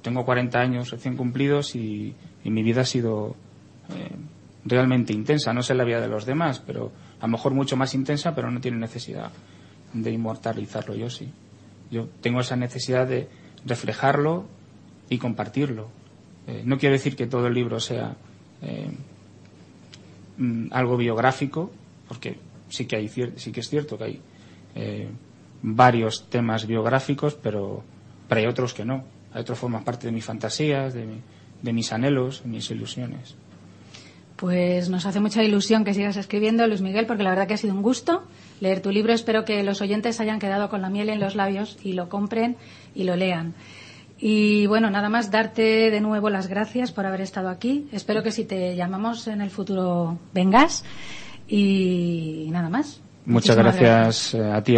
tengo 0.00 0.24
40 0.24 0.60
años 0.60 0.92
recién 0.92 1.16
cumplidos 1.16 1.74
y, 1.74 2.14
mi 2.44 2.62
vida 2.62 2.82
ha 2.82 2.84
sido 2.84 3.34
realmente 4.64 5.12
intensa. 5.12 5.52
No 5.52 5.62
sé 5.62 5.74
la 5.74 5.84
vida 5.84 6.00
de 6.00 6.08
los 6.08 6.26
demás, 6.26 6.62
pero 6.64 6.92
a 7.20 7.26
lo 7.26 7.32
mejor 7.32 7.54
mucho 7.54 7.76
más 7.76 7.94
intensa, 7.94 8.34
pero 8.34 8.50
no 8.50 8.60
tiene 8.60 8.78
necesidad 8.78 9.30
de 9.92 10.10
inmortalizarlo. 10.10 10.94
Yo 10.94 11.10
sí. 11.10 11.30
Yo 11.90 12.08
tengo 12.20 12.40
esa 12.40 12.56
necesidad 12.56 13.06
de 13.06 13.28
reflejarlo 13.64 14.46
y 15.08 15.18
compartirlo. 15.18 15.88
Eh, 16.46 16.62
no 16.64 16.78
quiero 16.78 16.94
decir 16.94 17.16
que 17.16 17.26
todo 17.26 17.46
el 17.46 17.54
libro 17.54 17.80
sea 17.80 18.16
eh, 18.62 18.90
mm, 20.38 20.68
algo 20.72 20.96
biográfico, 20.96 21.70
porque 22.08 22.38
sí 22.68 22.86
que 22.86 22.96
hay 22.96 23.08
sí 23.08 23.52
que 23.52 23.60
es 23.60 23.68
cierto 23.68 23.96
que 23.96 24.04
hay 24.04 24.20
eh, 24.74 25.08
varios 25.62 26.28
temas 26.28 26.66
biográficos, 26.66 27.34
pero, 27.34 27.82
pero 28.28 28.40
hay 28.40 28.46
otros 28.46 28.74
que 28.74 28.84
no. 28.84 29.04
Hay 29.32 29.42
otros 29.42 29.58
forman 29.58 29.84
parte 29.84 30.06
de 30.06 30.12
mis 30.12 30.24
fantasías, 30.24 30.94
de, 30.94 31.06
de 31.62 31.72
mis 31.72 31.92
anhelos, 31.92 32.44
mis 32.44 32.70
ilusiones. 32.70 33.36
Pues 34.44 34.90
nos 34.90 35.06
hace 35.06 35.20
mucha 35.20 35.42
ilusión 35.42 35.84
que 35.84 35.94
sigas 35.94 36.18
escribiendo, 36.18 36.66
Luis 36.66 36.82
Miguel, 36.82 37.06
porque 37.06 37.22
la 37.22 37.30
verdad 37.30 37.48
que 37.48 37.54
ha 37.54 37.56
sido 37.56 37.72
un 37.72 37.80
gusto 37.80 38.24
leer 38.60 38.82
tu 38.82 38.90
libro. 38.90 39.14
Espero 39.14 39.46
que 39.46 39.62
los 39.62 39.80
oyentes 39.80 40.20
hayan 40.20 40.38
quedado 40.38 40.68
con 40.68 40.82
la 40.82 40.90
miel 40.90 41.08
en 41.08 41.18
los 41.18 41.34
labios 41.34 41.78
y 41.82 41.94
lo 41.94 42.10
compren 42.10 42.58
y 42.94 43.04
lo 43.04 43.16
lean. 43.16 43.54
Y 44.18 44.66
bueno, 44.66 44.90
nada 44.90 45.08
más 45.08 45.30
darte 45.30 45.90
de 45.90 45.98
nuevo 46.02 46.28
las 46.28 46.48
gracias 46.48 46.92
por 46.92 47.06
haber 47.06 47.22
estado 47.22 47.48
aquí. 47.48 47.88
Espero 47.90 48.22
que 48.22 48.32
si 48.32 48.44
te 48.44 48.76
llamamos 48.76 49.28
en 49.28 49.40
el 49.40 49.48
futuro 49.48 50.18
vengas. 50.34 50.84
Y 51.48 52.48
nada 52.50 52.68
más. 52.68 53.00
Muchas 53.24 53.56
gracias, 53.56 54.34
eh, 54.34 54.52
a 54.52 54.62
ti. 54.62 54.76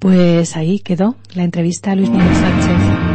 Pues 0.00 0.56
ahí 0.56 0.80
quedó 0.80 1.14
la 1.34 1.44
entrevista 1.44 1.92
a 1.92 1.94
Luis 1.94 2.10
Miguel 2.10 2.34
Sánchez. 2.34 3.09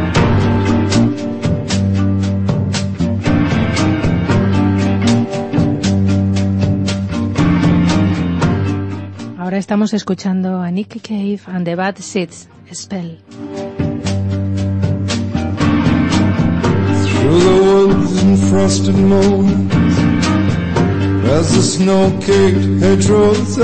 Ahora 9.56 9.60
estamos 9.62 9.94
escuchando 9.94 10.60
a 10.60 10.70
Nick 10.70 11.00
Cave 11.00 11.40
and 11.46 11.64
the 11.64 11.74
Bad 11.76 11.96
Seeds 11.96 12.46
Spell. 12.74 13.16
Through 17.08 17.40
the 17.40 17.56
woods 17.64 18.22
and 18.22 18.38
frosted 18.50 18.96
moors, 18.96 19.96
as 21.32 21.54
the 21.56 21.62
snow-caked 21.62 22.82
hedgerows 22.82 23.56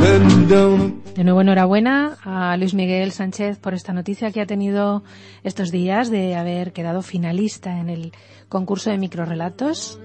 led 0.00 0.48
down 0.48 1.02
de 1.14 1.24
nuevo, 1.24 1.42
enhorabuena 1.42 2.16
a 2.24 2.56
Luis 2.56 2.72
Miguel 2.72 3.12
Sánchez 3.12 3.58
por 3.58 3.74
esta 3.74 3.92
noticia 3.92 4.30
que 4.32 4.40
ha 4.40 4.46
tenido 4.46 5.02
estos 5.44 5.70
días 5.70 6.10
de 6.10 6.36
haber 6.36 6.72
quedado 6.72 7.02
finalista 7.02 7.80
en 7.80 7.90
el 7.90 8.12
concurso 8.48 8.90
de 8.90 8.96
microrelatos 8.96 9.98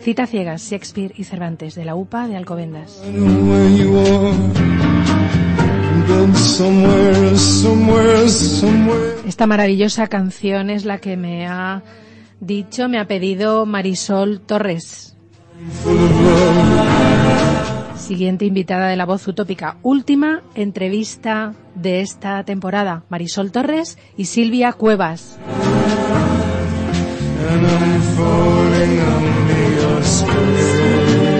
Cita 0.00 0.26
ciegas, 0.26 0.62
Shakespeare 0.62 1.12
y 1.16 1.24
Cervantes, 1.24 1.74
de 1.74 1.84
la 1.84 1.94
UPA 1.94 2.28
de 2.28 2.36
Alcobendas. 2.36 3.02
Esta 9.26 9.46
maravillosa 9.46 10.06
canción 10.06 10.70
es 10.70 10.84
la 10.84 10.98
que 10.98 11.16
me 11.16 11.46
ha 11.46 11.82
dicho, 12.40 12.88
me 12.88 12.98
ha 12.98 13.06
pedido 13.06 13.66
Marisol 13.66 14.40
Torres. 14.40 15.16
Siguiente 17.96 18.46
invitada 18.46 18.88
de 18.88 18.96
la 18.96 19.04
voz 19.04 19.26
utópica. 19.28 19.76
Última 19.82 20.42
entrevista 20.54 21.54
de 21.74 22.00
esta 22.00 22.42
temporada. 22.44 23.04
Marisol 23.10 23.52
Torres 23.52 23.98
y 24.16 24.24
Silvia 24.26 24.72
Cuevas. 24.72 25.38
and 27.40 27.66
I'm 27.66 28.00
falling 28.16 28.98
under 28.98 29.80
your 29.80 30.02
spell. 30.02 31.37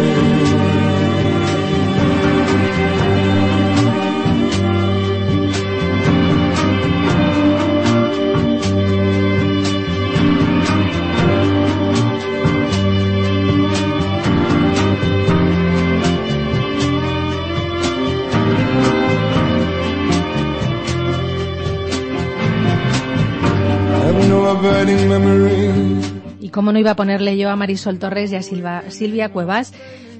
Y 26.41 26.49
cómo 26.51 26.73
no 26.73 26.79
iba 26.79 26.93
a 26.93 26.97
ponerle 26.97 27.37
yo 27.37 27.51
a 27.51 27.57
Marisol 27.57 27.99
Torres 27.99 28.33
y 28.33 28.37
a 28.37 28.43
Silvia 28.91 29.29
Cuevas 29.31 29.73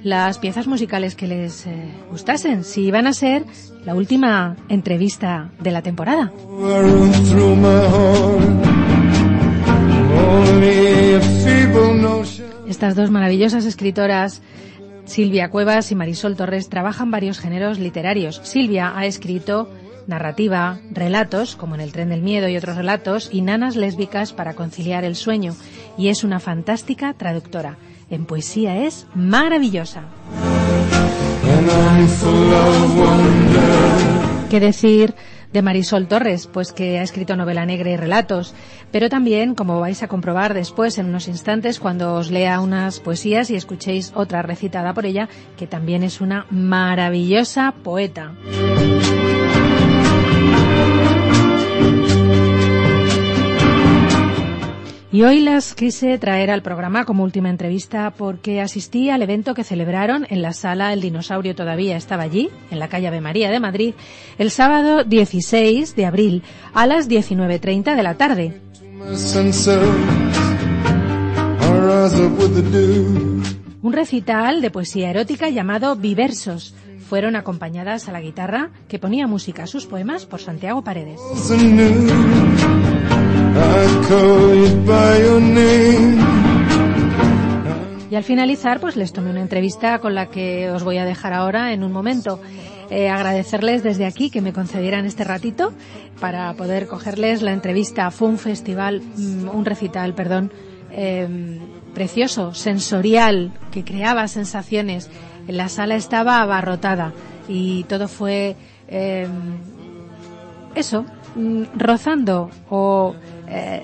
las 0.03 0.37
piezas 0.37 0.67
musicales 0.67 1.15
que 1.15 1.27
les 1.27 1.65
eh, 1.67 1.91
gustasen, 2.09 2.63
si 2.63 2.83
iban 2.83 3.07
a 3.07 3.13
ser 3.13 3.43
la 3.83 3.95
última 3.95 4.55
entrevista 4.69 5.49
de 5.59 5.71
la 5.71 5.81
temporada. 5.81 6.31
Estas 12.67 12.95
dos 12.95 13.11
maravillosas 13.11 13.65
escritoras 13.65 14.41
Silvia 15.05 15.49
Cuevas 15.49 15.91
y 15.91 15.95
Marisol 15.95 16.35
Torres 16.35 16.69
trabajan 16.69 17.09
varios 17.09 17.39
géneros 17.39 17.79
literarios. 17.79 18.39
Silvia 18.43 18.93
ha 18.95 19.07
escrito 19.07 19.67
narrativa, 20.09 20.79
relatos, 20.91 21.55
como 21.55 21.75
en 21.75 21.81
El 21.81 21.93
tren 21.93 22.09
del 22.09 22.21
miedo 22.21 22.49
y 22.49 22.57
otros 22.57 22.75
relatos, 22.75 23.29
y 23.31 23.41
nanas 23.41 23.77
lésbicas 23.77 24.33
para 24.33 24.55
conciliar 24.55 25.05
el 25.05 25.15
sueño, 25.15 25.55
y 25.97 26.09
es 26.09 26.25
una 26.25 26.41
fantástica 26.41 27.13
traductora. 27.13 27.77
En 28.09 28.25
poesía 28.25 28.85
es 28.85 29.07
maravillosa. 29.13 30.03
¿Qué 34.49 34.59
decir 34.59 35.13
de 35.53 35.61
Marisol 35.61 36.07
Torres? 36.07 36.47
Pues 36.47 36.73
que 36.73 36.97
ha 36.97 37.03
escrito 37.03 37.35
novela 37.35 37.65
negra 37.65 37.91
y 37.91 37.97
relatos, 37.97 38.55
pero 38.91 39.09
también, 39.09 39.53
como 39.53 39.79
vais 39.79 40.01
a 40.01 40.07
comprobar 40.07 40.53
después 40.55 40.97
en 40.97 41.05
unos 41.05 41.27
instantes 41.27 41.79
cuando 41.79 42.15
os 42.15 42.31
lea 42.31 42.59
unas 42.59 42.99
poesías 42.99 43.51
y 43.51 43.55
escuchéis 43.55 44.11
otra 44.15 44.41
recitada 44.41 44.93
por 44.93 45.05
ella, 45.05 45.29
que 45.57 45.67
también 45.67 46.01
es 46.01 46.19
una 46.19 46.47
maravillosa 46.49 47.75
poeta. 47.83 48.33
Y 55.11 55.23
hoy 55.23 55.39
las 55.39 55.73
quise 55.73 56.19
traer 56.19 56.51
al 56.51 56.61
programa 56.61 57.03
como 57.03 57.23
última 57.23 57.49
entrevista 57.49 58.13
porque 58.15 58.61
asistí 58.61 59.09
al 59.09 59.23
evento 59.23 59.55
que 59.55 59.63
celebraron 59.63 60.27
en 60.29 60.43
la 60.43 60.53
sala 60.53 60.93
El 60.93 61.01
Dinosaurio 61.01 61.55
todavía 61.55 61.97
estaba 61.97 62.21
allí, 62.21 62.51
en 62.69 62.77
la 62.77 62.89
calle 62.89 63.07
Ave 63.07 63.19
María 63.19 63.49
de 63.49 63.59
Madrid, 63.59 63.95
el 64.37 64.51
sábado 64.51 65.03
16 65.03 65.95
de 65.95 66.05
abril 66.05 66.43
a 66.75 66.85
las 66.85 67.09
19.30 67.09 67.95
de 67.95 68.03
la 68.03 68.13
tarde. 68.17 68.61
Un 73.81 73.93
recital 73.93 74.61
de 74.61 74.69
poesía 74.69 75.09
erótica 75.09 75.49
llamado 75.49 75.95
Viversos 75.95 76.75
fueron 77.09 77.35
acompañadas 77.35 78.07
a 78.07 78.11
la 78.11 78.21
guitarra 78.21 78.69
que 78.87 78.99
ponía 78.99 79.25
música 79.25 79.63
a 79.63 79.67
sus 79.67 79.87
poemas 79.87 80.27
por 80.27 80.39
Santiago 80.39 80.83
Paredes. 80.83 81.19
Y 88.09 88.15
al 88.15 88.23
finalizar, 88.23 88.79
pues 88.79 88.95
les 88.95 89.13
tomé 89.13 89.29
una 89.29 89.41
entrevista 89.41 89.99
con 89.99 90.15
la 90.15 90.29
que 90.29 90.71
os 90.71 90.83
voy 90.83 90.97
a 90.97 91.05
dejar 91.05 91.33
ahora 91.33 91.73
en 91.73 91.83
un 91.83 91.91
momento. 91.91 92.39
Eh, 92.89 93.07
agradecerles 93.07 93.83
desde 93.83 94.07
aquí 94.07 94.31
que 94.31 94.41
me 94.41 94.51
concedieran 94.51 95.05
este 95.05 95.23
ratito 95.23 95.73
para 96.19 96.51
poder 96.53 96.87
cogerles 96.87 97.43
la 97.43 97.53
entrevista. 97.53 98.09
Fue 98.09 98.27
un 98.27 98.39
festival, 98.39 99.01
mm, 99.01 99.49
un 99.49 99.63
recital, 99.63 100.15
perdón, 100.15 100.51
em, 100.91 101.59
precioso, 101.93 102.55
sensorial, 102.55 103.51
que 103.71 103.83
creaba 103.83 104.27
sensaciones. 104.27 105.09
La 105.47 105.69
sala 105.69 105.95
estaba 105.95 106.41
abarrotada 106.41 107.13
y 107.47 107.83
todo 107.83 108.07
fue 108.07 108.55
em, 108.87 109.29
eso, 110.73 111.05
mm, 111.35 111.63
rozando 111.77 112.49
o 112.69 113.13
eh, 113.47 113.83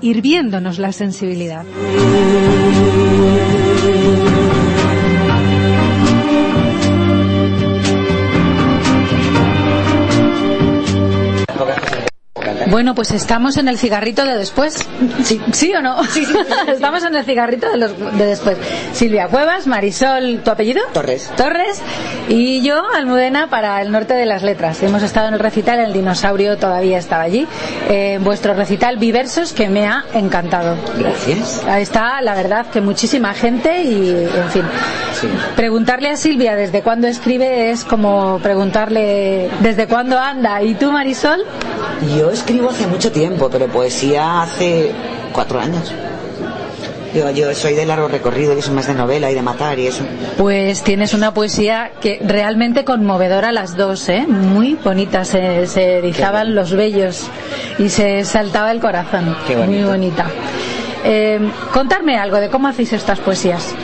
hirviéndonos 0.00 0.78
la 0.78 0.92
sensibilidad. 0.92 1.64
Bueno, 12.72 12.94
pues 12.94 13.10
estamos 13.10 13.58
en 13.58 13.68
el 13.68 13.76
cigarrito 13.76 14.24
de 14.24 14.34
después. 14.38 14.88
¿Sí, 15.24 15.38
¿Sí 15.52 15.74
o 15.74 15.82
no? 15.82 16.02
Sí, 16.04 16.24
sí. 16.24 16.32
estamos 16.68 17.04
en 17.04 17.14
el 17.14 17.22
cigarrito 17.22 17.70
de, 17.70 17.76
los- 17.76 17.98
de 18.16 18.24
después. 18.24 18.56
Silvia 18.94 19.28
Cuevas, 19.28 19.66
Marisol, 19.66 20.40
¿tu 20.42 20.50
apellido? 20.50 20.80
Torres. 20.94 21.30
Torres. 21.36 21.82
Y 22.30 22.62
yo, 22.62 22.82
Almudena, 22.96 23.48
para 23.50 23.82
el 23.82 23.92
norte 23.92 24.14
de 24.14 24.24
las 24.24 24.42
letras. 24.42 24.82
Hemos 24.82 25.02
estado 25.02 25.28
en 25.28 25.34
el 25.34 25.40
recital, 25.40 25.80
el 25.80 25.92
dinosaurio 25.92 26.56
todavía 26.56 26.96
estaba 26.96 27.24
allí. 27.24 27.46
Eh, 27.90 28.18
vuestro 28.22 28.54
recital 28.54 28.96
Viversos, 28.96 29.52
que 29.52 29.68
me 29.68 29.86
ha 29.86 30.04
encantado. 30.14 30.76
Gracias. 30.98 31.62
Ahí 31.68 31.82
está, 31.82 32.22
la 32.22 32.34
verdad, 32.34 32.66
que 32.68 32.80
muchísima 32.80 33.34
gente 33.34 33.82
y, 33.82 34.08
en 34.34 34.50
fin. 34.50 34.64
Sí. 35.20 35.28
Preguntarle 35.56 36.08
a 36.08 36.16
Silvia 36.16 36.56
desde 36.56 36.80
cuándo 36.80 37.06
escribe 37.06 37.70
es 37.70 37.84
como 37.84 38.38
preguntarle 38.38 39.50
desde 39.60 39.86
cuándo 39.86 40.18
anda. 40.18 40.62
¿Y 40.62 40.72
tú, 40.74 40.90
Marisol? 40.90 41.44
Yo 42.18 42.30
escribo 42.30 42.61
hace 42.70 42.86
mucho 42.86 43.10
tiempo, 43.12 43.48
pero 43.50 43.66
poesía 43.68 44.42
hace 44.42 44.92
cuatro 45.32 45.60
años. 45.60 45.92
Yo, 47.14 47.30
yo 47.30 47.54
soy 47.54 47.74
de 47.74 47.84
largo 47.84 48.08
recorrido, 48.08 48.54
yo 48.54 48.62
soy 48.62 48.72
más 48.74 48.86
de 48.86 48.94
novela 48.94 49.30
y 49.30 49.34
de 49.34 49.42
matar 49.42 49.78
y 49.78 49.86
eso. 49.86 50.02
Pues 50.38 50.82
tienes 50.82 51.12
una 51.12 51.34
poesía 51.34 51.90
que 52.00 52.18
realmente 52.24 52.84
conmovedora 52.86 53.52
las 53.52 53.76
dos, 53.76 54.08
¿eh? 54.08 54.24
Muy 54.26 54.78
bonita, 54.82 55.24
se, 55.26 55.66
se 55.66 55.98
erizaban 55.98 56.54
los 56.54 56.72
vellos 56.72 57.26
y 57.78 57.90
se 57.90 58.24
saltaba 58.24 58.70
el 58.72 58.80
corazón. 58.80 59.36
Qué. 59.46 59.56
Muy 59.56 59.82
bonita. 59.84 60.24
Eh, 61.04 61.38
contarme 61.74 62.16
algo 62.16 62.38
de 62.38 62.48
cómo 62.48 62.68
hacéis 62.68 62.94
estas 62.94 63.18
poesías. 63.20 63.74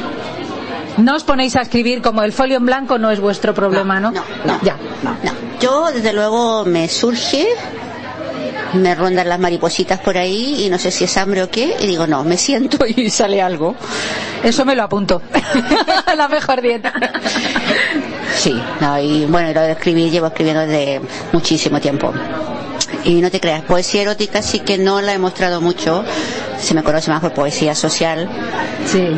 No 0.96 1.14
os 1.14 1.22
ponéis 1.22 1.54
a 1.56 1.60
escribir 1.60 2.00
como 2.00 2.22
el 2.22 2.32
folio 2.32 2.56
en 2.56 2.64
blanco 2.66 2.96
no 2.98 3.10
es 3.10 3.20
vuestro 3.20 3.52
problema, 3.52 4.00
¿no? 4.00 4.10
No, 4.10 4.22
no, 4.46 4.58
Ya. 4.62 4.76
no. 5.02 5.14
Yo, 5.60 5.90
desde 5.92 6.12
luego, 6.14 6.64
me 6.64 6.88
surge, 6.88 7.46
me 8.74 8.94
rondan 8.94 9.28
las 9.28 9.38
maripositas 9.38 10.00
por 10.00 10.16
ahí 10.18 10.64
y 10.64 10.70
no 10.70 10.78
sé 10.78 10.90
si 10.90 11.04
es 11.04 11.16
hambre 11.16 11.42
o 11.42 11.50
qué, 11.50 11.76
y 11.80 11.86
digo, 11.86 12.06
no, 12.06 12.24
me 12.24 12.36
siento 12.36 12.84
y 12.86 13.10
sale 13.10 13.40
algo. 13.42 13.74
Eso 14.42 14.64
me 14.64 14.74
lo 14.76 14.84
apunto. 14.84 15.22
La 16.16 16.28
mejor 16.28 16.60
dieta. 16.60 16.92
Sí, 18.36 18.60
no, 18.80 18.98
y 19.00 19.26
bueno, 19.26 19.52
lo 19.52 19.62
de 19.62 19.72
escribir 19.72 20.10
llevo 20.10 20.26
escribiendo 20.26 20.62
desde 20.62 21.00
muchísimo 21.32 21.80
tiempo. 21.80 22.12
Y 23.04 23.20
no 23.20 23.30
te 23.30 23.40
creas, 23.40 23.62
poesía 23.62 24.02
erótica 24.02 24.42
sí 24.42 24.60
que 24.60 24.78
no 24.78 25.00
la 25.00 25.14
he 25.14 25.18
mostrado 25.18 25.60
mucho, 25.60 26.04
se 26.60 26.74
me 26.74 26.82
conoce 26.82 27.10
más 27.10 27.20
por 27.20 27.32
poesía 27.32 27.74
social, 27.74 28.28
Sí. 28.86 29.08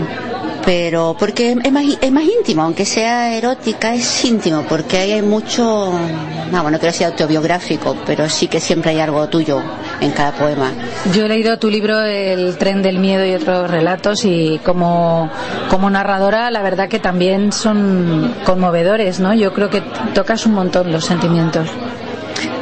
Pero 0.71 1.17
porque 1.19 1.57
es 1.65 1.73
más, 1.73 1.85
es 2.01 2.13
más 2.13 2.23
íntimo, 2.23 2.63
aunque 2.63 2.85
sea 2.85 3.35
erótica, 3.35 3.93
es 3.93 4.25
íntimo, 4.25 4.65
porque 4.69 4.99
hay 4.99 5.21
mucho, 5.21 5.65
no, 5.65 6.63
bueno, 6.63 6.71
no 6.71 6.79
quiero 6.79 6.93
decir 6.93 7.09
autobiográfico, 7.09 7.97
pero 8.07 8.29
sí 8.29 8.47
que 8.47 8.61
siempre 8.61 8.93
hay 8.93 9.01
algo 9.01 9.29
tuyo 9.29 9.61
en 10.01 10.13
cada 10.13 10.31
poema. 10.31 10.71
Yo 11.13 11.25
he 11.25 11.29
leído 11.29 11.59
tu 11.59 11.69
libro 11.69 12.01
El 12.05 12.57
tren 12.57 12.83
del 12.83 13.01
miedo 13.01 13.27
y 13.27 13.35
otros 13.35 13.69
relatos 13.69 14.25
y 14.25 14.61
como, 14.65 15.29
como 15.69 15.91
narradora 15.91 16.53
la 16.53 16.63
verdad 16.63 16.89
que 16.89 17.01
también 17.01 17.51
son 17.51 18.33
conmovedores, 18.45 19.19
¿no? 19.19 19.35
Yo 19.35 19.53
creo 19.53 19.71
que 19.71 19.83
tocas 20.15 20.47
un 20.47 20.55
montón 20.55 20.93
los 20.93 21.05
sentimientos. 21.05 21.69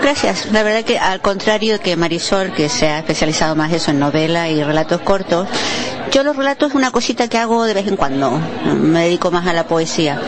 Gracias. 0.08 0.50
La 0.52 0.62
verdad 0.62 0.84
que 0.84 0.98
al 0.98 1.20
contrario 1.20 1.78
que 1.80 1.94
Marisol, 1.94 2.54
que 2.54 2.70
se 2.70 2.88
ha 2.88 3.00
especializado 3.00 3.54
más 3.54 3.70
eso 3.74 3.90
en 3.90 3.98
novela 3.98 4.48
y 4.48 4.64
relatos 4.64 5.02
cortos, 5.02 5.46
yo 6.10 6.22
los 6.22 6.34
relatos 6.34 6.70
es 6.70 6.74
una 6.74 6.90
cosita 6.90 7.28
que 7.28 7.36
hago 7.36 7.64
de 7.64 7.74
vez 7.74 7.86
en 7.86 7.96
cuando. 7.96 8.40
Me 8.80 9.00
dedico 9.00 9.30
más 9.30 9.46
a 9.46 9.52
la 9.52 9.66
poesía. 9.66 10.18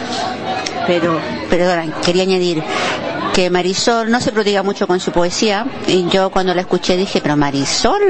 Pero, 0.86 1.18
perdona, 1.48 1.94
quería 2.04 2.24
añadir 2.24 2.62
que 3.34 3.48
Marisol 3.50 4.10
no 4.10 4.20
se 4.20 4.32
prodiga 4.32 4.62
mucho 4.62 4.86
con 4.86 4.98
su 5.00 5.12
poesía 5.12 5.64
y 5.86 6.08
yo 6.08 6.30
cuando 6.30 6.52
la 6.54 6.62
escuché 6.62 6.96
dije, 6.96 7.20
pero 7.20 7.36
Marisol 7.36 8.00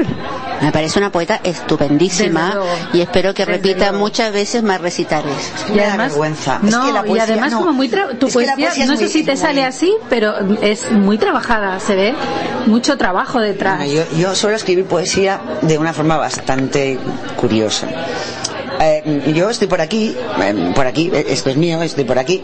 me 0.61 0.71
parece 0.71 0.97
una 0.99 1.11
poeta 1.11 1.39
estupendísima 1.43 2.53
luego. 2.55 2.69
y 2.93 3.01
espero 3.01 3.33
que 3.33 3.45
Desde 3.45 3.57
repita 3.57 3.89
luego. 3.89 3.99
muchas 3.99 4.33
veces 4.33 4.63
más 4.63 4.81
recitales. 4.81 5.33
Me 5.73 5.85
da 5.85 5.97
vergüenza. 5.97 6.59
Es 6.63 6.71
no, 6.71 6.85
que 6.85 6.91
la 6.93 7.15
y 7.15 7.19
además 7.19 7.51
no, 7.51 7.59
como 7.59 7.73
muy 7.73 7.87
tra- 7.89 8.17
tu 8.17 8.29
poesía, 8.29 8.55
poesía 8.55 8.83
es 8.83 8.89
no 8.89 8.97
sé 8.97 9.07
si 9.09 9.23
te 9.23 9.35
sale 9.37 9.63
así, 9.63 9.93
pero 10.09 10.33
es 10.61 10.91
muy 10.91 11.17
trabajada, 11.17 11.79
se 11.79 11.95
ve 11.95 12.15
mucho 12.65 12.97
trabajo 12.97 13.39
detrás. 13.39 13.77
Bueno, 13.77 13.93
yo, 13.93 14.17
yo 14.17 14.35
suelo 14.35 14.55
escribir 14.55 14.85
poesía 14.85 15.39
de 15.61 15.77
una 15.77 15.93
forma 15.93 16.17
bastante 16.17 16.97
curiosa. 17.35 17.87
Eh, 18.83 19.31
yo 19.35 19.47
estoy 19.49 19.67
por 19.67 19.79
aquí, 19.79 20.15
eh, 20.41 20.71
por 20.73 20.87
aquí, 20.87 21.11
eh, 21.13 21.25
esto 21.29 21.51
es 21.51 21.57
mío, 21.57 21.83
estoy 21.83 22.03
por 22.03 22.17
aquí, 22.17 22.43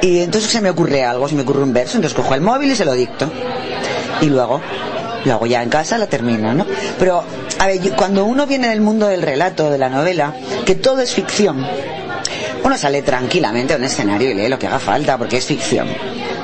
y 0.00 0.20
entonces 0.20 0.50
se 0.50 0.62
me 0.62 0.70
ocurre 0.70 1.04
algo, 1.04 1.28
se 1.28 1.34
me 1.34 1.42
ocurre 1.42 1.62
un 1.62 1.74
verso, 1.74 1.98
entonces 1.98 2.16
cojo 2.16 2.34
el 2.34 2.40
móvil 2.40 2.72
y 2.72 2.74
se 2.74 2.86
lo 2.86 2.94
dicto. 2.94 3.30
Y 4.22 4.26
luego, 4.26 4.62
lo 5.26 5.32
hago 5.34 5.44
ya 5.44 5.62
en 5.62 5.68
casa, 5.68 5.98
la 5.98 6.06
termino, 6.06 6.54
¿no? 6.54 6.64
Pero, 6.98 7.22
a 7.58 7.66
ver, 7.66 7.78
cuando 7.94 8.24
uno 8.24 8.46
viene 8.46 8.68
del 8.68 8.80
mundo 8.80 9.06
del 9.06 9.20
relato, 9.20 9.70
de 9.70 9.76
la 9.76 9.90
novela, 9.90 10.34
que 10.64 10.76
todo 10.76 11.00
es 11.00 11.12
ficción, 11.12 11.66
uno 12.64 12.78
sale 12.78 13.02
tranquilamente 13.02 13.74
a 13.74 13.76
un 13.76 13.84
escenario 13.84 14.30
y 14.30 14.34
lee 14.34 14.48
lo 14.48 14.58
que 14.58 14.68
haga 14.68 14.78
falta, 14.78 15.18
porque 15.18 15.36
es 15.36 15.44
ficción. 15.44 15.88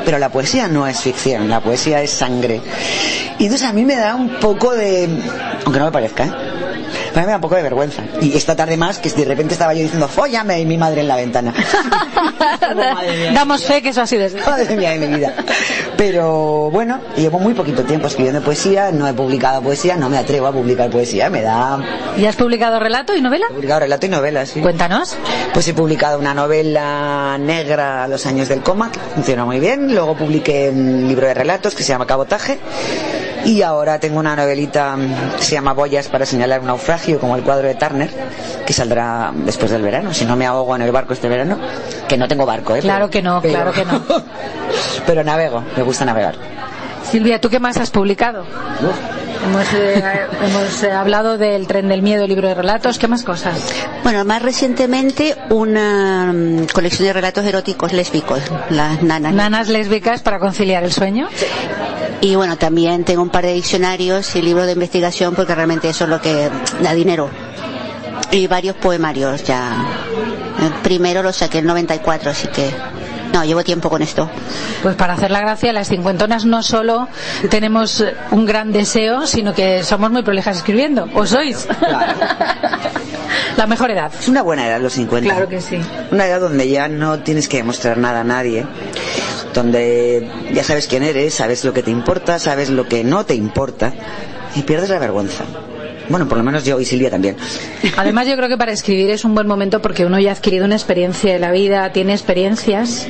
Pero 0.05 0.19
la 0.19 0.29
poesía 0.29 0.69
no 0.69 0.87
es 0.87 1.01
ficción, 1.01 1.49
la 1.49 1.61
poesía 1.61 2.03
es 2.03 2.11
sangre. 2.11 2.61
Y 3.39 3.45
entonces 3.45 3.67
a 3.67 3.73
mí 3.73 3.87
me 3.87 3.97
da 3.97 4.15
un 4.15 4.29
poco 4.41 4.75
de... 4.75 5.09
Aunque 5.65 5.79
no 5.79 5.87
me 5.87 5.93
parezca, 5.93 6.25
¿eh? 6.25 6.52
Pero 7.13 7.21
a 7.21 7.23
mí 7.23 7.27
me 7.27 7.33
da 7.33 7.37
un 7.37 7.43
poco 7.43 7.57
de 7.57 7.63
vergüenza. 7.63 8.03
Y 8.21 8.37
esta 8.37 8.57
tarde 8.57 8.77
más, 8.77 8.99
que 8.99 9.11
de 9.11 9.25
repente 9.25 9.55
estaba 9.55 9.75
yo 9.75 9.83
diciendo, 9.83 10.09
fóllame, 10.09 10.61
y 10.61 10.67
mi 10.67 10.79
madre 10.79 11.03
en 11.03 11.09
la 11.09 11.17
ventana. 11.17 11.53
Damos 13.35 13.65
fe 13.65 13.83
que 13.83 13.91
eso 13.91 14.03
así 14.03 14.17
desde. 14.17 14.41
Madre 14.41 14.77
mía 14.77 14.91
de 14.93 15.07
mi 15.07 15.17
vida. 15.17 15.35
Pero 15.97 16.71
bueno, 16.71 17.01
llevo 17.17 17.39
muy 17.39 17.55
poquito 17.55 17.83
tiempo 17.85 18.07
escribiendo 18.07 18.41
poesía, 18.41 18.91
no 18.91 19.07
he 19.07 19.13
publicado 19.13 19.63
poesía, 19.63 19.97
no 19.97 20.09
me 20.09 20.19
atrevo 20.19 20.47
a 20.47 20.53
publicar 20.53 20.91
poesía, 20.91 21.31
me 21.31 21.43
da... 21.43 21.79
¿Y 22.17 22.27
has 22.27 22.37
publicado 22.37 22.81
relato 22.81 23.15
y 23.15 23.21
novela? 23.21 23.47
He 23.51 23.55
publicado 23.55 23.81
relato 23.81 24.07
y 24.07 24.09
novela, 24.09 24.47
sí. 24.47 24.61
Cuéntanos. 24.61 25.17
Pues 25.53 25.69
he 25.69 25.75
publicado 25.75 26.19
una 26.19 26.35
novela 26.35 27.37
negra 27.39 28.05
a 28.05 28.09
los 28.09 28.27
años 28.27 28.49
del 28.49 28.63
coma, 28.63 28.91
que 28.91 29.01
funcionó 29.15 29.47
muy 29.47 29.61
bien. 29.61 29.95
Luego 29.95 30.17
publiqué 30.17 30.71
un 30.71 31.07
libro 31.09 31.27
de 31.27 31.35
relatos 31.35 31.75
que 31.75 31.83
se 31.83 31.91
llama 31.91 32.07
Cabotaje. 32.07 32.59
Y 33.45 33.63
ahora 33.63 33.99
tengo 33.99 34.21
una 34.21 34.37
novelita 34.37 34.97
mm, 34.97 35.37
que 35.37 35.43
se 35.43 35.53
llama 35.55 35.73
Boyas 35.73 36.09
para 36.09 36.25
señalar 36.27 36.61
un 36.61 36.67
naufragio, 36.69 37.19
como 37.19 37.35
el 37.37 37.43
cuadro 37.43 37.67
de 37.69 37.75
Turner, 37.75 38.11
que 38.65 38.73
saldrá 38.73 39.33
después 39.35 39.71
del 39.71 39.83
verano. 39.83 40.15
Si 40.15 40.25
no 40.25 40.37
me 40.37 40.47
ahogo 40.47 40.77
en 40.77 40.83
el 40.83 40.93
barco 40.93 41.13
este 41.13 41.29
verano, 41.29 41.59
que 42.09 42.17
no 42.17 42.29
tengo 42.29 42.47
barco, 42.47 42.77
¿eh? 42.77 42.81
Claro 42.81 43.09
Pero- 43.09 43.11
que 43.11 43.23
no, 43.23 43.41
pero- 43.43 43.55
claro 43.55 43.73
que 43.73 43.85
no. 43.85 44.03
pero 45.07 45.25
navego, 45.25 45.63
me 45.77 45.83
gusta 45.83 46.05
navegar. 46.05 46.37
Silvia, 47.11 47.41
¿tú 47.41 47.51
qué 47.51 47.59
más 47.59 47.77
has 47.79 47.91
publicado? 47.91 48.45
Hemos, 49.45 49.67
eh, 49.75 50.03
hemos 50.47 50.83
eh, 50.85 50.93
hablado 50.93 51.37
del 51.37 51.67
tren 51.67 51.89
del 51.89 52.01
miedo, 52.01 52.27
libro 52.29 52.47
de 52.49 52.55
relatos, 52.55 52.97
¿qué 52.99 53.09
más 53.09 53.25
cosas? 53.25 53.59
Bueno, 54.05 54.25
más 54.25 54.41
recientemente 54.41 55.37
una 55.51 56.33
mm, 56.33 56.67
colección 56.73 57.09
de 57.09 57.13
relatos 57.13 57.45
eróticos 57.45 57.93
lésbicos, 57.93 58.41
las 58.71 59.03
nanas. 59.03 59.35
Nanas 59.35 59.69
lésbicas 59.69 60.23
para 60.23 60.39
conciliar 60.39 60.85
el 60.85 60.93
sueño. 60.93 61.29
Y 62.23 62.37
bueno, 62.37 62.57
también 62.57 63.03
tengo 63.05 63.21
un 63.21 63.31
par 63.31 63.45
de 63.45 63.53
diccionarios 63.53 64.37
y 64.37 64.43
libros 64.43 64.67
de 64.67 64.73
investigación 64.73 65.35
porque 65.35 65.57
realmente 65.57 65.89
eso 65.89 66.05
es 66.05 66.11
lo 66.11 66.21
que 66.21 66.49
da 66.81 66.95
dinero. 66.95 67.29
Y 68.31 68.47
varios 68.47 68.77
poemarios 68.77 69.43
ya. 69.43 69.85
El 70.65 70.73
primero 70.83 71.25
lo 71.25 71.33
saqué 71.33 71.59
en 71.59 71.67
94, 71.67 72.31
así 72.31 72.47
que... 72.47 72.71
No, 73.33 73.45
llevo 73.45 73.65
tiempo 73.65 73.91
con 73.91 74.03
esto. 74.03 74.31
Pues 74.83 74.95
para 74.95 75.15
hacer 75.15 75.33
la 75.33 75.41
gracia, 75.41 75.73
las 75.73 75.89
cincuentonas 75.89 76.45
no 76.45 76.63
solo 76.63 77.09
tenemos 77.51 78.05
un 78.31 78.45
gran 78.45 78.73
deseo, 78.73 79.27
sino 79.27 79.53
que 79.53 79.83
somos 79.83 80.13
muy 80.13 80.23
prolijas 80.23 80.59
escribiendo. 80.59 81.09
¿O 81.15 81.27
sois? 81.27 81.67
la 83.57 83.67
mejor 83.67 83.91
edad. 83.91 84.13
Es 84.19 84.29
una 84.29 84.43
buena 84.43 84.69
edad 84.69 84.81
los 84.81 84.93
50. 84.93 85.29
Claro 85.29 85.49
que 85.49 85.61
sí. 85.61 85.81
Una 86.11 86.27
edad 86.27 86.41
donde 86.41 86.69
ya 86.69 86.89
no 86.89 87.21
tienes 87.21 87.49
que 87.49 87.57
demostrar 87.57 87.97
nada 87.97 88.21
a 88.21 88.25
nadie, 88.25 88.67
donde 89.55 90.29
ya 90.53 90.65
sabes 90.65 90.87
quién 90.87 91.03
eres, 91.03 91.35
sabes 91.35 91.65
lo 91.65 91.73
que 91.73 91.83
te 91.83 91.91
importa, 91.91 92.39
sabes 92.39 92.71
lo 92.71 92.87
que 92.89 93.05
no 93.05 93.25
te 93.25 93.35
importa 93.35 93.93
y 94.55 94.63
pierdes 94.63 94.91
la 94.91 94.99
vergüenza. 94.99 95.45
Bueno, 96.09 96.29
por 96.29 96.37
lo 96.39 96.45
menos 96.45 96.65
yo 96.65 96.81
y 96.81 96.85
Silvia 96.85 97.11
también. 97.11 97.37
Además, 97.97 98.27
yo 98.27 98.37
creo 98.37 98.49
que 98.49 98.57
para 98.59 98.73
escribir 98.73 99.11
es 99.11 99.25
un 99.25 99.35
buen 99.35 99.47
momento 99.47 99.81
porque 99.81 100.05
uno 100.05 100.19
ya 100.19 100.31
ha 100.31 100.33
adquirido 100.35 100.65
una 100.65 100.75
experiencia 100.75 101.33
de 101.33 101.39
la 101.39 101.53
vida, 101.53 101.93
tiene 101.93 102.13
experiencias 102.13 103.07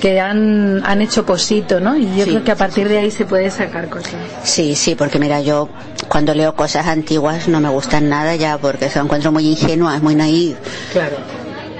que 0.00 0.18
han, 0.20 0.82
han 0.84 1.02
hecho 1.02 1.26
posito, 1.26 1.78
¿no? 1.80 1.96
Y 1.96 2.06
yo 2.16 2.24
Sí. 2.24 2.30
creo 2.30 2.44
que 2.44 2.50
a 2.52 2.56
partir 2.56 2.88
de 2.88 2.98
ahí 2.98 3.10
se 3.10 3.24
puede 3.26 3.50
sacar 3.50 3.88
cosas. 3.88 4.14
Sí, 4.44 4.74
sí, 4.74 4.94
porque 4.94 5.18
mira, 5.18 5.40
yo 5.42 5.68
cuando 6.08 6.34
leo 6.34 6.54
cosas 6.54 6.86
antiguas 6.86 7.48
no 7.48 7.60
me 7.60 7.68
gustan 7.68 8.08
nada 8.08 8.34
ya 8.36 8.56
porque 8.58 8.88
se 8.88 8.98
encuentro 8.98 9.30
muy 9.32 9.46
ingenuas, 9.46 10.00
muy 10.02 10.14
naive. 10.14 10.56
Claro. 10.92 11.16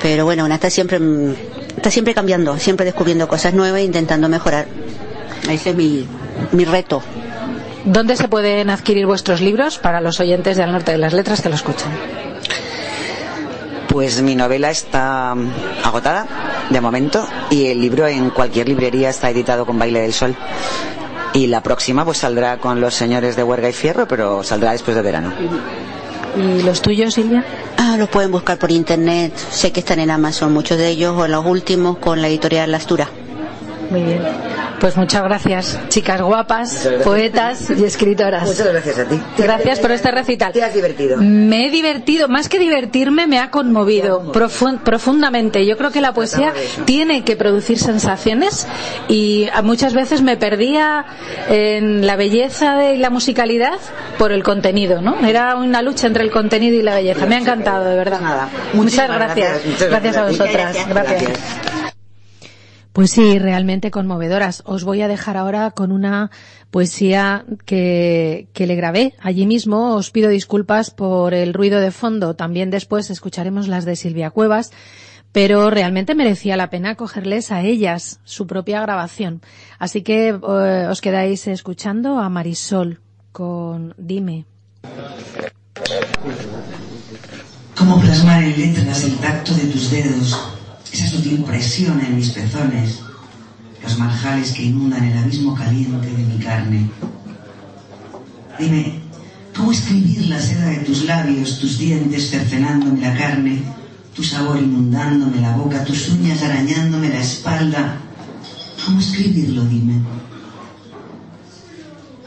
Pero 0.03 0.25
bueno, 0.25 0.47
está 0.53 0.69
siempre, 0.71 0.99
está 1.77 1.91
siempre 1.91 2.15
cambiando, 2.15 2.59
siempre 2.59 2.87
descubriendo 2.87 3.29
cosas 3.29 3.55
nuevas 3.55 3.81
e 3.81 3.85
intentando 3.85 4.29
mejorar. 4.29 4.67
Ese 5.49 5.71
es 5.71 5.77
mi, 5.77 6.07
mi 6.53 6.65
reto. 6.65 7.03
¿Dónde 7.85 8.17
se 8.17 8.29
pueden 8.29 8.71
adquirir 8.71 9.07
vuestros 9.07 9.41
libros 9.41 9.79
para 9.79 10.01
los 10.01 10.21
oyentes 10.21 10.57
del 10.57 10.71
norte 10.71 10.93
de 10.93 10.99
las 10.99 11.13
letras 11.13 11.41
que 11.41 11.49
lo 11.49 11.55
escuchan? 11.55 11.91
Pues 13.89 14.23
mi 14.23 14.37
novela 14.37 14.71
está 14.71 15.35
agotada 15.83 16.27
de 16.69 16.81
momento 16.81 17.27
y 17.51 17.67
el 17.67 17.81
libro 17.81 18.07
en 18.07 18.31
cualquier 18.31 18.69
librería 18.69 19.11
está 19.11 19.31
editado 19.31 19.67
con 19.67 19.79
Baile 19.79 20.01
del 20.01 20.13
Sol. 20.13 20.37
Y 21.33 21.47
la 21.47 21.63
próxima 21.63 22.05
pues 22.05 22.19
saldrá 22.19 22.59
con 22.59 22.81
los 22.81 22.95
señores 22.95 23.37
de 23.37 23.43
Huerga 23.43 23.69
y 23.69 23.73
Fierro, 23.73 24.07
pero 24.07 24.43
saldrá 24.43 24.73
después 24.73 24.97
de 24.97 25.03
verano. 25.03 25.33
¿Y 26.37 26.63
los 26.63 26.81
tuyos, 26.81 27.15
Silvia? 27.15 27.45
Ah, 27.77 27.97
los 27.99 28.09
pueden 28.09 28.31
buscar 28.31 28.59
por 28.59 28.71
internet. 28.71 29.37
Sé 29.37 29.73
que 29.73 29.81
están 29.81 29.99
en 30.01 30.11
Amazon 30.11 30.53
muchos 30.53 30.79
de 30.79 30.89
ellos, 30.89 31.17
o 31.17 31.27
los 31.27 31.45
últimos 31.45 31.99
con 31.99 32.23
la 32.23 32.29
editorial 32.29 32.71
Lastura. 32.71 33.09
Muy 33.91 34.03
bien. 34.03 34.23
Pues 34.81 34.97
muchas 34.97 35.23
gracias, 35.25 35.79
chicas 35.89 36.23
guapas, 36.23 36.89
poetas 37.05 37.69
y 37.71 37.85
escritoras. 37.85 38.47
Muchas 38.47 38.69
gracias 38.69 38.99
a 38.99 39.05
ti. 39.05 39.21
Gracias 39.37 39.79
por 39.79 39.91
este 39.91 40.11
recital. 40.11 40.53
Te 40.53 40.63
has 40.63 40.73
divertido. 40.73 41.19
Me 41.19 41.67
he 41.67 41.71
divertido, 41.71 42.29
más 42.29 42.49
que 42.49 42.59
divertirme, 42.59 43.27
me 43.27 43.39
ha 43.39 43.51
conmovido 43.51 44.33
profundamente. 44.33 45.67
Yo 45.67 45.77
creo 45.77 45.91
que 45.91 46.01
la 46.01 46.15
poesía 46.15 46.55
tiene 46.87 47.25
que 47.25 47.37
producir 47.37 47.79
sensaciones 47.79 48.67
y 49.09 49.49
muchas 49.65 49.93
veces 49.93 50.23
me 50.23 50.37
perdía 50.37 51.05
en 51.49 52.07
la 52.07 52.17
belleza 52.17 52.77
de 52.77 52.97
la 52.97 53.11
musicalidad 53.11 53.79
por 54.19 54.33
el 54.33 54.43
contenido, 54.43 55.03
¿no? 55.03 55.27
Era 55.27 55.57
una 55.57 55.83
lucha 55.83 56.07
entre 56.07 56.25
el 56.25 56.31
contenido 56.31 56.77
y 56.77 56.83
la 56.83 56.95
belleza. 56.95 57.27
Me 57.27 57.35
ha 57.35 57.39
encantado, 57.39 57.85
de 57.85 57.97
verdad. 57.97 58.49
Muchas 58.73 59.09
gracias. 59.09 59.61
Gracias, 59.79 60.17
a 60.17 60.25
vosotras. 60.25 60.77
gracias. 60.89 61.80
Pues 62.93 63.13
sí, 63.13 63.39
realmente 63.39 63.93
conmovedoras. 63.93 64.63
Os 64.67 64.83
voy 64.83 65.03
a 65.03 65.09
dejar 65.09 65.37
ahora 65.37 65.71
con 65.71 65.93
una 65.93 66.31
poesía 66.71 67.45
que, 67.65 68.49
que, 68.53 68.67
le 68.67 68.75
grabé 68.75 69.15
allí 69.21 69.47
mismo. 69.47 69.95
Os 69.95 70.11
pido 70.11 70.29
disculpas 70.29 70.91
por 70.91 71.33
el 71.33 71.55
ruido 71.55 71.81
de 71.81 71.93
fondo. 71.93 72.35
También 72.35 72.71
después 72.71 73.11
escucharemos 73.11 73.69
las 73.69 73.85
de 73.85 73.95
Silvia 73.95 74.31
Cuevas. 74.31 74.73
Pero 75.33 75.71
realmente 75.71 76.17
merecía 76.17 76.57
la 76.57 76.71
pena 76.71 76.97
cogerles 76.97 77.53
a 77.53 77.63
ellas 77.63 78.19
su 78.25 78.49
propia 78.49 78.83
grabación. 78.83 79.43
Así 79.79 80.03
que 80.03 80.29
eh, 80.29 80.87
os 80.91 81.01
quedáis 81.01 81.47
escuchando 81.47 82.19
a 82.19 82.29
Marisol 82.29 83.01
con 83.31 83.95
Dime. 83.97 84.47
¿Cómo 87.77 88.01
plasmar 88.01 88.43
en 88.43 88.59
letras 88.59 89.05
el 89.05 89.17
tacto 89.19 89.55
de 89.55 89.67
tus 89.67 89.91
dedos? 89.93 90.60
Esa 90.93 91.07
sutil 91.09 91.43
presión 91.45 92.01
en 92.01 92.17
mis 92.17 92.31
pezones, 92.31 93.01
los 93.83 93.99
marjales 93.99 94.53
que 94.53 94.65
inundan 94.65 95.05
el 95.05 95.19
abismo 95.19 95.55
caliente 95.55 96.09
de 96.09 96.25
mi 96.25 96.39
carne. 96.39 96.91
Dime, 98.59 99.01
¿cómo 99.57 99.73
escribir 99.73 100.27
la 100.27 100.41
seda 100.41 100.67
de 100.67 100.79
tus 100.79 101.05
labios, 101.05 101.59
tus 101.61 101.79
dientes 101.79 102.31
cercenándome 102.31 103.01
la 103.01 103.17
carne, 103.17 103.63
tu 104.15 104.23
sabor 104.23 104.59
inundándome 104.59 105.41
la 105.41 105.57
boca, 105.57 105.85
tus 105.85 106.09
uñas 106.09 106.43
arañándome 106.43 107.09
la 107.09 107.21
espalda? 107.21 107.97
¿Cómo 108.85 109.01
escribirlo, 109.01 109.65
dime? 109.65 109.95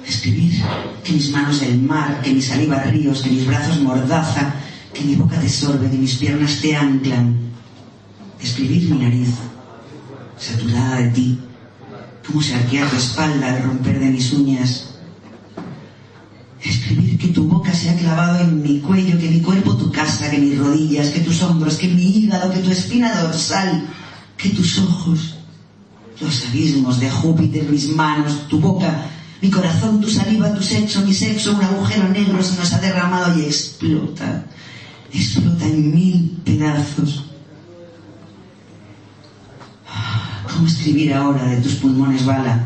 Escribir 0.07 0.61
que 1.03 1.13
mis 1.13 1.29
manos 1.31 1.61
el 1.61 1.81
mar, 1.81 2.21
que 2.21 2.33
mi 2.33 2.41
saliva 2.41 2.81
ríos, 2.83 3.21
que 3.21 3.29
mis 3.29 3.45
brazos 3.45 3.79
mordaza, 3.81 4.53
que 4.93 5.01
mi 5.01 5.15
boca 5.15 5.39
te 5.39 5.49
sorbe, 5.49 5.89
que 5.89 5.97
mis 5.97 6.15
piernas 6.15 6.59
te 6.61 6.75
anclan, 6.75 7.52
escribir 8.43 8.89
mi 8.89 8.99
nariz, 8.99 9.29
saturada 10.37 10.97
de 10.97 11.09
ti, 11.09 11.39
cómo 12.27 12.41
se 12.41 12.55
arquea 12.55 12.89
tu 12.89 12.97
espalda 12.97 13.55
al 13.55 13.63
romper 13.63 13.99
de 13.99 14.09
mis 14.09 14.31
uñas. 14.33 14.89
Escribir 16.61 17.17
que 17.17 17.27
tu 17.29 17.47
boca 17.47 17.73
se 17.73 17.89
ha 17.89 17.95
clavado 17.97 18.39
en 18.39 18.61
mi 18.61 18.79
cuello, 18.79 19.17
que 19.19 19.29
mi 19.29 19.41
cuerpo 19.41 19.75
tu 19.75 19.91
casa, 19.91 20.29
que 20.29 20.37
mis 20.37 20.57
rodillas, 20.57 21.09
que 21.09 21.21
tus 21.21 21.41
hombros, 21.41 21.75
que 21.75 21.87
mi 21.87 22.03
hígado, 22.03 22.51
que 22.51 22.59
tu 22.59 22.71
espina 22.71 23.21
dorsal, 23.21 23.87
que 24.37 24.49
tus 24.49 24.79
ojos, 24.79 25.35
los 26.21 26.45
abismos 26.45 26.99
de 26.99 27.09
Júpiter, 27.09 27.63
mis 27.69 27.87
manos, 27.89 28.47
tu 28.47 28.59
boca, 28.59 29.07
mi 29.41 29.49
corazón, 29.49 29.99
tu 29.99 30.09
saliva, 30.09 30.53
tu 30.53 30.63
sexo, 30.63 31.01
mi 31.01 31.13
sexo, 31.13 31.53
un 31.53 31.63
agujero 31.63 32.07
negro 32.09 32.41
se 32.41 32.55
nos 32.55 32.71
ha 32.71 32.79
derramado 32.79 33.37
y 33.37 33.43
explota, 33.43 34.45
explota 35.11 35.65
en 35.65 35.93
mil 35.93 36.41
pedazos. 36.45 37.32
¿Cómo 40.53 40.67
escribir 40.67 41.13
ahora 41.13 41.45
de 41.45 41.61
tus 41.61 41.75
pulmones 41.75 42.25
bala, 42.25 42.63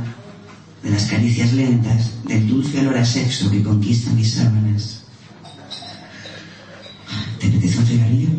de 0.84 0.90
las 0.90 1.06
caricias 1.06 1.54
lentas, 1.54 2.22
del 2.26 2.46
dulce 2.46 2.82
olor 2.82 2.98
a 2.98 3.06
sexo 3.06 3.50
que 3.50 3.64
conquista 3.64 4.12
mis 4.12 4.34
sábanas? 4.34 5.06
¿Te 7.40 7.48
apetece 7.48 7.80
un 7.80 7.86
cigarrillo? 7.86 8.30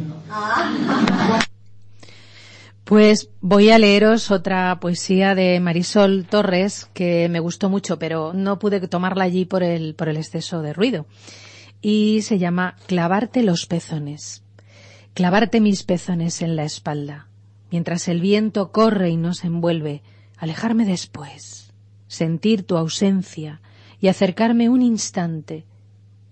Pues 2.84 3.30
voy 3.40 3.70
a 3.70 3.78
leeros 3.78 4.30
otra 4.30 4.78
poesía 4.80 5.34
de 5.34 5.61
Marisol 5.61 6.26
Torres 6.28 6.88
que 6.92 7.28
me 7.30 7.40
gustó 7.40 7.70
mucho, 7.70 7.99
pero 7.99 8.34
no 8.34 8.59
pude 8.59 8.86
tomarla 8.86 9.24
allí 9.24 9.46
por 9.46 9.62
el, 9.62 9.94
por 9.94 10.11
el 10.11 10.18
exceso 10.18 10.61
de 10.61 10.74
ruido. 10.74 11.07
Y 11.80 12.20
se 12.20 12.38
llama 12.38 12.76
Clavarte 12.86 13.42
los 13.42 13.64
pezones. 13.64 14.42
Clavarte 15.14 15.61
mis 15.61 15.84
pezones 15.84 16.42
en 16.42 16.55
la 16.55 16.64
espalda 16.64 17.27
mientras 17.70 18.08
el 18.08 18.20
viento 18.20 18.72
corre 18.72 19.10
y 19.10 19.16
nos 19.16 19.44
envuelve, 19.44 20.02
alejarme 20.36 20.84
después, 20.84 21.72
sentir 22.06 22.62
tu 22.64 22.76
ausencia 22.76 23.60
y 24.00 24.08
acercarme 24.08 24.68
un 24.68 24.82
instante, 24.82 25.66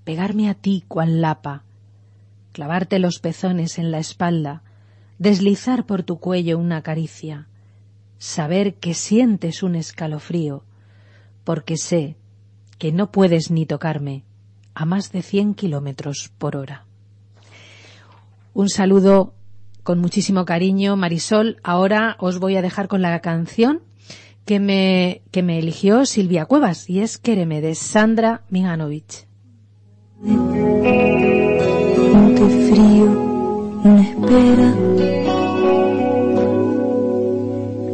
pegarme 0.05 0.49
a 0.49 0.55
ti 0.55 0.85
cual 0.87 1.21
lapa, 1.21 1.65
clavarte 2.53 2.99
los 2.99 3.19
pezones 3.19 3.79
en 3.79 3.91
la 3.91 3.99
espalda, 3.99 4.63
deslizar 5.19 5.87
por 5.87 6.03
tu 6.03 6.19
cuello 6.19 6.59
una 6.59 6.83
caricia, 6.83 7.49
saber 8.19 8.75
que 8.75 8.95
sientes 8.95 9.63
un 9.63 9.75
escalofrío, 9.75 10.65
porque 11.45 11.77
sé 11.77 12.17
que 12.79 12.93
no 12.93 13.11
puedes 13.11 13.51
ni 13.51 13.67
tocarme 13.67 14.25
a 14.75 14.85
más 14.85 15.11
de 15.11 15.23
cien 15.23 15.55
kilómetros 15.55 16.31
por 16.39 16.57
hora. 16.57 16.85
Un 18.53 18.69
saludo 18.69 19.36
con 19.87 20.01
muchísimo 20.01 20.45
cariño, 20.45 20.97
Marisol. 20.97 21.59
Ahora 21.63 22.17
os 22.19 22.41
voy 22.41 22.57
a 22.57 22.63
dejar 22.63 22.89
con 22.89 23.03
la 23.03 23.21
canción 23.21 23.83
que 24.45 24.59
me, 24.59 25.23
que 25.31 25.45
me 25.45 25.61
eligió 25.61 26.05
Silvia 26.07 26.45
Cuevas 26.45 26.91
y 26.91 27.01
es 27.01 27.19
Quéreme 27.19 27.61
de 27.61 27.77
Sandra 27.77 28.43
Miganovich. 28.51 29.27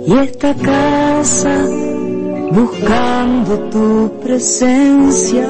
Y 0.07 0.13
esta 0.15 0.55
casa 0.55 1.67
buscando 2.53 3.59
tu 3.69 4.19
presencia. 4.23 5.47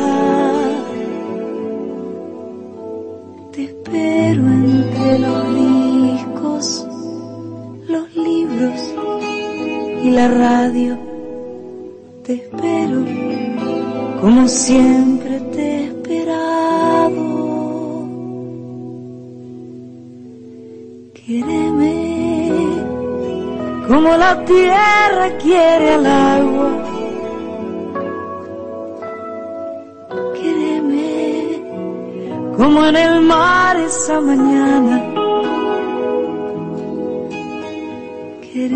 Te 3.53 3.65
espero 3.65 4.43
los 7.89 8.17
libros 8.17 8.95
y 10.05 10.11
la 10.11 10.29
radio. 10.29 10.97
Te 12.25 12.35
espero 12.35 13.05
como 14.21 14.47
siempre 14.47 15.41
te 15.53 15.63
he 15.63 15.85
esperado. 15.87 17.25
Quéreme 21.15 22.63
como 23.89 24.17
la 24.17 24.45
tierra 24.45 25.37
quiere 25.43 25.95
al 25.95 26.07
agua. 26.07 26.71
Quéreme 30.37 31.63
como 32.57 32.87
en 32.87 32.97
el 32.97 33.21
mar 33.23 33.77
esa 33.79 34.21
mañana 34.21 35.12
que 38.53 38.69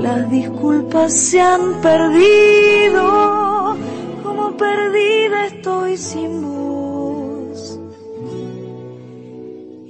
las 0.00 0.30
disculpas 0.30 1.12
se 1.12 1.40
han 1.40 1.80
perdido, 1.82 3.76
como 4.22 4.56
perdida 4.56 5.46
estoy 5.46 5.98
sin 5.98 6.40
voz. 6.40 7.78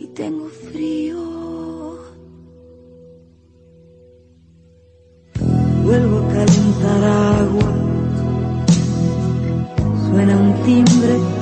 Y 0.01 0.07
tengo 0.09 0.49
frío. 0.49 1.23
Vuelvo 5.85 6.19
a 6.19 6.29
calentar 6.29 7.05
agua, 7.05 7.73
suena 10.09 10.37
un 10.37 10.55
timbre, 10.65 11.42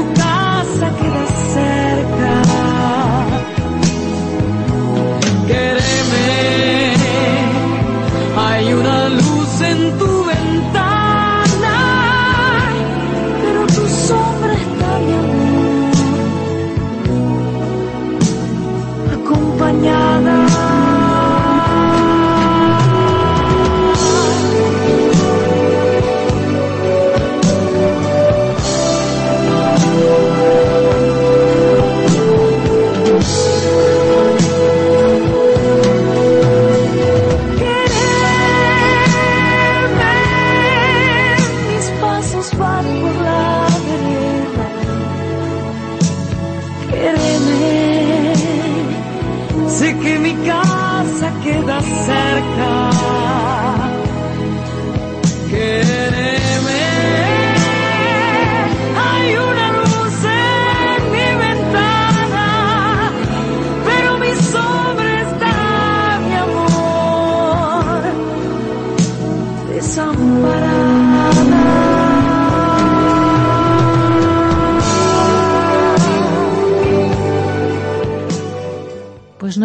Tu 0.00 0.06
casa 0.14 0.90
queda 0.98 1.29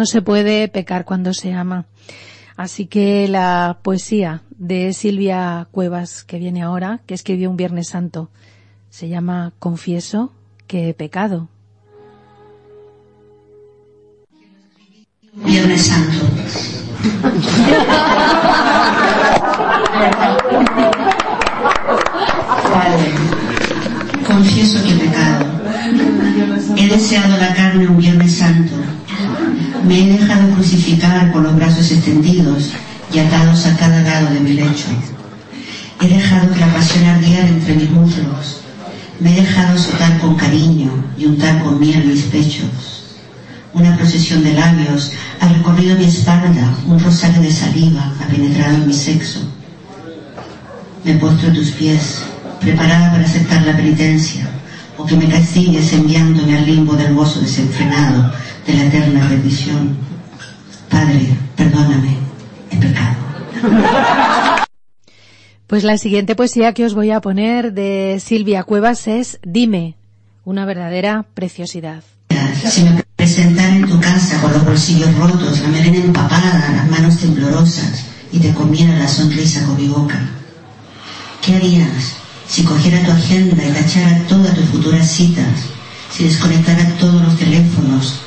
se 0.06 0.22
puede 0.22 0.68
pecar 0.68 1.04
cuando 1.04 1.34
se 1.34 1.52
ama. 1.52 1.86
Así 2.56 2.86
que 2.86 3.28
la 3.28 3.78
poesía 3.82 4.42
de 4.50 4.94
Silvia 4.94 5.68
Cuevas, 5.70 6.24
que 6.24 6.38
viene 6.38 6.62
ahora, 6.62 7.00
que 7.06 7.14
escribió 7.14 7.50
un 7.50 7.56
Viernes 7.56 7.88
Santo, 7.88 8.30
se 8.88 9.08
llama 9.08 9.52
Confieso 9.58 10.32
que 10.66 10.88
he 10.88 10.94
pecado. 10.94 11.48
Viernes 15.44 15.82
Santo. 15.82 16.26
Padre, 22.72 23.12
confieso 24.26 24.82
que 24.82 24.90
he 24.92 24.98
pecado. 24.98 25.46
He 26.76 26.88
deseado 26.88 27.36
la 27.36 27.54
carne 27.54 27.86
un 27.86 27.98
Viernes 27.98 28.38
Santo. 28.38 28.72
Me 29.86 30.00
he 30.00 30.18
dejado 30.18 30.50
crucificar 30.50 31.30
con 31.30 31.44
los 31.44 31.54
brazos 31.54 31.92
extendidos 31.92 32.72
y 33.14 33.20
atados 33.20 33.66
a 33.66 33.76
cada 33.76 34.02
lado 34.02 34.34
de 34.34 34.40
mi 34.40 34.54
lecho. 34.54 34.88
He 36.02 36.08
dejado 36.08 36.52
que 36.52 36.58
la 36.58 36.72
pasión 36.72 37.04
ardiera 37.04 37.46
entre 37.46 37.74
mis 37.76 37.90
muslos. 37.90 38.62
Me 39.20 39.32
he 39.32 39.42
dejado 39.42 39.76
azotar 39.76 40.18
con 40.18 40.34
cariño 40.34 40.90
y 41.16 41.26
untar 41.26 41.62
con 41.62 41.78
miel 41.78 42.04
mis 42.04 42.22
pechos. 42.22 43.14
Una 43.74 43.96
procesión 43.96 44.42
de 44.42 44.54
labios 44.54 45.12
ha 45.38 45.46
recorrido 45.46 45.96
mi 45.96 46.06
espalda, 46.06 46.74
un 46.86 46.98
rosario 46.98 47.40
de 47.40 47.52
saliva 47.52 48.12
ha 48.20 48.26
penetrado 48.26 48.74
en 48.74 48.88
mi 48.88 48.92
sexo. 48.92 49.38
Me 51.04 51.14
puesto 51.14 51.46
a 51.46 51.52
tus 51.52 51.70
pies, 51.70 52.22
preparada 52.60 53.12
para 53.12 53.24
aceptar 53.24 53.64
la 53.64 53.76
penitencia, 53.76 54.48
o 54.98 55.06
que 55.06 55.14
me 55.14 55.28
castigues 55.28 55.92
enviándome 55.92 56.58
al 56.58 56.66
limbo 56.66 56.94
del 56.94 57.14
gozo 57.14 57.40
desenfrenado 57.40 58.32
de 58.66 58.74
la 58.74 58.84
eterna 58.84 59.28
rendición. 59.28 59.96
Padre, 60.90 61.28
perdóname, 61.56 62.16
he 62.70 62.76
pecado. 62.76 63.16
Pues 65.66 65.82
la 65.82 65.98
siguiente 65.98 66.36
poesía 66.36 66.72
que 66.74 66.84
os 66.84 66.94
voy 66.94 67.10
a 67.10 67.20
poner 67.20 67.72
de 67.72 68.20
Silvia 68.24 68.62
Cuevas 68.62 69.08
es 69.08 69.40
Dime, 69.42 69.96
una 70.44 70.64
verdadera 70.64 71.26
preciosidad. 71.34 72.04
Si 72.70 72.84
me 72.84 73.02
presentara 73.16 73.74
en 73.74 73.88
tu 73.88 73.98
casa 74.00 74.40
con 74.40 74.52
los 74.52 74.64
bolsillos 74.64 75.12
rotos, 75.16 75.60
la 75.60 75.68
melena 75.68 75.98
empapada, 75.98 76.72
las 76.76 76.88
manos 76.88 77.18
temblorosas 77.18 78.04
y 78.30 78.38
te 78.38 78.54
comiera 78.54 78.96
la 78.96 79.08
sonrisa 79.08 79.64
con 79.66 79.76
mi 79.76 79.88
boca, 79.88 80.20
¿qué 81.44 81.56
harías 81.56 82.16
si 82.48 82.62
cogiera 82.62 83.02
tu 83.04 83.10
agenda 83.10 83.64
y 83.64 83.72
tachara 83.72 84.22
todas 84.28 84.54
tus 84.54 84.66
futuras 84.66 85.10
citas, 85.10 85.64
si 86.12 86.24
desconectara 86.24 86.96
todos 86.98 87.20
los 87.22 87.36
teléfonos 87.36 88.20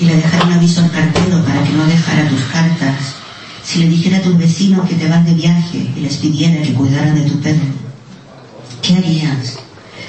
y 0.00 0.06
le 0.06 0.16
dejara 0.16 0.46
un 0.46 0.52
aviso 0.54 0.80
al 0.80 0.90
cartero 0.90 1.44
para 1.44 1.62
que 1.62 1.72
no 1.72 1.84
dejara 1.84 2.28
tus 2.28 2.40
cartas, 2.44 2.96
si 3.62 3.80
le 3.80 3.88
dijera 3.90 4.16
a 4.16 4.22
tus 4.22 4.36
vecinos 4.38 4.88
que 4.88 4.94
te 4.94 5.06
vas 5.06 5.24
de 5.26 5.34
viaje 5.34 5.92
y 5.94 6.00
les 6.00 6.16
pidiera 6.16 6.62
que 6.62 6.72
cuidaran 6.72 7.14
de 7.14 7.30
tu 7.30 7.38
perro? 7.40 7.60
¿Qué 8.80 8.96
harías 8.96 9.58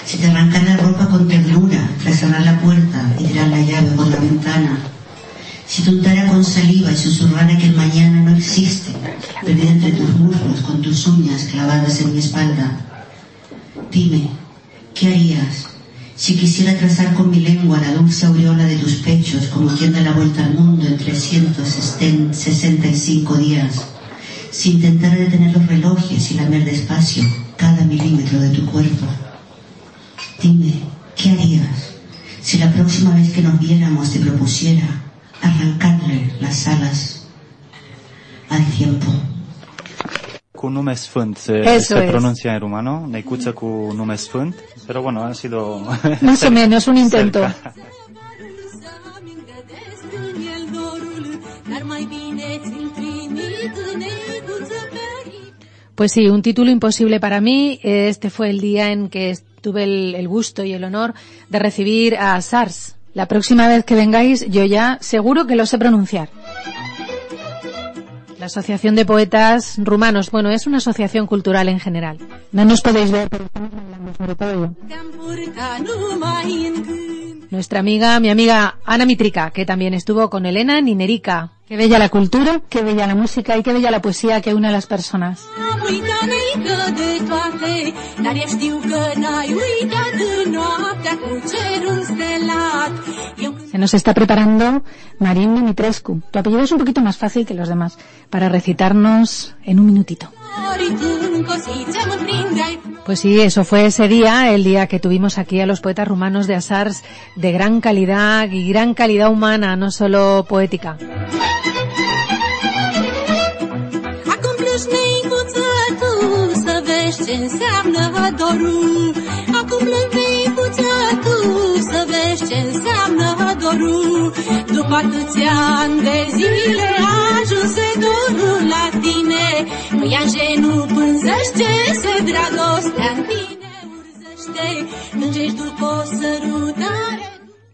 si 0.05 0.17
te 0.17 0.27
arrancan 0.27 0.65
la 0.65 0.77
ropa 0.77 1.07
con 1.09 1.27
ternura 1.27 1.89
tras 2.01 2.19
cerrar 2.19 2.41
la 2.41 2.59
puerta 2.61 3.15
y 3.19 3.25
tirar 3.25 3.49
la 3.49 3.59
llave 3.59 3.89
por 3.91 4.07
la 4.07 4.15
ventana? 4.15 4.79
Si 5.67 5.83
te 5.83 5.89
untara 5.89 6.27
con 6.27 6.43
saliva 6.43 6.91
y 6.91 6.97
susurrara 6.97 7.57
que 7.57 7.67
el 7.67 7.75
mañana 7.75 8.21
no 8.21 8.35
existe, 8.35 8.93
perdida 9.43 9.71
entre 9.71 9.91
tus 9.91 10.09
muslos 10.15 10.61
con 10.61 10.81
tus 10.81 11.05
uñas 11.07 11.43
clavadas 11.51 11.99
en 11.99 12.13
mi 12.13 12.19
espalda. 12.19 12.77
Dime, 13.91 14.29
¿qué 14.93 15.07
harías 15.07 15.70
si 16.21 16.35
quisiera 16.37 16.77
trazar 16.77 17.13
con 17.15 17.31
mi 17.31 17.39
lengua 17.39 17.79
la 17.79 17.93
dulce 17.93 18.27
aureola 18.27 18.63
de 18.65 18.77
tus 18.77 18.95
pechos 18.97 19.47
como 19.47 19.69
quien 19.75 19.91
da 19.91 20.01
la 20.01 20.11
vuelta 20.11 20.45
al 20.45 20.53
mundo 20.53 20.85
en 20.85 20.95
365 20.97 23.37
días? 23.37 23.87
Si 24.51 24.73
intentara 24.73 25.15
detener 25.15 25.51
los 25.57 25.65
relojes 25.65 26.29
y 26.31 26.35
lamer 26.35 26.63
despacio 26.63 27.23
cada 27.57 27.83
milímetro 27.85 28.39
de 28.39 28.49
tu 28.49 28.65
cuerpo. 28.67 29.07
Dime, 30.41 30.73
¿qué 31.15 31.31
harías 31.31 31.89
si 32.41 32.59
la 32.59 32.71
próxima 32.71 33.15
vez 33.15 33.31
que 33.33 33.41
nos 33.41 33.59
viéramos 33.59 34.11
te 34.11 34.19
propusiera 34.19 34.85
arrancarle 35.41 36.33
las 36.39 36.67
alas 36.67 37.25
al 38.49 38.63
tiempo? 38.77 39.07
Cu 40.51 40.69
nume 40.69 40.95
sfânt 40.95 41.37
se, 41.37 41.61
Eso 41.75 41.95
se 41.97 42.03
es. 42.05 42.11
pronuncia 42.11 42.53
en 42.53 42.59
rumano, 42.59 43.07
Necuță 43.07 43.51
cu 43.53 43.91
nume 43.95 44.15
sfânt, 44.15 44.55
pero 44.91 45.03
bueno, 45.03 45.23
ha 45.23 45.33
sido... 45.33 45.79
Más 46.21 46.43
o 46.43 46.51
menos, 46.51 46.85
un 46.89 46.97
intento. 46.97 47.47
cerca. 47.47 47.73
Pues 55.95 56.11
sí, 56.11 56.27
un 56.27 56.41
título 56.41 56.71
imposible 56.71 57.21
para 57.21 57.39
mí. 57.39 57.79
Este 57.83 58.29
fue 58.29 58.49
el 58.49 58.59
día 58.59 58.91
en 58.91 59.07
que 59.07 59.37
tuve 59.61 59.85
el, 59.85 60.13
el 60.13 60.27
gusto 60.27 60.65
y 60.65 60.73
el 60.73 60.83
honor 60.83 61.13
de 61.47 61.59
recibir 61.59 62.17
a 62.17 62.41
SARS. 62.41 62.97
La 63.13 63.29
próxima 63.29 63.69
vez 63.69 63.85
que 63.85 63.95
vengáis, 63.95 64.45
yo 64.49 64.65
ya 64.65 64.97
seguro 64.99 65.47
que 65.47 65.55
lo 65.55 65.65
sé 65.65 65.77
pronunciar. 65.77 66.27
La 68.41 68.47
Asociación 68.47 68.95
de 68.95 69.05
Poetas 69.05 69.75
Rumanos. 69.77 70.31
Bueno, 70.31 70.49
es 70.49 70.65
una 70.65 70.77
asociación 70.77 71.27
cultural 71.27 71.69
en 71.69 71.79
general. 71.79 72.17
No 72.51 72.65
nos 72.65 72.81
podéis 72.81 73.11
ver, 73.11 73.29
pero 73.29 73.45
estamos 73.45 73.69
hablando 73.71 74.13
sobre 74.15 74.33
todo. 74.33 74.75
Nuestra 77.51 77.81
amiga, 77.81 78.19
mi 78.19 78.31
amiga 78.31 78.79
Ana 78.83 79.05
Mitrica, 79.05 79.51
que 79.51 79.63
también 79.63 79.93
estuvo 79.93 80.31
con 80.31 80.47
Elena 80.47 80.81
Ninerica. 80.81 81.51
Qué 81.67 81.77
bella 81.77 81.99
la 81.99 82.09
cultura, 82.09 82.63
qué 82.67 82.81
bella 82.81 83.05
la 83.05 83.13
música 83.13 83.55
y 83.57 83.61
qué 83.61 83.73
bella 83.73 83.91
la 83.91 84.01
poesía 84.01 84.41
que 84.41 84.55
une 84.55 84.69
a 84.69 84.71
las 84.71 84.87
personas. 84.87 85.45
Nos 93.81 93.95
está 93.95 94.13
preparando 94.13 94.83
Marín 95.17 95.55
Dimitrescu. 95.55 96.21
Tu 96.29 96.37
apellido 96.37 96.61
es 96.61 96.71
un 96.71 96.77
poquito 96.77 97.01
más 97.01 97.17
fácil 97.17 97.47
que 97.47 97.55
los 97.55 97.67
demás, 97.67 97.97
para 98.29 98.47
recitarnos 98.47 99.55
en 99.63 99.79
un 99.79 99.87
minutito. 99.87 100.29
Pues 103.03 103.19
sí, 103.21 103.41
eso 103.41 103.63
fue 103.63 103.87
ese 103.87 104.07
día, 104.07 104.53
el 104.53 104.63
día 104.63 104.85
que 104.85 104.99
tuvimos 104.99 105.39
aquí 105.39 105.61
a 105.61 105.65
los 105.65 105.81
poetas 105.81 106.07
rumanos 106.07 106.45
de 106.45 106.53
Asars 106.53 107.01
de 107.35 107.51
gran 107.53 107.81
calidad 107.81 108.47
y 108.51 108.69
gran 108.69 108.93
calidad 108.93 109.31
humana, 109.31 109.75
no 109.75 109.89
solo 109.89 110.45
poética. 110.47 110.97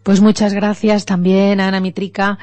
Pues 0.02 0.20
muchas 0.20 0.54
gracias 0.54 1.04
también 1.04 1.60
a 1.60 1.68
Ana 1.68 1.80
Mitrica, 1.80 2.38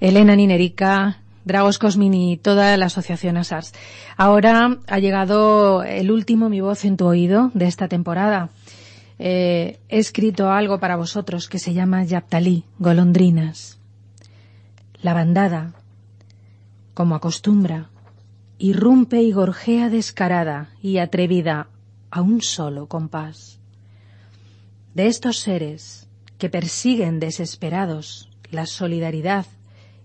Elena 0.00 0.36
Ninerica, 0.36 1.18
Dragos 1.44 1.78
Cosmini 1.78 2.34
y 2.34 2.36
toda 2.36 2.76
la 2.76 2.86
asociación 2.86 3.36
ASARS. 3.36 3.72
Ahora 4.16 4.76
ha 4.86 4.98
llegado 4.98 5.82
el 5.82 6.10
último 6.10 6.48
Mi 6.48 6.60
Voz 6.60 6.84
en 6.84 6.96
tu 6.96 7.06
Oído 7.06 7.50
de 7.54 7.66
esta 7.66 7.88
temporada. 7.88 8.50
Eh, 9.18 9.80
he 9.88 9.98
escrito 9.98 10.50
algo 10.50 10.78
para 10.78 10.96
vosotros 10.96 11.48
que 11.48 11.58
se 11.58 11.74
llama 11.74 12.04
Yaptalí, 12.04 12.64
golondrinas. 12.78 13.78
La 15.02 15.12
bandada, 15.12 15.74
como 16.94 17.14
acostumbra, 17.14 17.90
irrumpe 18.58 19.22
y 19.22 19.32
gorjea 19.32 19.88
descarada 19.88 20.70
y 20.82 20.98
atrevida 20.98 21.68
a 22.10 22.22
un 22.22 22.42
solo 22.42 22.86
compás. 22.86 23.58
De 24.94 25.06
estos 25.06 25.38
seres 25.38 26.08
que 26.38 26.48
persiguen 26.48 27.20
desesperados 27.20 28.30
la 28.50 28.66
solidaridad 28.66 29.46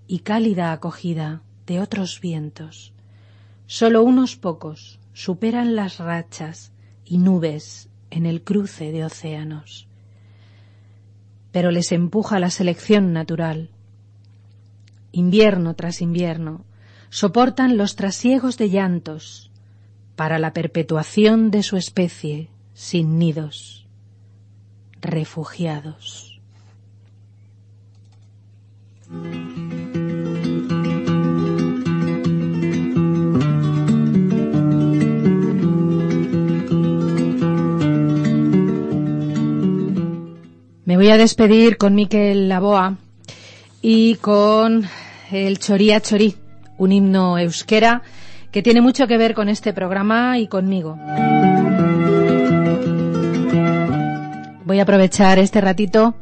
y 0.07 0.19
cálida 0.19 0.71
acogida 0.71 1.41
de 1.65 1.79
otros 1.79 2.19
vientos, 2.19 2.93
solo 3.67 4.03
unos 4.03 4.35
pocos 4.35 4.99
superan 5.13 5.75
las 5.75 5.99
rachas 5.99 6.71
y 7.05 7.19
nubes 7.19 7.89
en 8.13 8.27
el 8.27 8.43
cruce 8.43 8.91
de 8.91 9.03
océanos. 9.03 9.87
Pero 11.51 11.71
les 11.71 11.91
empuja 11.91 12.39
la 12.39 12.51
selección 12.51 13.11
natural. 13.11 13.71
Invierno 15.11 15.73
tras 15.75 16.01
invierno, 16.01 16.63
soportan 17.09 17.75
los 17.75 17.95
trasiegos 17.95 18.57
de 18.57 18.69
llantos 18.69 19.51
para 20.15 20.37
la 20.37 20.53
perpetuación 20.53 21.49
de 21.49 21.63
su 21.63 21.75
especie 21.75 22.49
sin 22.73 23.17
nidos, 23.17 23.87
refugiados. 25.01 26.39
Me 40.85 40.97
voy 40.97 41.09
a 41.09 41.17
despedir 41.17 41.77
con 41.77 41.95
Miquel 41.95 42.49
Laboa 42.49 42.97
y 43.81 44.15
con 44.15 44.83
el 45.31 45.57
Choría 45.57 46.01
Chorí, 46.01 46.35
un 46.77 46.91
himno 46.91 47.37
euskera 47.37 48.01
que 48.51 48.61
tiene 48.61 48.81
mucho 48.81 49.07
que 49.07 49.17
ver 49.17 49.33
con 49.33 49.47
este 49.47 49.71
programa 49.71 50.39
y 50.39 50.47
conmigo. 50.47 50.99
Voy 54.65 54.79
a 54.79 54.83
aprovechar 54.83 55.39
este 55.39 55.61
ratito 55.61 56.15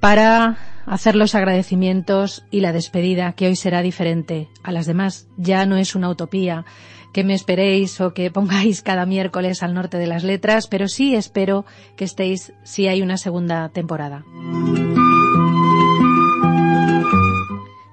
para 0.00 0.58
hacer 0.86 1.14
los 1.14 1.36
agradecimientos 1.36 2.44
y 2.50 2.62
la 2.62 2.72
despedida, 2.72 3.34
que 3.34 3.46
hoy 3.46 3.54
será 3.54 3.80
diferente 3.80 4.48
a 4.64 4.72
las 4.72 4.86
demás. 4.86 5.28
Ya 5.36 5.66
no 5.66 5.76
es 5.76 5.94
una 5.94 6.08
utopía 6.08 6.64
que 7.12 7.24
me 7.24 7.34
esperéis 7.34 8.00
o 8.00 8.14
que 8.14 8.30
pongáis 8.30 8.82
cada 8.82 9.06
miércoles 9.06 9.62
al 9.62 9.74
norte 9.74 9.98
de 9.98 10.06
las 10.06 10.24
letras, 10.24 10.66
pero 10.68 10.88
sí 10.88 11.14
espero 11.14 11.64
que 11.96 12.04
estéis 12.04 12.52
si 12.62 12.88
hay 12.88 13.02
una 13.02 13.16
segunda 13.16 13.68
temporada. 13.70 14.24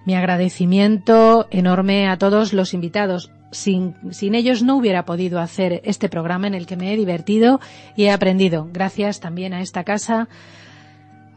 Mi 0.05 0.15
agradecimiento 0.15 1.47
enorme 1.51 2.07
a 2.07 2.17
todos 2.17 2.53
los 2.53 2.73
invitados. 2.73 3.31
Sin, 3.51 3.95
sin, 4.11 4.35
ellos 4.35 4.61
no 4.61 4.75
hubiera 4.75 5.05
podido 5.05 5.39
hacer 5.39 5.81
este 5.83 6.09
programa 6.09 6.47
en 6.47 6.53
el 6.53 6.65
que 6.65 6.75
me 6.75 6.93
he 6.93 6.97
divertido 6.97 7.59
y 7.95 8.05
he 8.05 8.11
aprendido. 8.11 8.69
Gracias 8.71 9.19
también 9.19 9.53
a 9.53 9.61
esta 9.61 9.83
casa, 9.83 10.27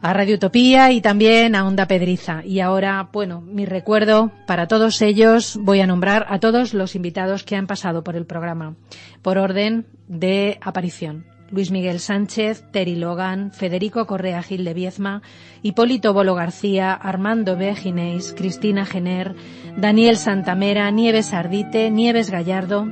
a 0.01 0.13
Radio 0.13 0.35
Utopía 0.35 0.91
y 0.91 1.01
también 1.01 1.55
a 1.55 1.65
Onda 1.65 1.87
Pedriza. 1.87 2.43
Y 2.43 2.59
ahora, 2.59 3.09
bueno, 3.13 3.41
mi 3.41 3.65
recuerdo 3.65 4.31
para 4.47 4.67
todos 4.67 5.01
ellos, 5.01 5.59
voy 5.61 5.81
a 5.81 5.87
nombrar 5.87 6.25
a 6.29 6.39
todos 6.39 6.73
los 6.73 6.95
invitados 6.95 7.43
que 7.43 7.55
han 7.55 7.67
pasado 7.67 8.03
por 8.03 8.15
el 8.15 8.25
programa, 8.25 8.75
por 9.21 9.37
orden 9.37 9.85
de 10.07 10.57
aparición. 10.61 11.25
Luis 11.51 11.69
Miguel 11.69 11.99
Sánchez, 11.99 12.63
Terry 12.71 12.95
Logan, 12.95 13.51
Federico 13.51 14.07
Correa 14.07 14.41
Gil 14.41 14.63
de 14.63 14.73
Viezma, 14.73 15.21
Hipólito 15.61 16.13
Bolo 16.13 16.33
García, 16.33 16.93
Armando 16.93 17.57
B. 17.57 17.75
Ginés, 17.75 18.33
Cristina 18.35 18.85
Gener, 18.85 19.35
Daniel 19.75 20.15
Santamera, 20.15 20.89
Nieves 20.91 21.33
Ardite, 21.33 21.91
Nieves 21.91 22.29
Gallardo, 22.29 22.87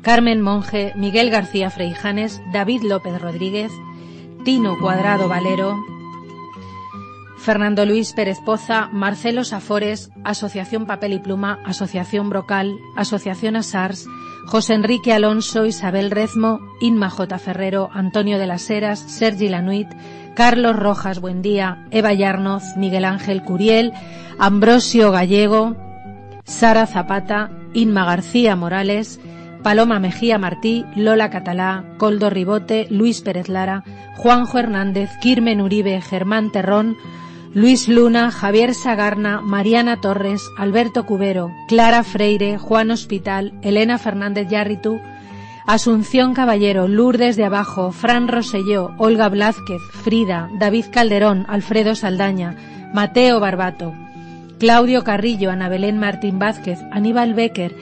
Carmen 0.00 0.40
Monge, 0.40 0.94
Miguel 0.96 1.30
García 1.30 1.68
Freijanes, 1.68 2.40
David 2.50 2.82
López 2.82 3.20
Rodríguez, 3.20 3.72
Tino 4.44 4.78
Cuadrado 4.78 5.28
Valero, 5.28 5.76
Fernando 7.46 7.86
Luis 7.86 8.12
Pérez 8.12 8.40
Poza, 8.44 8.88
Marcelo 8.90 9.44
Safores, 9.44 10.10
Asociación 10.24 10.84
Papel 10.84 11.12
y 11.12 11.20
Pluma, 11.20 11.60
Asociación 11.64 12.28
Brocal, 12.28 12.76
Asociación 12.96 13.54
ASARS, 13.54 14.08
José 14.46 14.74
Enrique 14.74 15.12
Alonso, 15.12 15.64
Isabel 15.64 16.10
Rezmo, 16.10 16.58
Inma 16.80 17.08
J. 17.08 17.38
Ferrero, 17.38 17.88
Antonio 17.92 18.40
de 18.40 18.48
las 18.48 18.68
Heras, 18.68 18.98
Sergi 18.98 19.48
Lanuit, 19.48 19.86
Carlos 20.34 20.74
Rojas 20.74 21.20
Buendía, 21.20 21.86
Eva 21.92 22.12
Yarnoz, 22.12 22.64
Miguel 22.76 23.04
Ángel 23.04 23.44
Curiel, 23.44 23.92
Ambrosio 24.40 25.12
Gallego, 25.12 25.76
Sara 26.42 26.88
Zapata, 26.88 27.52
Inma 27.74 28.04
García 28.04 28.56
Morales, 28.56 29.20
Paloma 29.62 30.00
Mejía 30.00 30.36
Martí, 30.38 30.84
Lola 30.96 31.30
Catalá, 31.30 31.84
Coldo 31.96 32.28
Ribote, 32.28 32.88
Luis 32.90 33.20
Pérez 33.20 33.48
Lara, 33.48 33.84
Juanjo 34.16 34.58
Hernández, 34.58 35.10
Quirmen 35.20 35.60
Uribe, 35.60 36.00
Germán 36.00 36.50
Terrón, 36.50 36.96
Luis 37.54 37.88
Luna, 37.88 38.30
Javier 38.30 38.74
Sagarna, 38.74 39.40
Mariana 39.40 40.00
Torres, 40.00 40.42
Alberto 40.58 41.06
Cubero, 41.06 41.50
Clara 41.68 42.02
Freire, 42.04 42.58
Juan 42.58 42.90
Hospital, 42.90 43.52
Elena 43.62 43.98
Fernández 43.98 44.48
Yarritu, 44.48 45.00
Asunción 45.66 46.34
Caballero, 46.34 46.86
Lourdes 46.86 47.36
de 47.36 47.44
Abajo, 47.44 47.90
Fran 47.92 48.28
Roselló, 48.28 48.92
Olga 48.98 49.28
Blázquez, 49.28 49.82
Frida, 50.04 50.48
David 50.58 50.86
Calderón, 50.92 51.44
Alfredo 51.48 51.94
Saldaña, 51.94 52.56
Mateo 52.94 53.40
Barbato, 53.40 53.92
Claudio 54.58 55.02
Carrillo, 55.02 55.50
Ana 55.50 55.68
Belén 55.68 55.98
Martín 55.98 56.38
Vázquez, 56.38 56.78
Aníbal 56.92 57.34
Becker, 57.34 57.74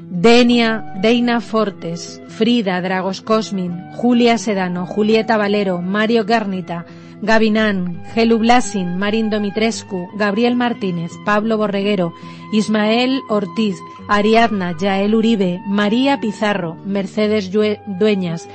Denia, 0.00 0.94
Deina 1.02 1.40
Fortes, 1.40 2.22
Frida 2.28 2.80
Dragos 2.80 3.20
Cosmin, 3.20 3.92
Julia 3.94 4.38
Sedano, 4.38 4.86
Julieta 4.86 5.36
Valero, 5.36 5.82
Mario 5.82 6.24
Garnita, 6.24 6.86
Gavinán, 7.22 8.02
Gelu 8.14 8.38
Blasin, 8.38 8.96
Marín 8.96 9.30
Domitrescu, 9.30 10.08
Gabriel 10.16 10.54
Martínez, 10.54 11.12
Pablo 11.24 11.58
Borreguero, 11.58 12.14
Ismael 12.52 13.20
Ortiz, 13.28 13.76
Ariadna, 14.08 14.76
Yael 14.78 15.14
Uribe, 15.14 15.60
María 15.66 16.20
Pizarro, 16.20 16.76
Mercedes 16.84 17.50
Dueñas, 17.50 18.48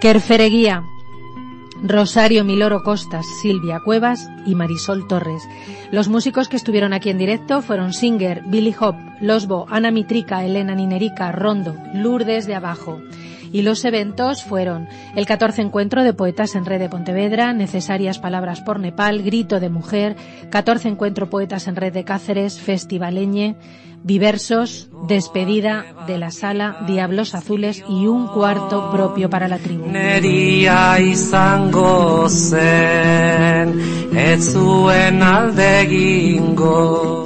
Kerfereguía, 0.00 0.82
Rosario 1.82 2.42
Miloro 2.44 2.82
Costas, 2.82 3.26
Silvia 3.42 3.80
Cuevas 3.80 4.30
y 4.46 4.54
Marisol 4.54 5.06
Torres. 5.06 5.42
Los 5.90 6.08
músicos 6.08 6.48
que 6.48 6.56
estuvieron 6.56 6.92
aquí 6.92 7.10
en 7.10 7.18
directo 7.18 7.60
fueron 7.60 7.92
Singer, 7.92 8.42
Billy 8.46 8.74
Hop, 8.80 8.96
Losbo, 9.20 9.66
Ana 9.68 9.90
Mitrica, 9.90 10.44
Elena 10.44 10.74
Ninerica, 10.74 11.32
Rondo, 11.32 11.76
Lourdes 11.92 12.46
de 12.46 12.54
Abajo. 12.54 13.00
Y 13.56 13.62
los 13.62 13.86
eventos 13.86 14.44
fueron 14.44 14.86
el 15.14 15.24
14 15.24 15.62
Encuentro 15.62 16.04
de 16.04 16.12
Poetas 16.12 16.54
en 16.56 16.66
Red 16.66 16.78
de 16.78 16.90
Pontevedra, 16.90 17.54
Necesarias 17.54 18.18
Palabras 18.18 18.60
por 18.60 18.78
Nepal, 18.78 19.22
Grito 19.22 19.60
de 19.60 19.70
Mujer, 19.70 20.14
14 20.50 20.88
Encuentro 20.90 21.30
Poetas 21.30 21.66
en 21.66 21.74
Red 21.74 21.94
de 21.94 22.04
Cáceres, 22.04 22.60
Festivaleñe, 22.60 23.56
Viversos, 24.02 24.90
Despedida 25.08 25.86
de 26.06 26.18
la 26.18 26.32
Sala, 26.32 26.84
Diablos 26.86 27.34
Azules 27.34 27.82
y 27.88 28.06
un 28.06 28.26
cuarto 28.26 28.90
propio 28.90 29.30
para 29.30 29.48
la 29.48 29.56
tribu. 29.56 29.86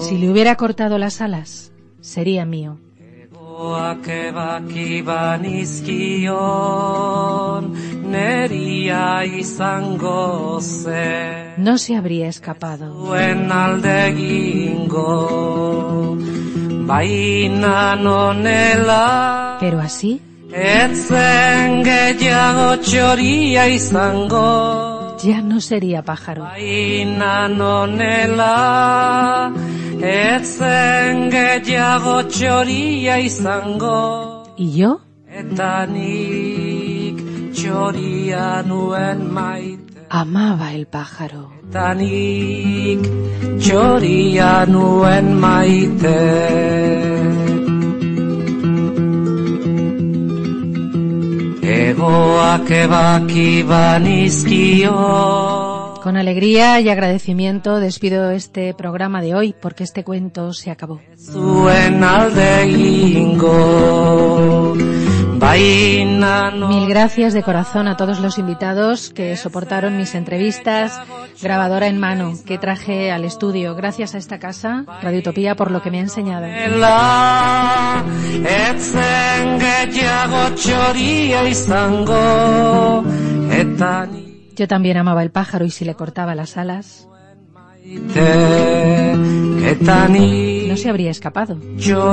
Si 0.01 0.17
le 0.17 0.31
hubiera 0.31 0.55
cortado 0.55 0.97
las 0.97 1.21
alas, 1.21 1.73
sería 2.01 2.45
mío. 2.45 2.79
No 11.59 11.77
se 11.77 11.95
habría 11.95 12.29
escapado. 12.29 12.87
Pero 19.61 19.79
así, 19.81 20.23
ya 25.23 25.43
no 25.43 25.61
sería 25.61 26.03
pájaro. 26.03 26.47
Baina 30.01 30.03
nonela. 30.03 30.03
Ez 30.03 30.59
zen 30.59 31.31
gehiago 31.31 32.23
txoria 32.29 33.21
izango. 33.21 34.45
¿Y 34.57 34.79
yo? 34.79 35.01
Eta 35.29 35.87
nik 35.87 37.17
txoria 37.53 38.63
nuen 38.63 39.33
maite. 39.33 40.07
Amaba 40.11 40.73
el 40.73 40.87
pájaro. 40.87 41.53
Eta 41.69 41.95
nik 41.95 43.01
txoria 43.61 44.67
nuen 44.67 45.41
maite. 45.41 46.21
Egoak 51.63 52.71
ebaki 52.71 53.63
banizkio. 53.63 55.70
Con 56.03 56.17
alegría 56.17 56.81
y 56.81 56.89
agradecimiento 56.89 57.79
despido 57.79 58.31
este 58.31 58.75
programa 58.75 59.21
de 59.21 59.35
hoy 59.35 59.55
porque 59.61 59.85
este 59.85 60.03
cuento 60.03 60.53
se 60.53 60.71
acabó. 60.71 61.01
Mil 66.69 66.89
gracias 66.89 67.33
de 67.33 67.43
corazón 67.43 67.89
a 67.89 67.97
todos 67.97 68.21
los 68.21 68.39
invitados 68.39 69.11
que 69.11 69.37
soportaron 69.37 69.97
mis 69.97 70.15
entrevistas, 70.15 71.01
grabadora 71.43 71.87
en 71.87 71.99
mano, 71.99 72.35
que 72.47 72.59
traje 72.59 73.11
al 73.11 73.25
estudio. 73.25 73.75
Gracias 73.75 74.15
a 74.15 74.19
esta 74.19 74.39
casa, 74.39 74.85
Radio 75.03 75.21
Utopía, 75.21 75.55
por 75.57 75.71
lo 75.71 75.83
que 75.83 75.91
me 75.91 75.99
ha 75.99 76.03
enseñado. 76.03 76.47
Yo 84.61 84.69
también 84.69 84.99
amaba 84.99 85.23
el 85.23 85.31
pájaro 85.31 85.65
y 85.65 85.71
si 85.71 85.87
le 85.87 85.95
cortaba 85.95 86.35
las 86.35 86.59
alas, 86.59 87.09
no 90.69 90.77
se 90.77 90.91
habría 90.91 91.11
escapado. 91.11 91.57
Pero 91.57 92.11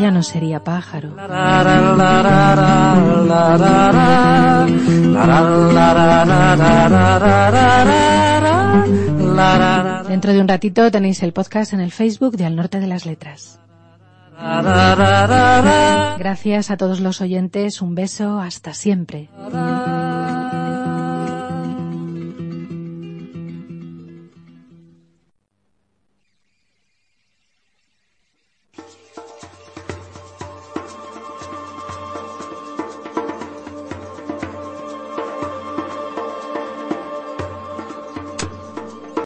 ya 0.00 0.10
no 0.10 0.24
sería 0.24 0.64
pájaro. 0.64 1.10
Dentro 10.08 10.32
de 10.32 10.40
un 10.40 10.48
ratito 10.48 10.90
tenéis 10.90 11.22
el 11.22 11.32
podcast 11.32 11.74
en 11.74 11.80
el 11.80 11.92
Facebook 11.92 12.36
de 12.36 12.46
Al 12.46 12.56
Norte 12.56 12.80
de 12.80 12.88
las 12.88 13.06
Letras. 13.06 13.60
Gracias 16.18 16.70
a 16.70 16.76
todos 16.76 17.00
los 17.00 17.20
oyentes, 17.20 17.82
un 17.82 17.94
beso, 17.94 18.40
hasta 18.40 18.72
siempre. 18.74 19.28